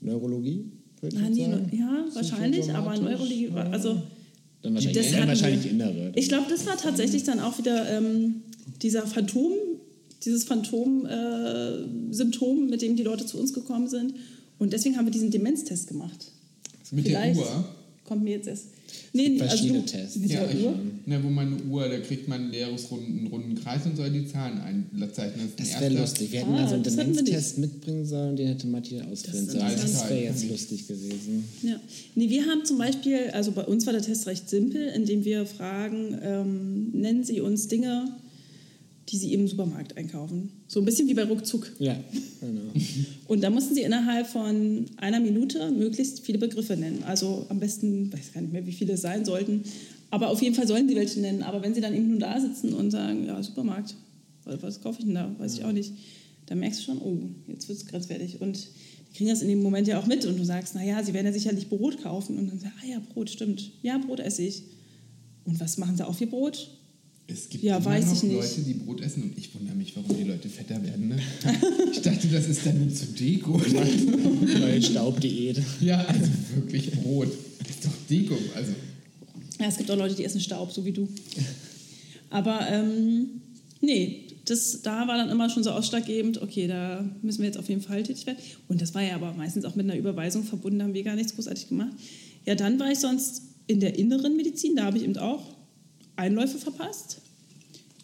Neurologie? 0.00 0.64
Ah, 1.02 1.06
nee, 1.30 1.44
sagen. 1.44 1.70
ja, 1.76 2.04
wahrscheinlich, 2.14 2.70
aber 2.72 2.98
Neurologie, 2.98 3.52
war- 3.52 3.70
also 3.70 4.00
Dann 4.62 4.74
wahrscheinlich, 4.74 5.04
Das 5.06 5.14
hatten 5.14 5.28
wahrscheinlich 5.28 5.70
innere. 5.70 6.12
ich 6.14 6.28
glaube, 6.28 6.46
das 6.48 6.64
war 6.66 6.76
tatsächlich 6.78 7.24
dann 7.24 7.40
auch 7.40 7.58
wieder 7.58 7.90
ähm, 7.98 8.36
dieser 8.82 9.06
Phantom, 9.06 9.52
dieses 10.24 10.44
Phantom-Symptom, 10.44 12.68
mit 12.70 12.80
dem 12.82 12.96
die 12.96 13.02
Leute 13.02 13.26
zu 13.26 13.36
uns 13.38 13.52
gekommen 13.52 13.88
sind. 13.88 14.14
Und 14.58 14.72
deswegen 14.72 14.96
haben 14.96 15.04
wir 15.04 15.12
diesen 15.12 15.30
Demenztest 15.30 15.88
gemacht. 15.88 16.30
Mit 16.94 17.04
Vielleicht 17.06 17.36
der 17.40 17.44
Uhr? 17.46 17.64
kommt 18.04 18.24
mir 18.24 18.32
jetzt 18.36 18.48
erst. 18.48 18.64
Nee, 19.12 19.38
Verschiedene 19.38 19.80
also 19.80 19.92
du, 19.92 19.98
Tests. 19.98 20.16
Mit 20.16 20.30
Ja, 20.30 20.44
der 20.46 20.60
Uhr? 20.64 20.74
ne, 21.06 21.22
wo 21.24 21.28
man 21.30 21.46
eine 21.54 21.62
Uhr, 21.64 21.88
da 21.88 21.98
kriegt 22.00 22.28
man 22.28 22.42
einen 22.42 22.50
leeres 22.52 22.90
runden, 22.90 23.26
runden 23.28 23.54
Kreis 23.56 23.84
und 23.86 23.96
soll 23.96 24.10
die 24.10 24.26
Zahlen 24.26 24.60
einzeichnen. 24.60 25.50
Das 25.56 25.74
ein 25.74 25.80
wäre 25.80 26.00
lustig. 26.00 26.30
Wir 26.32 26.40
hätten 26.40 26.52
Ah, 26.54 26.62
da 26.62 26.68
so 26.68 26.74
einen 26.74 26.82
das 26.84 26.96
Demenztest 26.96 27.58
mitbringen 27.58 28.04
sollen, 28.04 28.36
den 28.36 28.48
hätte 28.48 28.66
Matti 28.66 29.00
ausfüllen 29.00 29.46
Das 29.46 29.54
sollen. 29.54 29.64
Das 29.64 29.74
interessant. 29.84 30.10
wäre 30.10 30.24
jetzt 30.24 30.48
lustig 30.48 30.86
gewesen. 30.86 31.44
Ja. 31.62 31.80
Nee, 32.14 32.28
wir 32.28 32.44
haben 32.46 32.64
zum 32.64 32.78
Beispiel, 32.78 33.30
also 33.32 33.52
bei 33.52 33.64
uns 33.64 33.86
war 33.86 33.92
der 33.94 34.02
Test 34.02 34.26
recht 34.26 34.48
simpel, 34.50 34.86
indem 34.94 35.24
wir 35.24 35.46
fragen, 35.46 36.18
ähm, 36.22 36.90
nennen 36.92 37.24
Sie 37.24 37.40
uns 37.40 37.68
Dinge, 37.68 38.08
die 39.08 39.18
Sie 39.18 39.32
im 39.34 39.46
Supermarkt 39.46 39.96
einkaufen. 39.96 40.50
So 40.66 40.80
ein 40.80 40.86
bisschen 40.86 41.08
wie 41.08 41.14
bei 41.14 41.24
Ruckzuck. 41.24 41.70
Ja, 41.78 41.96
genau. 42.40 42.60
Und 43.28 43.42
da 43.42 43.50
mussten 43.50 43.74
Sie 43.74 43.82
innerhalb 43.82 44.26
von 44.26 44.86
einer 44.96 45.20
Minute 45.20 45.70
möglichst 45.70 46.20
viele 46.20 46.38
Begriffe 46.38 46.76
nennen. 46.76 47.02
Also 47.04 47.46
am 47.48 47.60
besten, 47.60 48.12
weiß 48.12 48.32
gar 48.32 48.40
nicht 48.40 48.52
mehr, 48.52 48.66
wie 48.66 48.72
viele 48.72 48.94
es 48.94 49.02
sein 49.02 49.24
sollten, 49.24 49.64
aber 50.10 50.30
auf 50.30 50.40
jeden 50.42 50.54
Fall 50.54 50.66
sollen 50.66 50.88
Sie 50.88 50.96
welche 50.96 51.20
nennen. 51.20 51.42
Aber 51.42 51.62
wenn 51.62 51.74
Sie 51.74 51.80
dann 51.80 51.94
eben 51.94 52.08
nur 52.08 52.20
da 52.20 52.40
sitzen 52.40 52.72
und 52.72 52.90
sagen, 52.90 53.26
ja, 53.26 53.42
Supermarkt, 53.42 53.94
was, 54.44 54.62
was 54.62 54.80
kaufe 54.80 55.00
ich 55.00 55.06
denn 55.06 55.14
da? 55.14 55.34
Weiß 55.38 55.54
ich 55.54 55.64
auch 55.64 55.72
nicht. 55.72 55.92
Dann 56.46 56.60
merkst 56.60 56.80
du 56.80 56.84
schon, 56.84 56.98
oh, 56.98 57.18
jetzt 57.48 57.68
wird 57.68 57.78
es 57.78 57.86
grenzwertig. 57.86 58.40
Und 58.40 58.68
die 59.10 59.16
kriegen 59.16 59.30
das 59.30 59.42
in 59.42 59.48
dem 59.48 59.62
Moment 59.62 59.88
ja 59.88 59.98
auch 59.98 60.06
mit 60.06 60.24
und 60.24 60.38
du 60.38 60.44
sagst, 60.44 60.74
naja, 60.74 61.02
Sie 61.02 61.14
werden 61.14 61.26
ja 61.26 61.32
sicherlich 61.32 61.68
Brot 61.68 62.02
kaufen. 62.02 62.38
Und 62.38 62.48
dann 62.48 62.60
sagst 62.60 62.76
du, 62.82 62.86
ah 62.86 62.90
ja, 62.92 63.02
Brot, 63.12 63.30
stimmt. 63.30 63.72
Ja, 63.82 63.98
Brot 63.98 64.20
esse 64.20 64.42
ich. 64.42 64.62
Und 65.44 65.58
was 65.60 65.78
machen 65.78 65.96
Sie 65.96 66.06
auf 66.06 66.20
Ihr 66.20 66.30
Brot? 66.30 66.70
Es 67.26 67.48
gibt 67.48 67.64
Ja, 67.64 67.76
immer 67.78 67.86
weiß 67.86 68.06
noch 68.06 68.16
ich 68.16 68.22
nicht. 68.24 68.34
Leute, 68.34 68.60
die 68.60 68.74
Brot 68.74 69.00
essen 69.00 69.22
und 69.22 69.38
ich 69.38 69.54
wundere 69.54 69.74
mich, 69.76 69.96
warum 69.96 70.14
die 70.16 70.24
Leute 70.24 70.48
fetter 70.48 70.82
werden. 70.82 71.08
Ne? 71.08 71.18
Ich 71.92 72.02
dachte, 72.02 72.28
das 72.28 72.48
ist 72.48 72.66
dann 72.66 72.78
nur 72.84 72.94
zur 72.94 73.08
Deko. 73.08 73.58
Neue 74.60 74.82
Staubdiät. 74.82 75.58
ja, 75.80 76.04
also 76.04 76.26
wirklich 76.56 76.90
Brot. 76.92 77.28
Das 77.60 77.70
ist 77.70 77.84
doch 77.86 77.92
Deko. 78.10 78.34
Also, 78.54 78.72
Ja, 79.58 79.66
es 79.66 79.78
gibt 79.78 79.90
auch 79.90 79.96
Leute, 79.96 80.14
die 80.14 80.24
essen 80.24 80.40
Staub, 80.40 80.70
so 80.72 80.84
wie 80.84 80.92
du. 80.92 81.08
Aber 82.30 82.60
ähm, 82.70 83.26
nee, 83.80 84.24
das, 84.44 84.82
da 84.82 85.06
war 85.08 85.16
dann 85.16 85.30
immer 85.30 85.48
schon 85.48 85.62
so 85.64 85.70
ausschlaggebend, 85.70 86.42
okay, 86.42 86.66
da 86.66 87.08
müssen 87.22 87.38
wir 87.38 87.46
jetzt 87.46 87.58
auf 87.58 87.68
jeden 87.70 87.80
Fall 87.80 88.02
tätig 88.02 88.26
werden. 88.26 88.38
Und 88.68 88.82
das 88.82 88.92
war 88.94 89.02
ja 89.02 89.14
aber 89.14 89.32
meistens 89.32 89.64
auch 89.64 89.76
mit 89.76 89.86
einer 89.88 89.96
Überweisung 89.98 90.44
verbunden, 90.44 90.80
da 90.80 90.84
haben 90.84 90.94
wir 90.94 91.02
gar 91.04 91.16
nichts 91.16 91.34
großartig 91.34 91.68
gemacht. 91.68 91.92
Ja, 92.44 92.54
dann 92.54 92.78
war 92.78 92.90
ich 92.92 92.98
sonst 92.98 93.42
in 93.66 93.80
der 93.80 93.98
inneren 93.98 94.36
Medizin, 94.36 94.76
da 94.76 94.84
habe 94.84 94.98
ich 94.98 95.04
eben 95.04 95.16
auch 95.16 95.53
Einläufe 96.16 96.58
verpasst. 96.58 97.20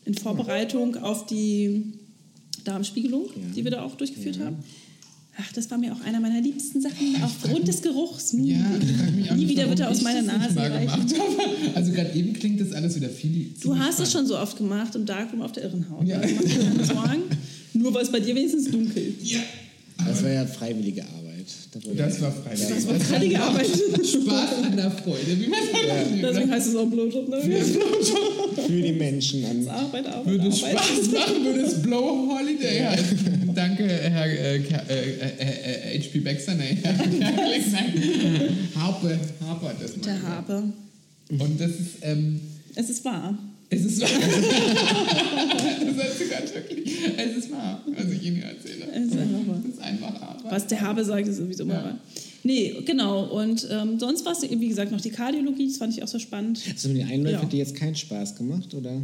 In 0.04 0.14
Vorbereitung 0.14 0.96
auf 0.96 1.26
die 1.26 1.92
Darmspiegelung, 2.64 3.28
die 3.54 3.64
wir 3.64 3.70
da 3.70 3.82
auch 3.82 3.94
durchgeführt 3.94 4.40
haben. 4.40 4.56
Ach, 5.38 5.52
das 5.52 5.70
war 5.70 5.78
mir 5.78 5.92
auch 5.92 6.00
einer 6.02 6.20
meiner 6.20 6.40
liebsten 6.40 6.80
Sachen, 6.80 7.22
aufgrund 7.22 7.66
des 7.66 7.80
Geruchs. 7.80 8.32
Hm. 8.32 8.44
ja, 8.44 8.56
ich 8.78 9.30
Nie 9.30 9.36
nicht, 9.36 9.48
wieder 9.48 9.68
wird 9.68 9.80
er 9.80 9.90
aus 9.90 9.98
ich 9.98 10.02
meiner 10.02 10.22
Nase 10.22 10.54
gemacht. 10.54 11.14
Also 11.74 11.92
gerade 11.92 12.12
eben 12.18 12.32
klingt 12.32 12.60
das 12.60 12.72
alles 12.72 12.96
wieder 12.96 13.08
viel. 13.08 13.54
Du 13.62 13.78
hast 13.78 14.00
es 14.00 14.12
schon 14.12 14.26
so 14.26 14.38
oft 14.38 14.56
gemacht 14.58 14.94
im 14.96 15.06
Darkroom 15.06 15.42
auf 15.42 15.52
der 15.52 15.64
Irrenhaut. 15.64 16.06
Ja. 16.06 16.18
Also 16.18 16.94
Sorgen. 16.94 17.22
Nur 17.72 17.94
weil 17.94 18.02
es 18.02 18.12
bei 18.12 18.20
dir 18.20 18.34
wenigstens 18.34 18.70
dunkel. 18.70 19.14
Ja. 19.22 19.40
Das 20.06 20.22
war 20.22 20.30
ja 20.30 20.44
freiwillige 20.46 21.04
Arbeit. 21.04 21.29
Da 21.72 21.78
Das 21.94 22.16
ja- 22.18 22.22
war 22.22 22.32
freiwillig. 22.32 22.68
Das 22.74 22.88
war 22.88 22.94
freiwillige 23.00 23.40
Arbeit. 23.40 23.66
Spaß 23.66 24.64
an 24.64 24.76
der 24.76 24.90
Freude, 24.90 25.38
wie 25.40 25.46
man 25.46 25.60
sagt. 25.60 26.22
Deswegen 26.22 26.50
heißt 26.50 26.68
es 26.68 26.76
auch 26.76 26.86
Blowjob. 26.86 27.28
Ne? 27.28 27.40
Für 28.66 28.82
die 28.82 28.92
Menschen 28.92 29.44
an. 29.44 29.68
Arbeit, 29.68 30.06
Arbeit, 30.06 30.26
Würde 30.26 30.48
es 30.48 30.62
Arbeit. 30.64 30.78
Spaß 30.80 31.10
machen, 31.12 31.44
würde 31.44 31.60
es 31.60 31.82
Blow 31.82 32.28
Holiday 32.28 32.80
heißen. 32.80 33.50
Danke, 33.54 33.84
Herr 33.86 34.26
äh, 34.26 34.56
äh, 34.56 34.62
äh, 35.38 35.96
äh, 35.96 35.98
HP 36.00 36.20
Baxter. 36.20 36.54
Nee, 36.54 36.76
Herr 36.82 36.92
nein. 36.96 38.58
Harpe, 38.76 39.18
Harpe 39.46 39.68
hat 39.68 39.82
das 39.82 39.96
mal 39.96 40.02
Der. 40.04 40.22
Habe. 40.22 40.62
Und 41.30 41.60
das 41.60 41.70
ist, 41.70 41.90
ähm, 42.02 42.40
Es 42.74 42.90
ist 42.90 43.04
wahr. 43.04 43.38
Es 43.70 43.84
ist 43.84 44.00
wahr. 44.00 44.08
das 44.20 46.04
heißt 46.04 46.18
sogar 46.18 46.42
wirklich, 46.54 46.92
es 47.16 47.36
ist 47.36 47.50
wahr, 47.52 47.82
was 47.86 48.10
ich 48.12 48.22
Ihnen 48.26 48.42
erzähle. 48.42 48.86
Es 48.92 49.06
ist 49.06 49.16
einfach 49.18 49.46
wahr. 49.46 49.62
Es 49.66 49.74
ist 49.74 49.80
einfach 49.80 50.22
Arbeit. 50.22 50.52
Was 50.52 50.66
der 50.66 50.80
Habe 50.80 51.04
sagt, 51.04 51.28
ist 51.28 51.36
sowieso 51.36 51.62
immer 51.64 51.74
Ja. 51.74 51.84
wahr. 51.84 51.98
Nee, 52.42 52.74
genau. 52.86 53.24
Und 53.38 53.66
ähm, 53.70 53.98
sonst 53.98 54.24
war 54.24 54.32
es, 54.32 54.42
wie 54.42 54.68
gesagt, 54.68 54.90
noch 54.92 55.00
die 55.00 55.10
Kardiologie. 55.10 55.68
Das 55.68 55.76
fand 55.76 55.96
ich 55.96 56.02
auch 56.02 56.08
so 56.08 56.18
spannend. 56.18 56.60
Hast 56.72 56.84
du 56.84 56.88
mit 56.88 56.98
den 56.98 57.08
Einläufen 57.08 57.42
Ja. 57.42 57.48
dir 57.48 57.58
jetzt 57.58 57.74
keinen 57.76 57.94
Spaß 57.94 58.34
gemacht, 58.36 58.72
oder? 58.74 59.00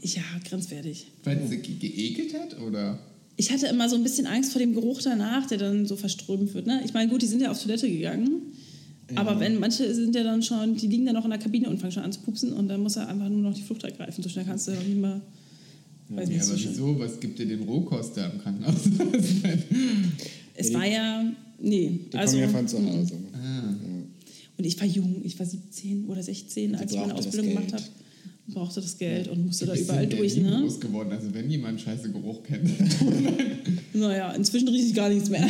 Ja, 0.00 0.22
grenzwertig. 0.48 1.06
Weil 1.22 1.38
es 1.38 1.50
ge 1.50 1.60
geekelt 1.60 2.34
hat, 2.34 2.60
oder? 2.60 2.98
Ich 3.36 3.50
hatte 3.52 3.66
immer 3.68 3.88
so 3.88 3.94
ein 3.96 4.02
bisschen 4.02 4.26
Angst 4.26 4.52
vor 4.52 4.58
dem 4.58 4.74
Geruch 4.74 5.00
danach, 5.02 5.46
der 5.46 5.58
dann 5.58 5.86
so 5.86 5.96
verströmt 5.96 6.52
wird. 6.54 6.66
Ne? 6.66 6.82
Ich 6.84 6.92
meine, 6.92 7.08
gut, 7.10 7.22
die 7.22 7.26
sind 7.26 7.40
ja 7.40 7.50
auf 7.50 7.62
Toilette 7.62 7.88
gegangen. 7.88 8.42
Aber 9.16 9.38
wenn 9.40 9.58
manche 9.58 9.94
sind 9.94 10.14
ja 10.14 10.22
dann 10.24 10.42
schon, 10.42 10.76
die 10.76 10.86
liegen 10.86 11.06
dann 11.06 11.14
noch 11.14 11.24
in 11.24 11.30
der 11.30 11.38
Kabine 11.38 11.68
und 11.70 11.78
fangen 11.78 11.92
schon 11.92 12.02
an 12.02 12.12
zu 12.12 12.20
pupsen 12.20 12.52
und 12.52 12.68
dann 12.68 12.80
muss 12.82 12.96
er 12.96 13.08
einfach 13.08 13.28
nur 13.28 13.40
noch 13.42 13.54
die 13.54 13.62
Flucht 13.62 13.82
ergreifen. 13.84 14.22
So 14.22 14.28
schnell 14.28 14.44
kannst 14.44 14.68
du 14.68 14.72
ja 14.72 14.80
nicht 14.82 14.98
mal. 15.00 15.20
Weiß 16.08 16.28
Ja, 16.28 16.34
nicht, 16.34 16.44
so 16.44 16.52
aber 16.52 16.60
wieso? 16.62 16.98
Was 16.98 17.20
gibt 17.20 17.38
dir 17.38 17.46
den 17.46 17.62
Rohkoster 17.62 18.30
im 18.32 18.40
Krankenhaus? 18.40 18.74
Es 20.54 20.72
war 20.74 20.86
ja. 20.86 21.24
Nee, 21.60 22.00
Die 22.12 22.16
also. 22.18 22.36
kommen 22.36 22.42
ja 22.52 22.58
von 22.58 22.68
zu 22.68 22.76
Hause. 22.84 23.14
ah. 23.32 23.74
Und 24.58 24.64
ich 24.66 24.78
war 24.78 24.86
jung, 24.86 25.22
ich 25.24 25.38
war 25.38 25.46
17 25.46 26.04
oder 26.06 26.22
16, 26.22 26.74
als 26.74 26.92
ich 26.92 26.98
meine 26.98 27.14
Ausbildung 27.14 27.48
gemacht 27.54 27.72
habe. 27.72 27.82
Und 28.46 28.54
brauchte 28.54 28.80
das 28.82 28.98
Geld 28.98 29.28
und 29.28 29.46
musste 29.46 29.64
da 29.66 29.74
überall 29.74 30.06
durch. 30.06 30.34
Berlin 30.34 30.50
Ne? 30.50 30.60
groß 30.62 30.80
geworden. 30.80 31.10
Also 31.12 31.32
wenn 31.32 31.48
jemand 31.50 31.80
scheiße 31.80 32.10
Geruch 32.10 32.42
kennt. 32.42 32.68
Naja, 33.94 34.32
inzwischen 34.32 34.68
rieche 34.68 34.86
ich 34.86 34.94
gar 34.94 35.08
nichts 35.10 35.28
mehr. 35.30 35.46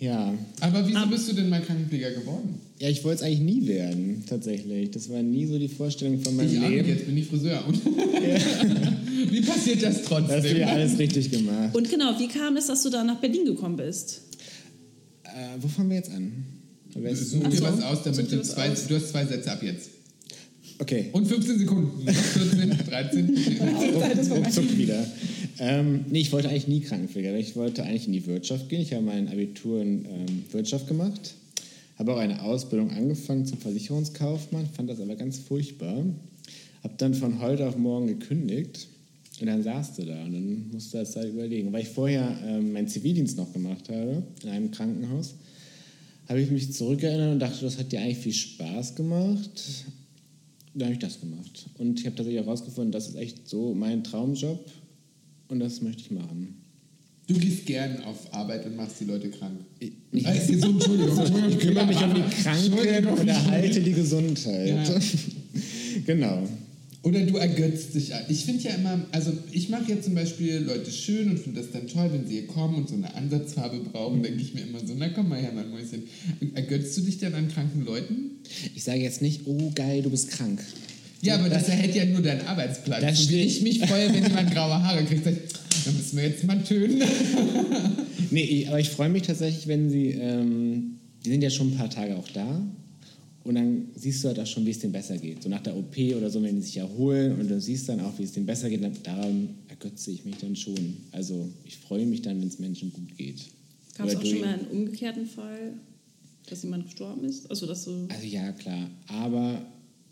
Ja. 0.00 0.34
Aber 0.60 0.86
wieso 0.88 0.98
Aber- 0.98 1.10
bist 1.12 1.28
du 1.30 1.34
denn 1.34 1.48
mal 1.50 1.60
Krankenpfleger 1.60 2.10
geworden? 2.12 2.54
Ja, 2.78 2.88
ich 2.88 3.04
wollte 3.04 3.16
es 3.16 3.22
eigentlich 3.22 3.40
nie 3.40 3.66
werden, 3.68 4.24
tatsächlich. 4.26 4.90
Das 4.90 5.10
war 5.10 5.22
nie 5.22 5.44
so 5.46 5.58
die 5.58 5.68
Vorstellung 5.68 6.18
von 6.22 6.34
meinem 6.36 6.46
Ich 6.50 6.58
Leben. 6.58 6.88
jetzt 6.88 7.04
bin 7.06 7.16
ich 7.18 7.26
Friseur. 7.26 7.62
Und 7.68 7.78
Wie 9.30 9.40
passiert 9.42 9.82
das 9.82 10.02
Da 10.02 10.18
hast 10.18 10.28
du 10.30 10.32
trotzdem? 10.32 10.56
ja 10.56 10.66
alles 10.68 10.98
richtig 10.98 11.30
gemacht. 11.30 11.74
Und 11.76 11.90
genau, 11.90 12.18
wie 12.18 12.28
kam 12.28 12.56
es, 12.56 12.66
dass 12.68 12.82
du 12.82 12.88
da 12.90 13.04
nach 13.04 13.20
Berlin 13.20 13.44
gekommen 13.44 13.76
bist? 13.76 14.22
Äh, 15.24 15.28
wo 15.60 15.68
fangen 15.68 15.90
wir 15.90 15.96
jetzt 15.96 16.10
an? 16.10 16.32
Such 17.14 17.48
dir 17.50 17.58
so. 17.58 17.64
was 17.64 17.82
aus, 17.82 18.02
damit 18.02 18.32
du 18.32 18.42
zwei, 18.42 18.70
aus. 18.70 18.86
du 18.86 18.96
hast 18.96 19.10
zwei 19.10 19.24
Sätze 19.26 19.52
ab 19.52 19.62
jetzt. 19.62 19.90
Okay, 20.80 21.10
Und 21.12 21.28
15 21.28 21.58
Sekunden. 21.58 22.04
Noch 22.06 22.14
14, 22.14 22.78
13. 22.88 24.32
ruckzuck 24.32 24.78
wieder. 24.78 25.06
Ähm, 25.58 26.06
nee, 26.08 26.20
ich 26.20 26.32
wollte 26.32 26.48
eigentlich 26.48 26.68
nie 26.68 26.80
Krankenpfleger. 26.80 27.36
Ich 27.36 27.54
wollte 27.54 27.82
eigentlich 27.82 28.06
in 28.06 28.14
die 28.14 28.26
Wirtschaft 28.26 28.70
gehen. 28.70 28.80
Ich 28.80 28.94
habe 28.94 29.04
mein 29.04 29.28
Abitur 29.28 29.82
in 29.82 30.06
ähm, 30.06 30.44
Wirtschaft 30.52 30.88
gemacht. 30.88 31.34
Habe 31.98 32.14
auch 32.14 32.18
eine 32.18 32.40
Ausbildung 32.42 32.92
angefangen 32.92 33.44
zum 33.44 33.58
Versicherungskaufmann, 33.58 34.70
fand 34.74 34.88
das 34.88 35.00
aber 35.00 35.16
ganz 35.16 35.36
furchtbar. 35.36 36.02
Habe 36.82 36.94
dann 36.96 37.12
von 37.12 37.42
heute 37.42 37.68
auf 37.68 37.76
morgen 37.76 38.06
gekündigt 38.06 38.88
und 39.38 39.48
dann 39.48 39.62
saß 39.62 39.96
du 39.96 40.06
da 40.06 40.24
und 40.24 40.32
dann 40.32 40.70
musste 40.72 40.96
das 40.96 41.14
halt 41.14 41.34
überlegen. 41.34 41.74
Weil 41.74 41.82
ich 41.82 41.88
vorher 41.88 42.38
ähm, 42.46 42.72
meinen 42.72 42.88
Zivildienst 42.88 43.36
noch 43.36 43.52
gemacht 43.52 43.90
habe 43.90 44.22
in 44.42 44.48
einem 44.48 44.70
Krankenhaus, 44.70 45.34
habe 46.26 46.40
ich 46.40 46.50
mich 46.50 46.72
zurückerinnert 46.72 47.32
und 47.34 47.38
dachte, 47.38 47.66
das 47.66 47.76
hat 47.76 47.92
dir 47.92 48.00
eigentlich 48.00 48.16
viel 48.16 48.32
Spaß 48.32 48.94
gemacht. 48.94 49.84
Dann 50.74 50.84
habe 50.84 50.92
ich 50.94 50.98
das 51.00 51.20
gemacht. 51.20 51.66
Und 51.78 51.98
ich 51.98 52.06
habe 52.06 52.16
tatsächlich 52.16 52.44
herausgefunden, 52.44 52.92
das 52.92 53.08
ist 53.08 53.16
echt 53.16 53.48
so 53.48 53.74
mein 53.74 54.04
Traumjob 54.04 54.64
und 55.48 55.60
das 55.60 55.80
möchte 55.82 56.02
ich 56.02 56.10
machen. 56.10 56.54
Du 57.26 57.34
gehst 57.38 57.66
gern 57.66 58.02
auf 58.04 58.32
Arbeit 58.34 58.66
und 58.66 58.76
machst 58.76 59.00
die 59.00 59.04
Leute 59.04 59.30
krank. 59.30 59.60
Ich, 59.78 59.92
Ah, 60.26 60.34
jetzt 60.34 60.48
so, 60.48 60.68
Entschuldigung, 60.68 61.16
Entschuldigung. 61.16 61.48
ich 61.50 61.58
kümmere 61.58 61.86
mich 61.86 62.02
um 62.02 62.14
die 62.14 62.22
Kranken 62.42 63.06
und 63.06 63.28
erhalte 63.28 63.80
die 63.80 63.92
Gesundheit. 63.92 64.68
Ja. 64.68 65.00
genau. 66.06 66.42
Oder 67.02 67.20
du 67.22 67.36
ergötzt 67.38 67.94
dich. 67.94 68.14
an- 68.14 68.24
Ich 68.28 68.44
finde 68.44 68.62
ja 68.62 68.74
immer, 68.74 69.00
also 69.12 69.32
ich 69.52 69.70
mache 69.70 69.90
ja 69.90 70.00
zum 70.02 70.14
Beispiel 70.14 70.56
Leute 70.58 70.90
schön 70.90 71.30
und 71.30 71.38
finde 71.38 71.62
das 71.62 71.70
dann 71.70 71.86
toll, 71.86 72.10
wenn 72.12 72.26
sie 72.26 72.34
hier 72.34 72.46
kommen 72.46 72.74
und 72.74 72.88
so 72.90 72.94
eine 72.94 73.14
Ansatzfarbe 73.14 73.78
brauchen, 73.90 74.22
denke 74.22 74.42
ich 74.42 74.52
mir 74.52 74.60
immer 74.62 74.80
so, 74.86 74.92
na 74.98 75.08
komm 75.08 75.30
mal 75.30 75.40
her, 75.40 75.52
mein 75.54 75.70
Mäuschen. 75.70 76.02
Ergötzt 76.54 76.96
du 76.98 77.00
dich 77.00 77.16
dann 77.18 77.32
an 77.34 77.48
kranken 77.48 77.86
Leuten? 77.86 78.32
Ich 78.74 78.84
sage 78.84 79.00
jetzt 79.00 79.22
nicht, 79.22 79.42
oh 79.46 79.70
geil, 79.74 80.02
du 80.02 80.10
bist 80.10 80.30
krank. 80.30 80.60
Ja, 81.22 81.36
aber 81.36 81.48
das 81.48 81.68
erhält 81.68 81.94
ja 81.94 82.04
nur 82.04 82.20
deinen 82.22 82.42
Arbeitsplatz. 82.46 83.00
Das 83.00 83.24
so 83.24 83.30
wie 83.30 83.40
ich 83.42 83.62
mich 83.62 83.78
freue, 83.80 84.12
wenn 84.12 84.22
jemand 84.22 84.50
graue 84.54 84.82
Haare 84.82 85.02
kriegt, 85.04 85.24
sag 85.24 85.32
ich, 85.34 85.52
dann 85.84 85.96
müssen 85.96 86.16
wir 86.18 86.24
jetzt 86.24 86.44
mal 86.44 86.62
tönen. 86.62 87.02
Nee, 88.30 88.66
aber 88.68 88.78
ich 88.80 88.90
freue 88.90 89.08
mich 89.08 89.22
tatsächlich, 89.22 89.66
wenn 89.66 89.90
sie, 89.90 90.08
ähm, 90.10 90.98
die 91.24 91.30
sind 91.30 91.42
ja 91.42 91.50
schon 91.50 91.72
ein 91.72 91.76
paar 91.76 91.90
Tage 91.90 92.16
auch 92.16 92.28
da 92.28 92.62
und 93.42 93.54
dann 93.54 93.88
siehst 93.94 94.22
du 94.22 94.28
halt 94.28 94.38
auch 94.38 94.46
schon, 94.46 94.66
wie 94.66 94.70
es 94.70 94.78
denen 94.78 94.92
besser 94.92 95.16
geht. 95.16 95.42
So 95.42 95.48
nach 95.48 95.62
der 95.62 95.76
OP 95.76 95.96
oder 96.16 96.28
so, 96.28 96.42
wenn 96.42 96.56
die 96.56 96.62
sich 96.62 96.76
erholen 96.76 97.40
und 97.40 97.48
du 97.48 97.60
siehst 97.60 97.88
dann 97.88 98.00
auch, 98.00 98.18
wie 98.18 98.24
es 98.24 98.32
denen 98.32 98.46
besser 98.46 98.68
geht, 98.68 98.82
dann, 98.82 98.94
daran 99.02 99.54
ergötze 99.68 100.10
ich 100.10 100.24
mich 100.24 100.36
dann 100.36 100.54
schon. 100.56 100.96
Also 101.12 101.48
ich 101.64 101.78
freue 101.78 102.04
mich 102.04 102.22
dann, 102.22 102.40
wenn 102.40 102.48
es 102.48 102.58
Menschen 102.58 102.92
gut 102.92 103.16
geht. 103.16 103.46
Gab 103.96 104.08
es 104.08 104.16
auch 104.16 104.24
schon 104.24 104.40
mal 104.40 104.54
einen 104.54 104.66
umgekehrten 104.66 105.26
Fall, 105.26 105.74
dass 106.48 106.62
jemand 106.62 106.84
gestorben 106.84 107.24
ist? 107.24 107.48
Also, 107.50 107.66
dass 107.66 107.84
du. 107.84 108.06
Also 108.08 108.26
ja, 108.26 108.52
klar. 108.52 108.90
Aber 109.08 109.64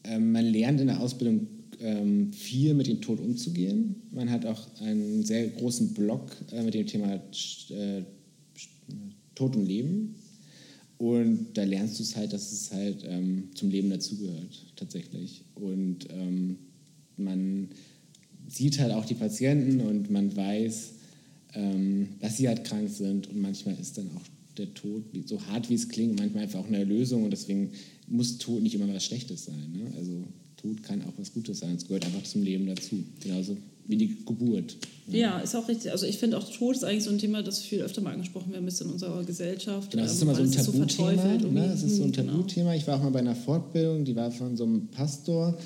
ähm, 0.04 0.32
man 0.32 0.46
lernt 0.46 0.80
in 0.80 0.86
der 0.86 1.00
Ausbildung 1.00 1.46
ähm, 1.80 2.32
viel 2.32 2.74
mit 2.74 2.86
dem 2.86 3.00
Tod 3.00 3.20
umzugehen. 3.20 3.96
Man 4.10 4.30
hat 4.30 4.46
auch 4.46 4.66
einen 4.80 5.24
sehr 5.24 5.48
großen 5.48 5.94
Block 5.94 6.36
äh, 6.52 6.62
mit 6.62 6.74
dem 6.74 6.86
Thema 6.86 7.14
äh, 7.14 8.02
Tod 9.34 9.54
und 9.54 9.66
Leben. 9.66 10.14
Und 10.98 11.54
da 11.54 11.62
lernst 11.62 11.98
du 11.98 12.02
es 12.02 12.16
halt, 12.16 12.32
dass 12.32 12.52
es 12.52 12.72
halt 12.72 13.04
ähm, 13.06 13.50
zum 13.54 13.70
Leben 13.70 13.88
dazugehört, 13.88 14.66
tatsächlich. 14.74 15.44
Und 15.54 16.08
ähm, 16.10 16.58
man 17.16 17.68
sieht 18.48 18.80
halt 18.80 18.92
auch 18.92 19.04
die 19.04 19.14
Patienten 19.14 19.80
und 19.80 20.10
man 20.10 20.34
weiß, 20.34 20.94
ähm, 21.54 22.08
dass 22.20 22.36
sie 22.36 22.48
halt 22.48 22.64
krank 22.64 22.90
sind. 22.90 23.28
Und 23.28 23.40
manchmal 23.40 23.78
ist 23.80 23.96
dann 23.96 24.10
auch 24.16 24.22
der 24.56 24.74
Tod, 24.74 25.04
so 25.26 25.40
hart 25.46 25.70
wie 25.70 25.74
es 25.74 25.88
klingt, 25.88 26.18
manchmal 26.18 26.42
einfach 26.42 26.58
auch 26.58 26.66
eine 26.66 26.78
Erlösung. 26.78 27.22
Und 27.22 27.30
deswegen 27.30 27.70
muss 28.08 28.38
Tod 28.38 28.62
nicht 28.62 28.74
immer 28.74 28.92
was 28.92 29.04
Schlechtes 29.04 29.44
sein. 29.44 29.72
Ne? 29.72 29.92
Also 29.96 30.24
Tod 30.60 30.82
kann 30.82 31.02
auch 31.02 31.12
was 31.16 31.32
Gutes 31.32 31.60
sein. 31.60 31.76
Es 31.76 31.86
gehört 31.86 32.04
einfach 32.04 32.22
zum 32.24 32.42
Leben 32.42 32.66
dazu. 32.66 32.96
Genauso 33.20 33.56
wie 33.86 33.96
die 33.96 34.16
Geburt. 34.24 34.76
Ja, 35.10 35.38
ist 35.38 35.54
auch 35.56 35.66
richtig. 35.66 35.90
Also 35.90 36.04
ich 36.04 36.18
finde 36.18 36.36
auch 36.36 36.52
Tod 36.52 36.76
ist 36.76 36.84
eigentlich 36.84 37.04
so 37.04 37.10
ein 37.10 37.18
Thema, 37.18 37.42
das 37.42 37.60
viel 37.60 37.80
öfter 37.80 38.02
mal 38.02 38.12
angesprochen 38.12 38.52
werden 38.52 38.64
müsste 38.64 38.84
in 38.84 38.90
unserer 38.90 39.24
Gesellschaft. 39.24 39.90
Genau, 39.90 40.02
das 40.02 40.12
ist 40.12 40.22
ähm, 40.22 40.28
immer 40.28 40.36
so 40.36 40.42
ein 40.42 40.52
Tabuthema. 40.52 41.24
ne? 41.24 41.68
Das 41.70 41.82
ist 41.82 41.96
so 41.96 42.02
ein 42.02 42.10
irgendwie. 42.10 42.20
Genau. 42.20 42.32
Tabuthema. 42.32 42.74
Ich 42.74 42.86
war 42.86 42.98
auch 42.98 43.02
mal 43.02 43.10
bei 43.10 43.20
einer 43.20 43.34
Fortbildung, 43.34 44.04
die 44.04 44.14
war 44.14 44.30
von 44.30 44.56
so 44.56 44.64
einem 44.64 44.88
Pastor 44.88 45.58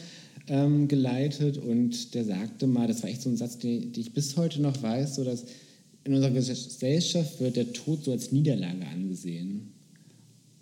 ähm, 0.47 0.87
geleitet 0.87 1.59
und 1.59 2.15
der 2.15 2.25
sagte 2.25 2.67
mal, 2.69 2.87
das 2.87 3.03
war 3.03 3.11
echt 3.11 3.23
so 3.23 3.31
ein 3.31 3.37
Satz, 3.37 3.59
den, 3.59 3.93
den 3.93 4.01
ich 4.01 4.13
bis 4.13 4.37
heute 4.37 4.63
noch 4.63 4.81
weiß, 4.81 5.17
so 5.17 5.25
dass 5.25 5.45
in 6.05 6.15
unserer 6.15 6.33
Gesellschaft 6.33 7.41
wird 7.41 7.57
der 7.57 7.73
Tod 7.73 8.05
so 8.05 8.13
als 8.13 8.33
Niederlage 8.33 8.87
angesehen. 8.87 9.73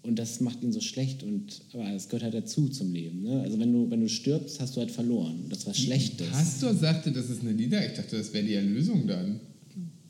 Und 0.02 0.18
das 0.18 0.40
macht 0.40 0.62
ihn 0.62 0.72
so 0.72 0.80
schlecht 0.80 1.22
und 1.22 1.60
aber 1.74 1.92
es 1.92 2.08
gehört 2.08 2.22
halt 2.22 2.34
dazu 2.34 2.68
zum 2.68 2.92
Leben. 2.92 3.22
Ne? 3.22 3.42
Also 3.42 3.58
wenn 3.58 3.70
du, 3.70 3.90
wenn 3.90 4.00
du 4.00 4.08
stirbst, 4.08 4.58
hast 4.58 4.74
du 4.74 4.80
halt 4.80 4.90
verloren. 4.90 5.44
Das 5.50 5.66
war 5.66 5.74
Schlechtes. 5.74 6.28
Pastor 6.28 6.74
sagte, 6.74 7.12
das 7.12 7.28
ist 7.28 7.42
eine 7.42 7.52
Lieder. 7.52 7.84
Ich 7.86 7.96
dachte, 7.96 8.16
das 8.16 8.32
wäre 8.32 8.44
die 8.44 8.54
Erlösung 8.54 9.06
dann. 9.06 9.40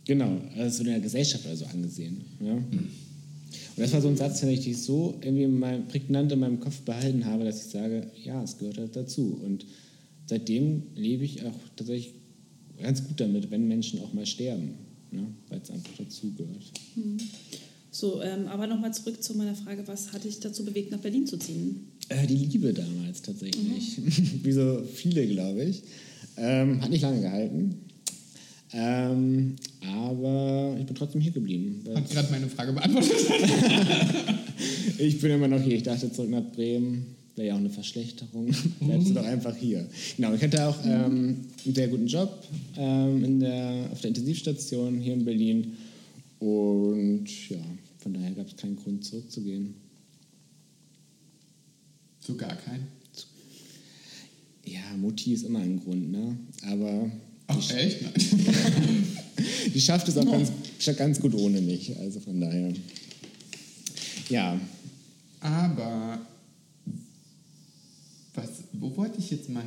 Genau, 0.05 0.41
also 0.57 0.63
es 0.63 0.79
wird 0.79 0.89
in 0.89 0.95
der 0.95 1.01
Gesellschaft 1.01 1.47
also 1.47 1.65
angesehen. 1.67 2.21
Ja? 2.41 2.53
Und 3.81 3.85
das 3.85 3.93
war 3.93 4.01
so 4.01 4.09
ein 4.09 4.17
Satz, 4.17 4.41
den 4.41 4.51
ich 4.51 4.77
so 4.79 5.19
irgendwie 5.23 5.45
in 5.45 5.59
meinem, 5.59 5.87
prägnant 5.87 6.31
in 6.33 6.39
meinem 6.39 6.61
Kopf 6.61 6.81
behalten 6.83 7.25
habe, 7.25 7.45
dass 7.45 7.65
ich 7.65 7.71
sage, 7.71 8.11
ja, 8.23 8.43
es 8.43 8.59
gehört 8.59 8.79
halt 8.79 8.95
dazu. 8.95 9.41
Und 9.45 9.67
seitdem 10.27 10.83
lebe 10.95 11.25
ich 11.25 11.45
auch 11.45 11.55
tatsächlich 11.77 12.15
ganz 12.81 13.05
gut 13.05 13.21
damit, 13.21 13.51
wenn 13.51 13.67
Menschen 13.67 14.01
auch 14.01 14.13
mal 14.13 14.27
sterben, 14.27 14.75
ne? 15.11 15.27
weil 15.49 15.61
es 15.63 15.71
einfach 15.71 15.93
dazu 15.99 16.33
gehört. 16.35 16.73
So, 17.91 18.23
ähm, 18.23 18.47
aber 18.47 18.67
nochmal 18.67 18.95
zurück 18.95 19.23
zu 19.23 19.35
meiner 19.35 19.55
Frage, 19.55 19.87
was 19.87 20.13
hat 20.13 20.25
dich 20.25 20.41
dazu 20.41 20.65
bewegt, 20.65 20.93
nach 20.93 21.01
Berlin 21.01 21.27
zu 21.27 21.37
ziehen? 21.39 21.89
Äh, 22.09 22.27
die 22.27 22.37
Liebe 22.37 22.73
damals 22.73 23.23
tatsächlich, 23.23 23.99
wie 24.45 24.53
so 24.53 24.83
viele, 24.95 25.27
glaube 25.27 25.65
ich. 25.65 25.83
Ähm, 26.37 26.81
hat 26.81 26.91
nicht 26.91 27.03
lange 27.03 27.21
gehalten. 27.21 27.75
Ähm, 28.73 29.57
aber 29.85 30.77
ich 30.79 30.87
bin 30.87 30.95
trotzdem 30.95 31.21
hier 31.21 31.33
geblieben. 31.33 31.83
Hat 31.93 32.09
gerade 32.09 32.31
meine 32.31 32.49
Frage 32.49 32.73
beantwortet. 32.73 33.13
Ich 34.99 35.19
bin 35.21 35.31
immer 35.31 35.49
noch 35.49 35.61
hier. 35.61 35.77
Ich 35.77 35.83
dachte 35.83 36.13
zurück 36.13 36.31
nach 36.31 36.45
Bremen. 36.53 37.17
Wäre 37.37 37.49
ja 37.49 37.55
auch 37.55 37.59
eine 37.59 37.71
Verschlechterung. 37.71 38.51
Bleibst 38.81 39.09
du 39.09 39.15
doch 39.15 39.25
einfach 39.25 39.57
hier. 39.57 39.89
Genau, 40.17 40.35
ich 40.35 40.43
hatte 40.43 40.69
auch 40.69 40.77
ähm, 40.85 41.39
einen 41.65 41.75
sehr 41.75 41.89
guten 41.89 42.07
Job 42.07 42.45
ähm, 42.77 43.25
in 43.25 43.41
der, 43.41 43.89
auf 43.91 44.01
der 44.01 44.09
Intensivstation 44.09 45.01
hier 45.01 45.15
in 45.15 45.25
Berlin. 45.25 45.77
Und 46.41 47.49
ja, 47.51 47.59
von 47.99 48.15
daher 48.15 48.33
gab 48.33 48.47
es 48.47 48.57
keinen 48.57 48.77
Grund 48.77 49.05
zurückzugehen. 49.05 49.75
So 52.19 52.35
gar 52.35 52.57
kein. 52.57 52.87
Ja, 54.65 54.81
Mutti 54.97 55.33
ist 55.33 55.45
immer 55.45 55.61
ein 55.61 55.81
Grund, 55.81 56.11
ne? 56.11 56.37
Aber 56.63 57.11
Ach, 57.47 57.71
echt? 57.71 58.03
Nein. 58.03 58.13
die 59.75 59.81
schafft 59.81 60.09
es 60.09 60.17
auch 60.17 60.25
ganz, 60.25 60.51
ganz 60.97 61.21
gut 61.21 61.35
ohne 61.35 61.61
mich. 61.61 61.97
Also 61.99 62.21
von 62.21 62.41
daher. 62.41 62.73
Ja, 64.29 64.61
Aber 65.41 66.21
was, 68.35 68.49
wo 68.73 68.97
wollte 68.97 69.19
ich 69.19 69.31
jetzt 69.31 69.49
mal? 69.49 69.65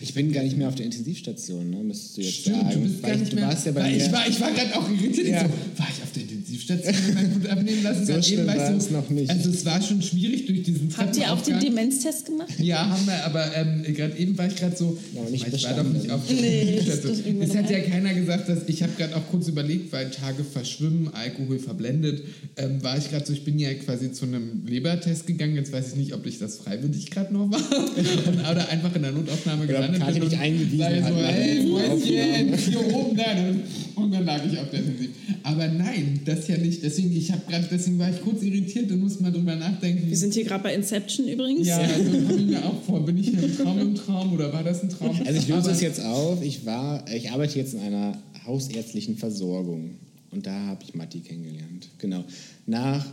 Ich 0.00 0.14
bin 0.14 0.32
gar 0.32 0.42
nicht 0.42 0.56
mehr 0.56 0.68
auf 0.68 0.74
der 0.74 0.86
Intensivstation, 0.86 1.70
ne? 1.70 1.76
müsstest 1.82 2.16
du 2.16 2.20
jetzt 2.22 2.34
Stimmt, 2.40 2.56
sagen. 2.62 2.70
du 2.74 2.80
bist 2.88 3.02
gar 3.02 3.12
ich- 3.14 3.20
nicht 3.20 3.32
du 3.32 3.36
mehr. 3.36 3.46
warst 3.48 3.66
ja 3.66 3.72
bei 3.72 3.90
mir. 3.90 3.96
ich 3.96 4.12
war, 4.12 4.28
ich 4.28 4.40
war 4.40 4.50
gerade 4.52 4.76
auch 4.76 4.88
irritiert. 4.90 5.26
Ja. 5.28 5.40
So, 5.42 5.48
war 5.78 5.88
ich 5.96 6.02
auf 6.02 6.12
der 6.12 6.22
Intensivstation 6.22 6.94
mein 7.14 7.30
Blut 7.30 7.46
abnehmen 7.50 7.82
lassen? 7.82 8.06
So 8.06 8.12
Gerade 8.12 8.22
schlimm 8.24 8.38
eben 8.40 8.48
war 8.48 8.76
es 8.76 8.90
noch 8.90 9.10
nicht. 9.10 9.30
Also 9.30 9.50
es 9.50 9.64
war 9.64 9.80
schon 9.82 10.02
schwierig 10.02 10.46
durch 10.46 10.62
diesen 10.64 10.96
Habt 10.96 11.16
ihr 11.16 11.32
auch 11.32 11.40
den. 11.42 11.60
Demenztest 11.60 12.26
gemacht? 12.26 12.48
Ja, 12.58 12.88
haben 12.88 13.06
wir, 13.06 13.24
aber 13.24 13.54
ähm, 13.56 13.82
gerade 13.94 14.16
eben 14.18 14.36
war 14.36 14.46
ich 14.48 14.56
gerade 14.56 14.76
so, 14.76 14.98
Ja, 15.14 15.22
nicht 15.30 15.46
ich 15.46 15.64
war 15.64 15.74
doch 15.74 15.84
nicht 15.92 16.10
auf 16.10 16.20
der 16.26 16.36
Nee, 16.36 16.74
das- 16.76 16.84
Station. 16.98 17.10
das 17.16 17.26
irgendwann 17.26 17.48
Es 17.50 17.56
hat 17.56 17.70
ja 17.70 17.76
ein. 17.78 17.90
keiner 17.90 18.14
gesagt, 18.14 18.48
dass 18.48 18.58
ich 18.68 18.82
habe 18.82 18.92
gerade 18.96 19.16
auch 19.16 19.26
kurz 19.30 19.48
überlegt, 19.48 19.92
weil 19.92 20.10
Tage 20.10 20.42
verschwimmen, 20.44 21.10
Alkohol 21.14 21.58
verblendet, 21.58 22.22
ähm, 22.56 22.82
war 22.82 22.98
ich 22.98 23.10
gerade 23.10 23.24
so, 23.26 23.32
ich 23.32 23.44
bin 23.44 23.58
ja 23.58 23.72
quasi 23.74 24.12
zu 24.12 24.24
einem 24.26 24.66
Lebertest 24.66 25.26
gegangen, 25.26 25.54
jetzt 25.56 25.72
weiß 25.72 25.88
ich 25.90 25.96
nicht, 25.96 26.14
ob 26.14 26.26
ich 26.26 26.38
das 26.38 26.56
freiwillig 26.56 27.10
gerade 27.10 27.32
noch 27.32 27.50
war 27.50 27.60
oder 28.50 28.68
einfach 28.68 28.94
in 28.96 29.02
der 29.02 29.12
Notaufnahme 29.12 29.66
Bin 29.80 29.92
dich 29.92 30.22
und 30.22 30.38
eingewiesen 30.38 30.78
sei 30.78 31.02
hat 31.02 31.12
so, 31.12 31.20
nach 31.20 31.28
hey, 31.28 31.62
Mäuschen, 31.64 32.56
hier 32.56 32.94
oben, 32.94 33.16
nein, 33.16 33.62
und 33.94 34.12
dann 34.12 34.24
lag 34.24 34.40
ich 34.44 34.58
auf 34.58 34.70
der 34.70 34.80
Intensiv. 34.80 35.10
Aber 35.42 35.68
nein, 35.68 36.20
das 36.24 36.48
ja 36.48 36.56
nicht, 36.56 36.82
deswegen, 36.82 37.14
ich 37.16 37.30
habe 37.32 37.42
gerade, 37.48 37.66
deswegen 37.70 37.98
war 37.98 38.10
ich 38.10 38.20
kurz 38.20 38.42
irritiert 38.42 38.90
und 38.90 39.00
musste 39.00 39.22
mal 39.22 39.32
drüber 39.32 39.56
nachdenken. 39.56 40.08
Wir 40.08 40.16
sind 40.16 40.34
hier 40.34 40.44
gerade 40.44 40.62
bei 40.62 40.74
Inception 40.74 41.28
übrigens. 41.28 41.68
Ja, 41.68 41.78
also 41.78 42.10
komme 42.10 42.34
ich 42.36 42.46
mir 42.46 42.64
auch 42.64 42.82
vor. 42.82 43.04
Bin 43.04 43.18
ich 43.18 43.30
hier 43.30 43.42
im 43.42 43.56
Traum 43.56 43.78
im 43.78 43.94
Traum 43.94 44.32
oder 44.32 44.52
war 44.52 44.62
das 44.62 44.82
ein 44.82 44.88
Traum? 44.88 45.18
Also 45.24 45.38
ich 45.38 45.48
löse 45.48 45.70
es 45.70 45.80
jetzt 45.80 46.02
auf. 46.04 46.42
Ich 46.42 46.64
war, 46.64 47.04
ich 47.12 47.30
arbeite 47.30 47.58
jetzt 47.58 47.74
in 47.74 47.80
einer 47.80 48.18
hausärztlichen 48.46 49.16
Versorgung 49.16 49.96
und 50.30 50.46
da 50.46 50.52
habe 50.66 50.82
ich 50.84 50.94
Matti 50.94 51.20
kennengelernt. 51.20 51.88
Genau. 51.98 52.24
Nach 52.66 53.04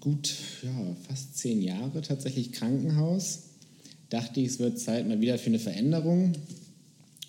gut, 0.00 0.34
ja, 0.62 0.96
fast 1.06 1.38
zehn 1.38 1.62
Jahre 1.62 2.02
tatsächlich 2.02 2.52
Krankenhaus 2.52 3.51
dachte 4.12 4.40
ich, 4.40 4.48
es 4.48 4.58
wird 4.58 4.78
Zeit 4.78 5.08
mal 5.08 5.20
wieder 5.20 5.38
für 5.38 5.46
eine 5.46 5.58
Veränderung. 5.58 6.32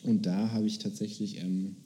Und 0.03 0.25
da 0.25 0.51
habe 0.51 0.67
ich 0.67 0.79
tatsächlich, 0.79 1.39
ähm, 1.39 1.77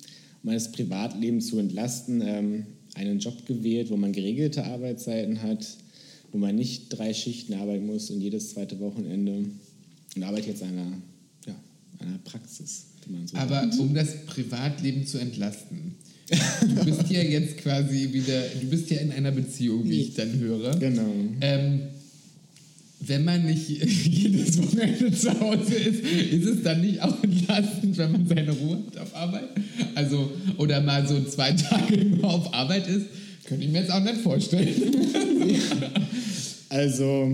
um 0.41 0.49
meines 0.49 0.71
Privatlebens 0.71 1.47
zu 1.47 1.59
entlasten, 1.59 2.21
ähm, 2.25 2.65
einen 2.95 3.19
Job 3.19 3.45
gewählt, 3.45 3.91
wo 3.91 3.97
man 3.97 4.11
geregelte 4.11 4.65
Arbeitszeiten 4.65 5.43
hat, 5.43 5.67
wo 6.31 6.39
man 6.39 6.55
nicht 6.55 6.89
drei 6.89 7.13
Schichten 7.13 7.53
arbeiten 7.53 7.85
muss 7.85 8.09
und 8.09 8.21
jedes 8.21 8.49
zweite 8.49 8.79
Wochenende. 8.79 9.45
Und 10.15 10.23
arbeite 10.23 10.47
jetzt 10.47 10.63
an 10.63 10.69
einer, 10.69 11.01
ja, 11.45 11.55
einer 11.99 12.17
Praxis, 12.19 12.87
so 13.25 13.37
Aber 13.37 13.69
um 13.77 13.93
das 13.93 14.25
Privatleben 14.25 15.05
zu 15.05 15.19
entlasten. 15.19 15.95
Du 16.61 16.83
bist 16.83 17.09
ja 17.09 17.21
jetzt 17.21 17.57
quasi 17.57 18.11
wieder, 18.11 18.41
du 18.59 18.67
bist 18.67 18.89
ja 18.89 18.97
in 18.97 19.11
einer 19.11 19.31
Beziehung, 19.31 19.87
wie 19.87 20.01
ich 20.01 20.13
dann 20.15 20.37
höre. 20.39 20.75
Genau. 20.77 21.09
Ähm, 21.39 21.81
wenn 23.07 23.23
man 23.23 23.45
nicht 23.45 23.69
jedes 23.69 24.57
Wochenende 24.57 25.11
zu 25.11 25.39
Hause 25.39 25.75
ist, 25.75 26.03
ist 26.03 26.45
es 26.45 26.63
dann 26.63 26.81
nicht 26.81 27.01
auch 27.01 27.23
entlastend, 27.23 27.97
wenn 27.97 28.11
man 28.11 28.27
seine 28.27 28.51
Ruhe 28.51 28.83
hat 28.85 28.97
auf 28.97 29.15
Arbeit? 29.15 29.49
Also, 29.95 30.31
oder 30.57 30.81
mal 30.81 31.07
so 31.07 31.23
zwei 31.23 31.51
Tage 31.53 32.03
nur 32.05 32.25
auf 32.25 32.53
Arbeit 32.53 32.87
ist? 32.87 33.05
Könnte 33.45 33.65
ich 33.65 33.71
mir 33.71 33.79
jetzt 33.79 33.91
auch 33.91 34.03
nicht 34.03 34.17
vorstellen. 34.17 34.75
Also, 36.69 37.31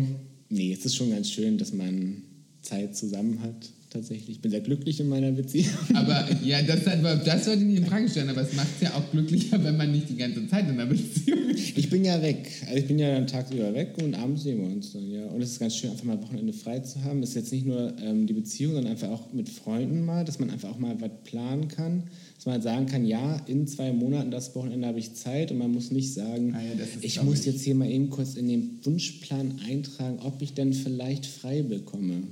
nee, 0.50 0.74
es 0.74 0.86
ist 0.86 0.96
schon 0.96 1.10
ganz 1.10 1.32
schön, 1.32 1.58
dass 1.58 1.74
man 1.74 2.22
Zeit 2.62 2.96
zusammen 2.96 3.42
hat, 3.42 3.68
tatsächlich. 3.94 4.38
Ich 4.38 4.42
bin 4.42 4.52
sehr 4.52 4.62
glücklich 4.62 5.00
in 5.00 5.08
meiner 5.08 5.32
Beziehung. 5.32 5.70
Aber 5.94 6.28
ja, 6.44 6.62
das, 6.64 6.84
das 6.84 7.46
sollte 7.46 7.62
ich 7.62 7.68
nicht 7.68 7.78
in 7.78 7.86
Frage 7.86 8.10
stellen, 8.10 8.30
aber 8.30 8.42
es 8.42 8.54
macht 8.54 8.68
es 8.76 8.82
ja 8.82 8.94
auch 8.96 9.12
glücklicher, 9.12 9.64
wenn 9.64 9.78
man 9.78 9.92
nicht 9.92 10.10
die 10.10 10.18
ganze 10.18 10.46
Zeit 10.48 10.66
in 10.66 10.72
einer 10.72 10.86
Beziehung 10.88 11.50
ist. 11.50 11.78
Ich 11.78 11.90
bin 11.90 12.04
ja 12.04 12.22
weg. 12.22 12.50
Also 12.66 12.78
ich 12.80 12.88
bin 12.88 13.00
ja 13.00 13.14
dann 13.14 13.28
tagsüber 13.28 13.74
weg 13.74 13.96
und 14.04 14.16
abends 14.16 14.44
sehen 14.44 14.60
wir 14.60 14.68
uns 14.68 14.92
dann, 14.94 15.10
ja. 15.10 15.26
Und 15.28 15.42
es 15.42 15.52
ist 15.52 15.60
ganz 15.60 15.76
schön, 15.76 15.92
einfach 15.92 16.04
mal 16.04 16.22
Wochenende 16.22 16.52
frei 16.54 16.80
zu 16.80 17.04
haben. 17.04 17.24
Es 17.24 17.30
ist 17.30 17.36
jetzt 17.36 17.52
nicht 17.54 17.66
nur 17.66 17.94
ähm, 18.02 18.28
die 18.28 18.34
Beziehung, 18.34 18.74
sondern 18.74 18.92
einfach 18.92 19.10
auch 19.10 19.32
mit 19.32 19.48
Freunden 19.50 20.04
mal, 20.04 20.26
dass 20.26 20.40
man 20.40 20.50
einfach 20.50 20.70
auch 20.70 20.80
mal 20.80 21.00
was 21.00 21.12
planen 21.24 21.68
kann. 21.70 22.04
Dass 22.36 22.46
man 22.46 22.54
halt 22.56 22.64
sagen 22.64 22.86
kann, 22.88 23.06
ja, 23.06 23.42
in 23.48 23.68
zwei 23.68 23.94
Monaten 23.94 24.30
das 24.32 24.54
Wochenende 24.56 24.88
habe 24.88 25.00
ich 25.00 25.14
Zeit 25.14 25.52
und 25.52 25.60
man 25.60 25.72
muss 25.72 25.92
nicht 25.92 26.14
sagen, 26.14 26.54
Ah 26.56 26.62
ja, 26.62 26.72
das 26.78 26.90
ich 27.02 27.22
muss 27.24 27.40
ich- 27.42 27.46
jetzt 27.46 27.62
hier 27.64 27.76
mal 27.76 27.90
eben 27.90 28.10
kurz 28.10 28.36
in 28.36 28.48
den 28.48 28.80
Wunschplan 28.84 29.60
eintragen, 29.70 30.20
ob 30.24 30.42
ich 30.42 30.54
denn 30.54 30.74
vielleicht 30.74 31.26
frei 31.26 31.62
bekomme. 31.62 32.24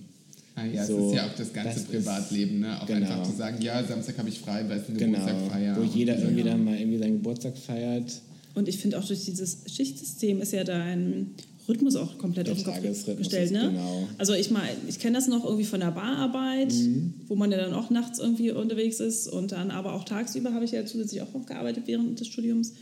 Ah, 0.55 0.65
ja, 0.65 0.85
So, 0.85 0.97
es 0.99 1.05
ist 1.07 1.15
ja 1.15 1.27
auch 1.27 1.35
das 1.35 1.53
ganze 1.53 1.75
das 1.79 1.83
Privatleben, 1.85 2.59
ne? 2.59 2.81
Auch 2.81 2.85
genau. 2.85 2.99
einfach 3.09 3.23
zu 3.23 3.35
sagen, 3.35 3.61
ja, 3.61 3.83
Samstag 3.83 4.17
habe 4.17 4.29
ich 4.29 4.39
frei, 4.39 4.65
weil 4.67 4.79
es 4.79 4.89
ein 4.89 4.97
Genau, 4.97 5.19
Geburtstag 5.19 5.51
feier. 5.51 5.77
wo 5.77 5.83
jeder 5.83 6.17
irgendwie 6.19 6.43
dann 6.43 6.63
mal 6.65 6.77
irgendwie 6.77 6.97
seinen 6.97 7.13
Geburtstag 7.17 7.57
feiert. 7.57 8.21
Und 8.53 8.67
ich 8.67 8.77
finde 8.77 8.99
auch 8.99 9.05
durch 9.05 9.23
dieses 9.23 9.59
Schichtsystem 9.67 10.41
ist 10.41 10.51
ja 10.51 10.65
dein 10.65 11.31
Rhythmus 11.69 11.95
auch 11.95 12.17
komplett 12.17 12.49
auf 12.49 12.57
den 12.57 12.65
Kopf 12.65 12.75
Tagesrhythmus 12.75 13.17
gestellt. 13.29 13.51
Ne? 13.51 13.69
genau. 13.69 14.07
Also 14.17 14.33
ich 14.33 14.51
meine, 14.51 14.75
ich 14.89 14.99
kenne 14.99 15.15
das 15.17 15.27
noch 15.29 15.45
irgendwie 15.45 15.63
von 15.63 15.79
der 15.79 15.91
Bararbeit, 15.91 16.73
Mhm. 16.73 17.13
wo 17.27 17.35
man 17.35 17.49
ja 17.51 17.57
dann 17.57 17.73
auch 17.73 17.89
nachts 17.91 18.19
irgendwie 18.19 18.51
unterwegs 18.51 18.99
ist 18.99 19.27
und 19.29 19.53
dann 19.53 19.71
aber 19.71 19.93
auch 19.93 20.03
tagsüber 20.03 20.53
habe 20.53 20.65
ich 20.65 20.71
ja 20.71 20.85
zusätzlich 20.85 21.21
auch 21.21 21.33
noch 21.33 21.45
gearbeitet 21.45 21.83
während 21.85 22.19
des 22.19 22.27
Studiums. 22.27 22.73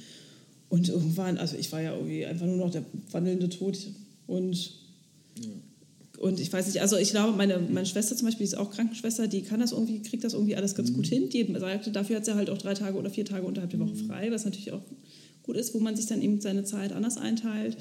Und 0.70 0.90
irgendwann, 0.90 1.38
also 1.38 1.56
ich 1.56 1.72
war 1.72 1.82
ja 1.82 1.94
irgendwie 1.96 2.26
einfach 2.26 2.46
nur 2.48 2.58
noch 2.58 2.72
der 2.72 2.84
wandelnde 3.12 3.50
Tod 3.50 3.78
und 4.26 4.72
und 6.20 6.42
ich 6.42 6.52
weiß 6.52 6.68
nicht, 6.68 6.82
also 6.82 6.98
ich 6.98 7.12
glaube, 7.12 7.38
meine, 7.38 7.60
meine 7.60 7.86
Schwester 7.86 8.14
zum 8.14 8.28
Beispiel 8.28 8.46
die 8.46 8.52
ist 8.52 8.58
auch 8.58 8.72
Krankenschwester, 8.72 9.28
die 9.28 9.42
kann 9.42 9.62
das 9.62 9.72
irgendwie, 9.72 10.02
kriegt 10.02 10.26
das 10.26 10.34
irgendwie 10.34 10.58
alles 10.58 10.76
ganz 10.76 10.94
gut 10.94 11.08
hin. 11.08 11.30
Die 11.30 11.48
sagte, 11.58 11.92
dafür 11.92 12.18
hat 12.18 12.26
sie 12.26 12.36
halt 12.36 12.50
auch 12.50 12.58
drei 12.58 12.74
Tage 12.74 12.98
oder 12.98 13.10
vier 13.10 13.24
Tage 13.24 13.46
unterhalb 13.46 13.72
der 13.72 13.80
Woche 13.80 13.96
frei, 13.96 14.30
was 14.30 14.44
natürlich 14.44 14.74
auch 14.74 14.82
gut 15.44 15.56
ist, 15.56 15.74
wo 15.74 15.80
man 15.80 15.96
sich 15.96 16.08
dann 16.08 16.22
eben 16.22 16.42
seine 16.42 16.66
Zeit 16.66 16.92
anders 16.92 17.18
einteilt. 17.18 17.78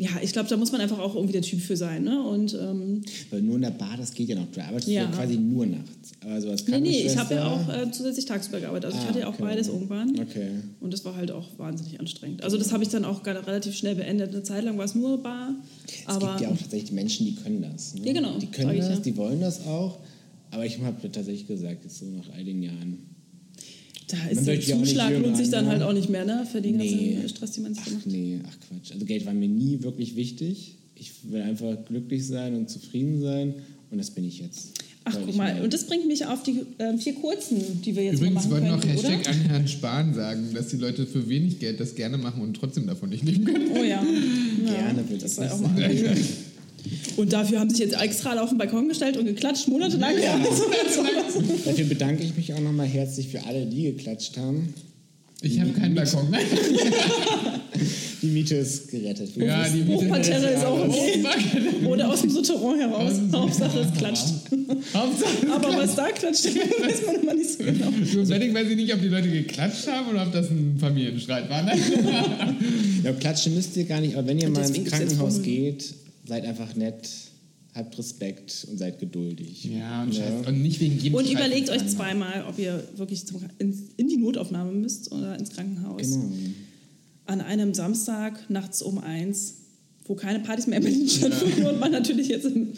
Ja, 0.00 0.10
ich 0.22 0.32
glaube, 0.32 0.48
da 0.48 0.56
muss 0.56 0.70
man 0.70 0.80
einfach 0.80 1.00
auch 1.00 1.16
irgendwie 1.16 1.32
der 1.32 1.42
Typ 1.42 1.60
für 1.60 1.76
sein. 1.76 2.04
Ne? 2.04 2.22
Und 2.22 2.54
ähm, 2.54 3.02
Weil 3.30 3.42
nur 3.42 3.56
in 3.56 3.62
der 3.62 3.72
Bar, 3.72 3.96
das 3.96 4.14
geht 4.14 4.28
ja 4.28 4.36
noch. 4.36 4.46
Du 4.52 4.62
arbeitest 4.62 4.86
ja, 4.86 5.02
Ja. 5.02 5.10
quasi 5.10 5.36
nur 5.36 5.66
nachts. 5.66 6.12
Also 6.24 6.50
als 6.50 6.68
nee, 6.68 6.78
nee, 6.78 7.00
ich 7.04 7.16
habe 7.16 7.34
ja 7.34 7.52
auch 7.52 7.68
äh, 7.68 7.90
zusätzlich 7.90 8.24
tagsüber 8.24 8.60
gearbeitet. 8.60 8.84
Also 8.86 8.98
ich 8.98 9.04
Ah, 9.04 9.08
hatte 9.08 9.18
ja 9.20 9.26
auch 9.26 9.34
okay. 9.34 9.42
beides 9.42 9.66
irgendwann. 9.66 10.10
Okay. 10.20 10.50
Und 10.80 10.92
das 10.92 11.04
war 11.04 11.16
halt 11.16 11.32
auch 11.32 11.48
wahnsinnig 11.58 11.98
anstrengend. 11.98 12.44
Also 12.44 12.56
das 12.58 12.72
habe 12.72 12.84
ich 12.84 12.90
dann 12.90 13.04
auch 13.04 13.26
relativ 13.26 13.74
schnell 13.76 13.96
beendet. 13.96 14.30
Eine 14.32 14.44
Zeit 14.44 14.62
lang 14.62 14.78
war 14.78 14.84
es 14.84 14.94
nur 14.94 15.20
Bar. 15.20 15.56
Es 16.06 16.16
gibt 16.16 16.40
ja 16.42 16.48
auch 16.48 16.56
tatsächlich 16.56 16.92
Menschen, 16.92 17.26
die 17.26 17.34
können 17.34 17.60
das. 17.62 17.94
Ne? 17.96 18.06
Ja, 18.06 18.12
genau, 18.12 18.38
Die 18.38 18.46
können 18.46 18.68
sag 18.68 18.74
ich 18.74 18.80
das, 18.82 18.88
ja. 18.90 19.00
die 19.00 19.16
wollen 19.16 19.40
das 19.40 19.66
auch. 19.66 19.98
Aber 20.52 20.64
ich 20.64 20.78
habe 20.78 21.10
tatsächlich 21.10 21.48
gesagt, 21.48 21.82
jetzt 21.82 21.98
so 21.98 22.06
nach 22.06 22.28
all 22.36 22.44
den 22.44 22.62
Jahren. 22.62 22.98
Da 24.08 24.16
Man 24.16 24.28
ist 24.30 24.46
der 24.46 24.54
wird 24.54 24.66
ja 24.66 24.78
Zuschlag 24.78 25.18
lohnt 25.18 25.36
sich 25.36 25.50
dann 25.50 25.64
ne? 25.66 25.70
halt 25.72 25.82
auch 25.82 25.92
nicht 25.92 26.08
mehr, 26.08 26.24
ne? 26.24 26.46
Für 26.50 26.60
den 26.60 26.76
Nee. 26.78 27.14
ganzen 27.14 27.28
Stress, 27.28 27.52
den 27.52 27.62
man 27.64 27.74
sich 27.74 27.84
Ach 27.86 27.92
macht. 27.92 28.06
nee, 28.06 28.38
ach 28.46 28.56
Quatsch. 28.68 28.92
Also 28.92 29.04
Geld 29.06 29.26
war 29.26 29.34
mir 29.34 29.48
nie 29.48 29.82
wirklich 29.82 30.16
wichtig. 30.16 30.74
Ich 30.96 31.12
will 31.30 31.42
einfach 31.42 31.76
glücklich 31.86 32.26
sein 32.26 32.54
und 32.56 32.68
zufrieden 32.68 33.20
sein. 33.20 33.54
Und 33.90 33.98
das 33.98 34.10
bin 34.10 34.24
ich 34.24 34.40
jetzt. 34.40 34.72
Ach, 35.04 35.16
guck 35.24 35.36
mal, 35.36 35.62
und 35.62 35.72
das 35.72 35.84
bringt 35.86 36.06
mich 36.06 36.26
auf 36.26 36.42
die 36.42 36.60
ähm, 36.78 36.98
vier 36.98 37.14
kurzen, 37.14 37.80
die 37.82 37.96
wir 37.96 38.04
jetzt 38.04 38.16
Übrigens 38.16 38.34
mal 38.34 38.40
machen 38.40 38.50
wollte 38.50 38.66
noch 38.66 38.80
könnten, 38.80 38.88
Hashtag 38.96 39.20
oder? 39.20 39.30
an 39.30 39.40
Herrn 39.48 39.68
Spahn 39.68 40.14
sagen, 40.14 40.48
dass 40.52 40.68
die 40.68 40.76
Leute 40.76 41.06
für 41.06 41.26
wenig 41.30 41.58
Geld 41.60 41.80
das 41.80 41.94
gerne 41.94 42.18
machen 42.18 42.42
und 42.42 42.54
trotzdem 42.54 42.86
davon 42.86 43.08
nicht 43.08 43.24
leben 43.24 43.44
können. 43.44 43.68
Oh 43.74 43.82
ja. 43.82 44.04
Gerne 44.66 45.08
will 45.08 45.16
das 45.18 45.36
das 45.36 45.52
auch 45.52 45.60
mal. 45.60 45.74
Und 47.16 47.32
dafür 47.32 47.60
haben 47.60 47.70
sich 47.70 47.80
jetzt 47.80 48.00
extra 48.00 48.30
alle 48.30 48.42
auf 48.42 48.50
den 48.50 48.58
Balkon 48.58 48.88
gestellt 48.88 49.16
und 49.16 49.26
geklatscht, 49.26 49.68
monatelang. 49.68 50.14
Ja. 50.22 50.38
So, 50.48 50.64
so. 51.04 51.42
Dafür 51.64 51.84
bedanke 51.84 52.22
ich 52.22 52.34
mich 52.36 52.52
auch 52.54 52.60
nochmal 52.60 52.86
herzlich 52.86 53.28
für 53.28 53.44
alle, 53.44 53.66
die 53.66 53.84
geklatscht 53.84 54.36
haben. 54.36 54.72
Ich 55.40 55.60
habe 55.60 55.70
keinen 55.70 55.94
Balkon. 55.94 56.28
Die 58.22 58.26
Miete 58.26 58.56
ist 58.56 58.90
gerettet. 58.90 59.36
Ja, 59.36 59.68
die 59.68 59.78
Miete 59.78 59.92
Hochparterre 59.92 60.48
ist 60.48 60.64
auch 60.64 60.88
okay. 60.88 61.24
Oder 61.86 62.10
aus 62.10 62.22
dem 62.22 62.30
Souterrain 62.30 62.80
heraus. 62.80 63.12
Hauptsache 63.32 63.78
es 63.80 63.96
klatscht. 63.96 64.24
Hauptsache. 64.92 65.52
Aber 65.52 65.76
was 65.76 65.94
da 65.94 66.08
klatscht, 66.08 66.46
weiß 66.46 67.06
man 67.06 67.22
immer 67.22 67.34
nicht 67.34 67.50
so 67.50 67.58
genau. 67.58 67.92
Für 68.04 68.28
Wedding 68.28 68.54
weiß 68.54 68.68
ich 68.70 68.76
nicht, 68.76 68.92
ob 68.92 69.00
die 69.00 69.08
Leute 69.08 69.28
geklatscht 69.28 69.86
haben 69.86 70.10
oder 70.10 70.22
ob 70.26 70.32
das 70.32 70.50
ein 70.50 70.76
Familienstreit 70.80 71.48
war. 71.48 71.62
Ne? 71.62 71.78
Ja, 73.04 73.12
klatschen 73.12 73.54
müsst 73.54 73.76
ihr 73.76 73.84
gar 73.84 74.00
nicht, 74.00 74.16
aber 74.16 74.26
wenn 74.26 74.38
ihr 74.38 74.48
mal 74.48 74.66
ins 74.66 74.90
Krankenhaus 74.90 75.40
geht, 75.42 75.94
seid 76.28 76.44
einfach 76.44 76.74
nett, 76.76 77.08
habt 77.74 77.98
Respekt 77.98 78.66
und 78.70 78.78
seid 78.78 78.98
geduldig. 78.98 79.64
Ja, 79.64 80.02
und, 80.02 80.14
Ja. 80.14 80.22
scheiß, 80.24 80.46
und 80.46 80.62
nicht 80.62 80.80
wegen 80.80 80.98
jedem 80.98 81.14
Und 81.14 81.30
überlegt 81.30 81.70
euch 81.70 81.86
zweimal, 81.88 82.44
ob 82.48 82.58
ihr 82.58 82.82
wirklich 82.96 83.26
zum, 83.26 83.40
ins, 83.58 83.78
in 83.96 84.08
die 84.08 84.16
Notaufnahme 84.16 84.72
müsst 84.72 85.10
oder 85.12 85.38
ins 85.38 85.50
Krankenhaus. 85.50 86.02
Genau. 86.12 86.30
An 87.26 87.40
einem 87.40 87.74
Samstag 87.74 88.48
nachts 88.50 88.82
um 88.82 88.98
eins, 88.98 89.54
wo 90.06 90.14
keine 90.14 90.40
Partys 90.40 90.66
mehr 90.66 90.78
in 90.78 90.84
Berlin 90.84 91.08
stattfinden 91.08 91.66
und 91.66 91.78
man 91.78 91.92
natürlich 91.92 92.28
jetzt 92.28 92.46
im, 92.46 92.72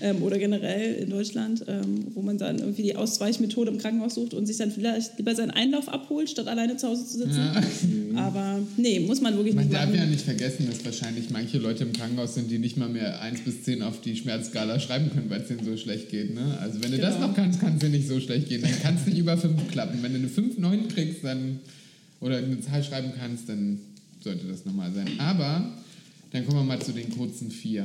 ähm, 0.00 0.22
oder 0.22 0.38
generell 0.38 0.94
in 0.96 1.10
Deutschland, 1.10 1.64
ähm, 1.68 2.06
wo 2.14 2.22
man 2.22 2.36
dann 2.38 2.58
irgendwie 2.58 2.82
die 2.82 2.96
Ausweichmethode 2.96 3.70
im 3.70 3.78
Krankenhaus 3.78 4.14
sucht 4.14 4.34
und 4.34 4.46
sich 4.46 4.56
dann 4.56 4.70
vielleicht 4.70 5.16
lieber 5.18 5.34
seinen 5.34 5.50
Einlauf 5.50 5.88
abholt, 5.88 6.28
statt 6.30 6.48
alleine 6.48 6.76
zu 6.76 6.88
Hause 6.88 7.06
zu 7.06 7.18
sitzen. 7.18 8.16
Aber 8.16 8.58
nee, 8.76 9.00
muss 9.00 9.20
man 9.20 9.34
wirklich 9.36 9.54
Man 9.54 9.64
nicht 9.66 9.74
darf 9.74 9.86
machen. 9.86 9.96
ja 9.98 10.06
nicht 10.06 10.24
vergessen, 10.24 10.66
dass 10.70 10.84
wahrscheinlich 10.84 11.30
manche 11.30 11.58
Leute 11.58 11.84
im 11.84 11.92
Krankenhaus 11.92 12.34
sind, 12.34 12.50
die 12.50 12.58
nicht 12.58 12.76
mal 12.76 12.88
mehr 12.88 13.20
1 13.20 13.40
bis 13.40 13.62
10 13.64 13.82
auf 13.82 14.00
die 14.00 14.16
Schmerzskala 14.16 14.78
schreiben 14.80 15.10
können, 15.12 15.30
weil 15.30 15.40
es 15.42 15.48
denen 15.48 15.64
so 15.64 15.76
schlecht 15.76 16.10
geht. 16.10 16.34
Ne? 16.34 16.58
Also 16.60 16.82
wenn 16.82 16.90
du 16.92 16.98
das 16.98 17.14
Genau. 17.14 17.28
noch 17.28 17.34
kannst, 17.34 17.60
kann 17.60 17.74
es 17.74 17.80
dir 17.80 17.88
nicht 17.88 18.08
so 18.08 18.18
schlecht 18.20 18.48
gehen. 18.48 18.62
Dann 18.62 18.78
kann 18.82 18.96
es 18.96 19.06
nicht 19.06 19.18
über 19.18 19.36
5 19.36 19.68
klappen. 19.70 20.02
Wenn 20.02 20.12
du 20.12 20.18
eine 20.18 20.28
5, 20.28 20.58
9 20.58 20.88
kriegst 20.88 21.24
dann, 21.24 21.60
oder 22.20 22.38
eine 22.38 22.60
Zahl 22.60 22.82
schreiben 22.82 23.12
kannst, 23.18 23.48
dann 23.48 23.78
sollte 24.22 24.46
das 24.46 24.64
normal 24.64 24.92
sein. 24.94 25.06
Aber 25.18 25.72
dann 26.32 26.46
kommen 26.46 26.58
wir 26.60 26.64
mal 26.64 26.80
zu 26.80 26.92
den 26.92 27.10
kurzen 27.10 27.50
vier. 27.50 27.84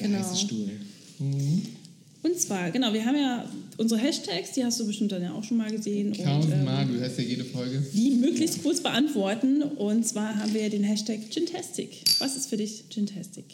Der 0.00 0.08
Genau. 0.08 0.18
heiße 0.18 0.36
Stuhl. 0.36 0.70
Und 1.18 2.40
zwar, 2.40 2.70
genau, 2.70 2.92
wir 2.92 3.04
haben 3.04 3.16
ja 3.16 3.48
unsere 3.76 4.00
Hashtags, 4.00 4.52
die 4.52 4.64
hast 4.64 4.80
du 4.80 4.86
bestimmt 4.86 5.12
dann 5.12 5.22
ja 5.22 5.32
auch 5.32 5.44
schon 5.44 5.56
mal 5.58 5.70
gesehen. 5.70 6.12
Tausendmal, 6.12 6.82
ähm, 6.82 6.94
du 6.94 7.00
hörst 7.00 7.18
ja 7.18 7.24
jede 7.24 7.44
Folge. 7.44 7.82
die 7.94 8.10
möglichst 8.12 8.62
kurz 8.62 8.80
beantworten. 8.82 9.62
Und 9.62 10.06
zwar 10.06 10.36
haben 10.36 10.52
wir 10.52 10.68
den 10.70 10.82
Hashtag 10.82 11.30
Gintastic. 11.30 11.90
Was 12.18 12.36
ist 12.36 12.48
für 12.48 12.56
dich 12.56 12.88
Gintastic? 12.88 13.44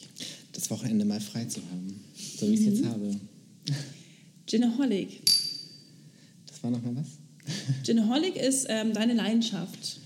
Das 0.53 0.71
Wochenende 0.71 1.05
mal 1.05 1.21
frei 1.21 1.45
zu 1.45 1.61
haben. 1.71 2.01
So 2.39 2.49
wie 2.49 2.55
ich 2.55 2.61
es 2.61 2.67
Mhm. 2.67 2.75
jetzt 2.77 2.85
habe. 2.87 3.11
Ginaholic. 4.47 5.21
Das 6.47 6.63
war 6.63 6.71
nochmal 6.71 6.97
was? 6.97 7.07
Ginaholic 7.85 8.37
ist 8.37 8.67
ähm, 8.69 8.93
deine 8.93 9.15
Leidenschaft. 9.15 9.99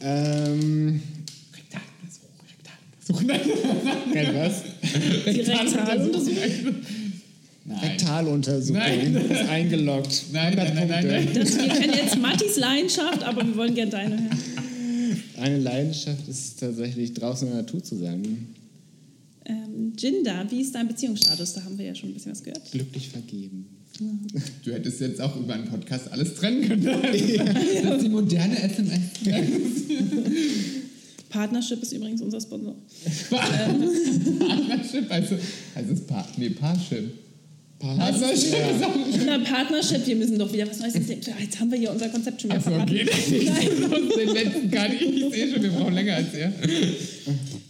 Ähm, 0.00 1.00
kein 4.12 4.34
was? 4.34 4.62
Die 5.24 5.40
Rektaluntersuchung. 5.40 6.74
Nein. 7.64 7.78
Rektaluntersuchung. 7.78 8.82
Nein. 8.82 9.14
Ist 9.16 9.48
eingeloggt. 9.48 10.24
Nein, 10.32 10.54
nein, 10.56 10.74
nein, 10.74 10.88
nein, 10.88 11.06
nein. 11.06 11.28
Das, 11.34 11.56
wir 11.56 11.68
kennen 11.68 11.94
jetzt 11.94 12.18
Mattis 12.18 12.56
Leidenschaft, 12.56 13.22
aber 13.22 13.46
wir 13.46 13.56
wollen 13.56 13.74
gerne 13.74 13.90
deine 13.90 14.16
hören. 14.16 14.38
Eine 15.36 15.58
Leidenschaft 15.58 16.28
ist 16.28 16.60
tatsächlich 16.60 17.14
draußen 17.14 17.48
in 17.48 17.54
der 17.54 17.62
Natur 17.62 17.82
zu 17.82 17.96
sein. 17.96 18.48
Ähm, 19.44 19.92
Jinda, 19.96 20.44
wie 20.50 20.60
ist 20.60 20.74
dein 20.74 20.86
Beziehungsstatus? 20.86 21.54
Da 21.54 21.64
haben 21.64 21.76
wir 21.76 21.86
ja 21.86 21.94
schon 21.94 22.10
ein 22.10 22.14
bisschen 22.14 22.32
was 22.32 22.42
gehört. 22.42 22.70
Glücklich 22.70 23.08
vergeben. 23.08 23.66
Du 24.64 24.72
hättest 24.72 25.00
jetzt 25.00 25.20
auch 25.20 25.36
über 25.36 25.54
einen 25.54 25.66
Podcast 25.66 26.10
alles 26.10 26.34
trennen 26.34 26.66
können. 26.66 26.82
Das 27.82 27.96
ist 27.96 28.04
die 28.04 28.08
moderne 28.08 28.62
SMS. 28.62 29.02
Partnership 31.32 31.82
ist 31.82 31.92
übrigens 31.92 32.20
unser 32.20 32.40
Sponsor. 32.40 32.76
Partnership, 33.30 35.10
also, 35.10 35.36
also 35.74 35.92
es 35.92 36.06
pa 36.06 36.28
nee, 36.36 36.50
Parship. 36.50 37.10
Partnership. 37.78 38.54
Na, 39.26 39.38
Partnership, 39.38 40.06
wir 40.06 40.16
müssen 40.16 40.38
doch 40.38 40.52
wieder 40.52 40.68
was 40.68 40.78
Neues 40.78 40.94
erzählen. 40.94 41.20
Jetzt 41.40 41.58
haben 41.58 41.72
wir 41.72 41.78
hier 41.78 41.90
unser 41.90 42.10
Konzept 42.10 42.40
schon 42.40 42.50
wieder 42.50 42.60
Achso, 42.60 42.70
verraten. 42.70 42.94
okay. 42.94 43.44
Nein. 43.44 43.68
Den 44.16 44.28
letzten 44.28 44.70
kann 44.70 44.92
ich. 44.92 45.02
Ich 45.02 45.34
sehe 45.34 45.52
schon, 45.52 45.62
wir 45.62 45.70
brauchen 45.70 45.94
länger 45.94 46.16
als 46.16 46.34
er. 46.34 46.52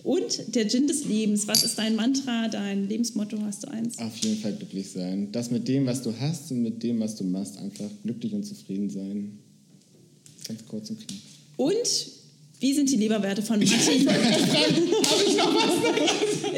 Und 0.02 0.54
der 0.54 0.68
Gin 0.68 0.86
des 0.86 1.06
Lebens. 1.06 1.46
Was 1.46 1.62
ist 1.62 1.78
dein 1.78 1.96
Mantra, 1.96 2.48
dein 2.48 2.88
Lebensmotto? 2.88 3.38
Hast 3.42 3.62
du 3.62 3.68
eins? 3.68 3.98
Auf 3.98 4.16
jeden 4.18 4.38
Fall 4.38 4.52
glücklich 4.52 4.90
sein. 4.90 5.28
Das 5.32 5.50
mit 5.50 5.66
dem, 5.68 5.86
was 5.86 6.02
du 6.02 6.12
hast 6.20 6.50
und 6.50 6.62
mit 6.62 6.82
dem, 6.82 7.00
was 7.00 7.14
du 7.16 7.24
machst, 7.24 7.56
einfach 7.56 7.88
glücklich 8.02 8.34
und 8.34 8.42
zufrieden 8.42 8.90
sein. 8.90 9.38
Ganz 10.46 10.66
kurz 10.66 10.90
und 10.90 10.98
knapp. 10.98 11.20
Und 11.56 12.21
wie 12.62 12.72
sind 12.72 12.88
die 12.90 12.96
Leberwerte 12.96 13.42
von 13.42 13.58
Martin? 13.58 14.08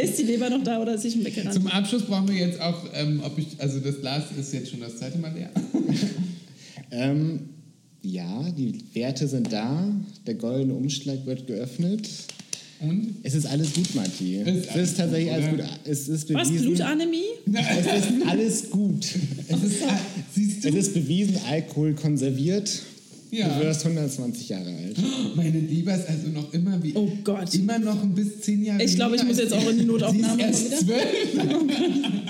ist 0.02 0.18
die 0.18 0.22
Leber 0.24 0.50
noch 0.50 0.62
da 0.62 0.80
oder 0.82 0.94
ist 0.94 1.02
sie 1.02 1.10
schon 1.10 1.24
weggerannt? 1.24 1.54
Zum 1.54 1.66
Abschluss 1.66 2.02
brauchen 2.02 2.28
wir 2.28 2.36
jetzt 2.36 2.60
auch, 2.60 2.84
ähm, 2.92 3.22
ob 3.24 3.38
ich, 3.38 3.46
also 3.58 3.80
das 3.80 4.00
Glas 4.02 4.24
ist 4.38 4.52
jetzt 4.52 4.70
schon 4.70 4.80
das 4.80 4.98
zweite 4.98 5.18
Mal 5.18 5.32
leer. 5.34 5.50
Ähm, 6.90 7.40
Ja, 8.02 8.48
die 8.56 8.74
Werte 8.92 9.26
sind 9.26 9.50
da. 9.52 9.90
Der 10.26 10.34
goldene 10.34 10.74
Umschlag 10.74 11.26
wird 11.26 11.46
geöffnet. 11.48 12.08
Und? 12.80 13.16
Es 13.24 13.34
ist 13.34 13.46
alles 13.46 13.72
gut, 13.72 13.92
Matti. 13.96 14.36
Es 14.36 14.66
Es 14.68 14.76
ist 14.90 14.98
tatsächlich 14.98 15.32
gut, 15.32 15.42
alles 15.42 15.50
gut. 15.50 15.80
Es 15.86 16.08
ist 16.08 16.34
Was? 16.34 16.48
bewiesen. 16.48 16.66
Blutanämie? 16.66 17.24
Es 17.52 18.04
ist 18.04 18.26
alles 18.28 18.70
gut. 18.70 19.06
Es 19.48 19.62
ist, 19.64 19.82
siehst 20.34 20.64
du? 20.64 20.68
Es 20.68 20.74
ist 20.74 20.94
bewiesen, 20.94 21.38
Alkohol 21.48 21.94
konserviert. 21.94 22.70
Ja. 23.34 23.48
Du 23.48 23.64
wirst 23.64 23.84
120 23.84 24.48
Jahre 24.48 24.68
alt. 24.68 24.96
Meine 25.34 25.58
Lieber 25.58 25.94
ist 25.94 26.08
also 26.08 26.28
noch 26.28 26.52
immer 26.52 26.80
wie. 26.82 26.92
Oh 26.94 27.10
Gott. 27.24 27.52
Immer 27.54 27.78
noch 27.78 28.02
ein 28.02 28.14
bis 28.14 28.40
zehn 28.40 28.64
Jahre. 28.64 28.82
Ich 28.82 28.94
glaube, 28.94 29.16
ich 29.16 29.24
muss 29.24 29.38
jetzt 29.38 29.52
auch 29.52 29.68
in 29.68 29.78
die 29.78 29.84
Notaufnahme 29.84 30.54
Sie 30.54 30.66
ist 30.66 30.72
erst 30.72 30.86
mal 30.86 30.98
zwölf. 30.98 31.44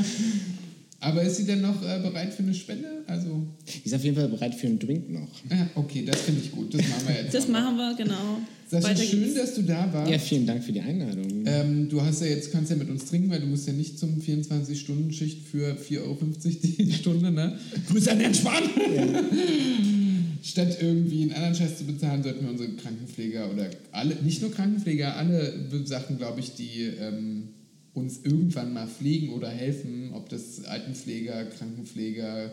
Aber 1.00 1.22
ist 1.22 1.36
sie 1.36 1.44
denn 1.44 1.61
noch 1.61 1.82
äh, 1.82 2.00
bereit 2.00 2.32
für 2.32 2.42
eine 2.42 2.55
Spende? 2.55 2.88
Also, 3.07 3.46
Die 3.68 3.86
ist 3.86 3.94
auf 3.94 4.02
jeden 4.02 4.16
Fall 4.16 4.28
bereit 4.28 4.55
für 4.55 4.66
einen 4.66 4.78
Drink 4.78 5.11
noch. 5.11 5.28
ja, 5.50 5.68
okay, 5.74 6.02
das 6.07 6.22
finde 6.22 6.40
ich 6.42 6.50
gut. 6.50 6.72
Das 6.72 6.80
machen 6.80 7.02
wir 7.07 7.22
jetzt. 7.22 7.34
Das 7.34 7.46
noch. 7.46 7.61
machen 7.61 7.76
wir, 7.76 7.94
genau. 7.94 8.38
Sascha, 8.70 8.96
schön, 8.96 9.24
geht's. 9.24 9.34
dass 9.34 9.55
du 9.55 9.62
da 9.62 9.86
warst. 9.92 10.11
Ja, 10.11 10.18
vielen 10.18 10.46
Dank 10.46 10.64
für 10.64 10.72
die 10.72 10.80
Einladung. 10.80 11.44
Ähm, 11.44 11.90
du 11.90 12.00
hast 12.00 12.22
ja 12.22 12.28
jetzt, 12.28 12.50
kannst 12.52 12.70
ja 12.70 12.76
mit 12.76 12.88
uns 12.88 13.05
trinken, 13.05 13.28
weil 13.28 13.40
du 13.40 13.46
musst 13.46 13.66
ja 13.66 13.74
nicht 13.74 13.98
zum 13.98 14.18
24-Stunden-Schicht 14.18 15.46
für 15.46 15.76
4,50 15.76 16.00
Euro 16.00 16.16
die 16.62 16.92
Stunde, 16.94 17.30
ne? 17.30 17.59
Grüße 17.90 18.11
an 18.11 18.20
Herrn 18.20 18.34
Spahn! 18.34 18.62
Statt 20.45 20.76
irgendwie 20.78 21.22
einen 21.22 21.32
anderen 21.32 21.55
Scheiß 21.55 21.78
zu 21.78 21.84
bezahlen, 21.84 22.22
sollten 22.22 22.45
wir 22.45 22.51
unsere 22.51 22.68
Krankenpfleger 22.72 23.51
oder 23.51 23.70
alle, 23.92 24.14
nicht 24.16 24.42
nur 24.42 24.51
Krankenpfleger, 24.51 25.16
alle 25.16 25.70
Sachen, 25.86 26.18
glaube 26.18 26.40
ich, 26.40 26.55
die 26.55 26.82
ähm, 26.82 27.49
uns 27.95 28.20
irgendwann 28.24 28.74
mal 28.74 28.86
pflegen 28.86 29.30
oder 29.30 29.49
helfen, 29.49 30.11
ob 30.12 30.28
das 30.28 30.62
Altenpfleger, 30.66 31.47
Krankenpfleger, 31.47 32.53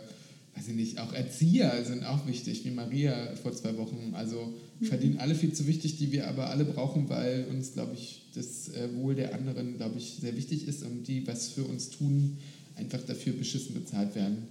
weiß 0.55 0.69
ich 0.69 0.75
nicht, 0.75 0.99
auch 0.99 1.11
Erzieher 1.11 1.83
sind 1.83 2.05
auch 2.05 2.25
wichtig, 2.27 2.63
wie 2.63 2.71
Maria 2.71 3.35
vor 3.35 3.51
zwei 3.51 3.75
Wochen. 3.75 4.13
Also 4.13 4.53
verdienen 4.81 5.17
alle 5.17 5.35
viel 5.35 5.51
zu 5.51 5.67
wichtig, 5.67 5.97
die 5.97 6.13
wir 6.13 6.29
aber 6.29 6.49
alle 6.49 6.63
brauchen, 6.63 7.09
weil 7.09 7.45
uns, 7.49 7.73
glaube 7.73 7.95
ich, 7.95 8.21
das 8.33 8.69
äh, 8.69 8.87
Wohl 8.95 9.15
der 9.15 9.35
anderen, 9.35 9.75
glaube 9.75 9.97
ich, 9.97 10.17
sehr 10.21 10.37
wichtig 10.37 10.65
ist 10.65 10.83
und 10.83 11.09
die, 11.09 11.27
was 11.27 11.49
für 11.49 11.65
uns 11.65 11.89
tun, 11.89 12.37
einfach 12.77 13.01
dafür 13.05 13.33
beschissen 13.33 13.73
bezahlt 13.73 14.15
werden. 14.15 14.47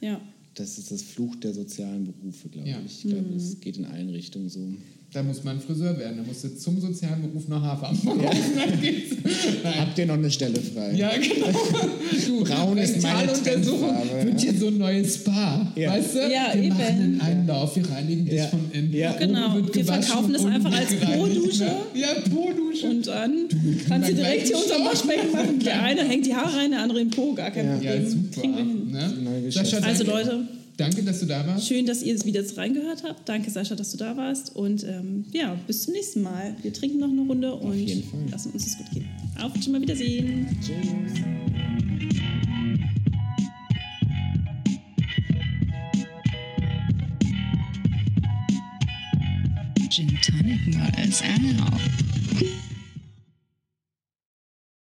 Ja. 0.00 0.20
Das 0.54 0.78
ist 0.78 0.90
das 0.92 1.02
Fluch 1.02 1.34
der 1.36 1.52
sozialen 1.52 2.04
Berufe, 2.04 2.48
glaube 2.48 2.68
Ja. 2.68 2.80
ich. 2.86 3.04
Ich 3.04 3.10
glaube, 3.10 3.34
es 3.34 3.60
geht 3.60 3.76
in 3.76 3.86
allen 3.86 4.10
Richtungen 4.10 4.48
so. 4.48 4.60
Da 5.14 5.22
muss 5.22 5.44
man 5.44 5.60
Friseur 5.60 5.96
werden, 5.96 6.16
da 6.16 6.22
musst 6.24 6.42
du 6.42 6.56
zum 6.56 6.80
sozialen 6.80 7.22
Beruf 7.22 7.46
noch 7.46 7.62
Hafer 7.62 7.94
verkaufen. 7.94 8.18
Dann 8.56 8.80
geht's. 8.80 9.14
Nein. 9.62 9.74
Habt 9.80 9.96
ihr 9.96 10.06
noch 10.06 10.14
eine 10.14 10.28
Stelle 10.28 10.60
frei? 10.60 10.92
Ja, 10.96 11.12
genau. 11.16 11.46
Du, 12.26 12.42
Braun 12.42 12.76
ist 12.78 13.00
meine 13.00 13.32
Trendfarbe, 13.32 14.24
wird 14.24 14.40
hier 14.40 14.54
so 14.54 14.66
ein 14.68 14.78
neues 14.78 15.14
Spa. 15.16 15.70
Ja. 15.76 15.92
Weißt 15.92 16.14
du? 16.16 16.18
Ja, 16.18 16.48
wir 16.52 16.62
eben. 16.64 16.68
machen 16.70 16.84
einen 16.86 17.20
Einlauf, 17.20 17.76
wir 17.76 17.88
reinigen 17.88 18.26
Ja. 18.26 18.46
von 18.48 18.60
innen. 18.72 18.92
Ja. 18.92 19.12
Genau. 19.12 19.54
wird 19.54 19.72
Wir 19.74 19.84
verkaufen 19.84 20.32
das 20.32 20.44
einfach 20.44 20.72
als 20.72 20.94
Po-Dusche. 20.96 21.64
ne? 21.64 21.76
Ja, 21.94 22.08
Po-Dusche. 22.28 22.86
Und 22.88 23.06
dann 23.06 23.32
kannst 23.88 23.90
dann 23.90 24.02
du 24.02 24.14
direkt 24.14 24.48
hier 24.48 24.56
unser 24.56 24.84
Waschbecken 24.84 25.30
machen. 25.32 25.60
Der 25.60 25.80
eine 25.84 26.02
hängt 26.08 26.26
die 26.26 26.34
Haare 26.34 26.56
rein, 26.56 26.70
der 26.72 26.80
andere 26.82 27.00
im 27.00 27.10
Po, 27.10 27.34
gar 27.34 27.52
kein 27.52 27.66
Ja. 27.66 27.72
Problem. 27.74 28.02
ja, 28.04 28.10
super. 28.10 28.40
Kriegen 28.40 28.56
wir 28.56 28.64
hin. 28.64 28.90
Ne? 28.90 29.84
Also. 29.86 30.04
Leute, 30.04 30.48
Danke, 30.76 31.02
dass 31.04 31.20
du 31.20 31.26
da 31.26 31.46
warst. 31.46 31.68
schön, 31.68 31.86
dass 31.86 32.02
ihr 32.02 32.14
es 32.14 32.24
wieder 32.24 32.42
reingehört 32.56 33.04
habt. 33.04 33.28
Danke 33.28 33.50
Sascha, 33.50 33.76
dass 33.76 33.92
du 33.92 33.96
da 33.96 34.16
warst. 34.16 34.56
Und 34.56 34.82
ähm, 34.84 35.24
ja, 35.32 35.56
bis 35.66 35.82
zum 35.82 35.94
nächsten 35.94 36.22
Mal. 36.22 36.56
Wir 36.62 36.72
trinken 36.72 36.98
noch 36.98 37.10
eine 37.10 37.20
Runde 37.20 37.54
und 37.54 37.78
jeden 37.78 38.02
Fall. 38.02 38.20
lassen 38.30 38.50
uns 38.52 38.66
es 38.66 38.76
gut 38.76 38.90
gehen. 38.90 39.08
Auf 39.40 39.54
und 39.54 39.62
schon 39.62 39.72
mal 39.72 39.80
wiedersehen. 39.80 40.48
Tschüss. 40.60 41.22
Gin 49.90 50.18
Tonic 50.20 50.76
Models 50.76 51.22
out. 51.60 52.63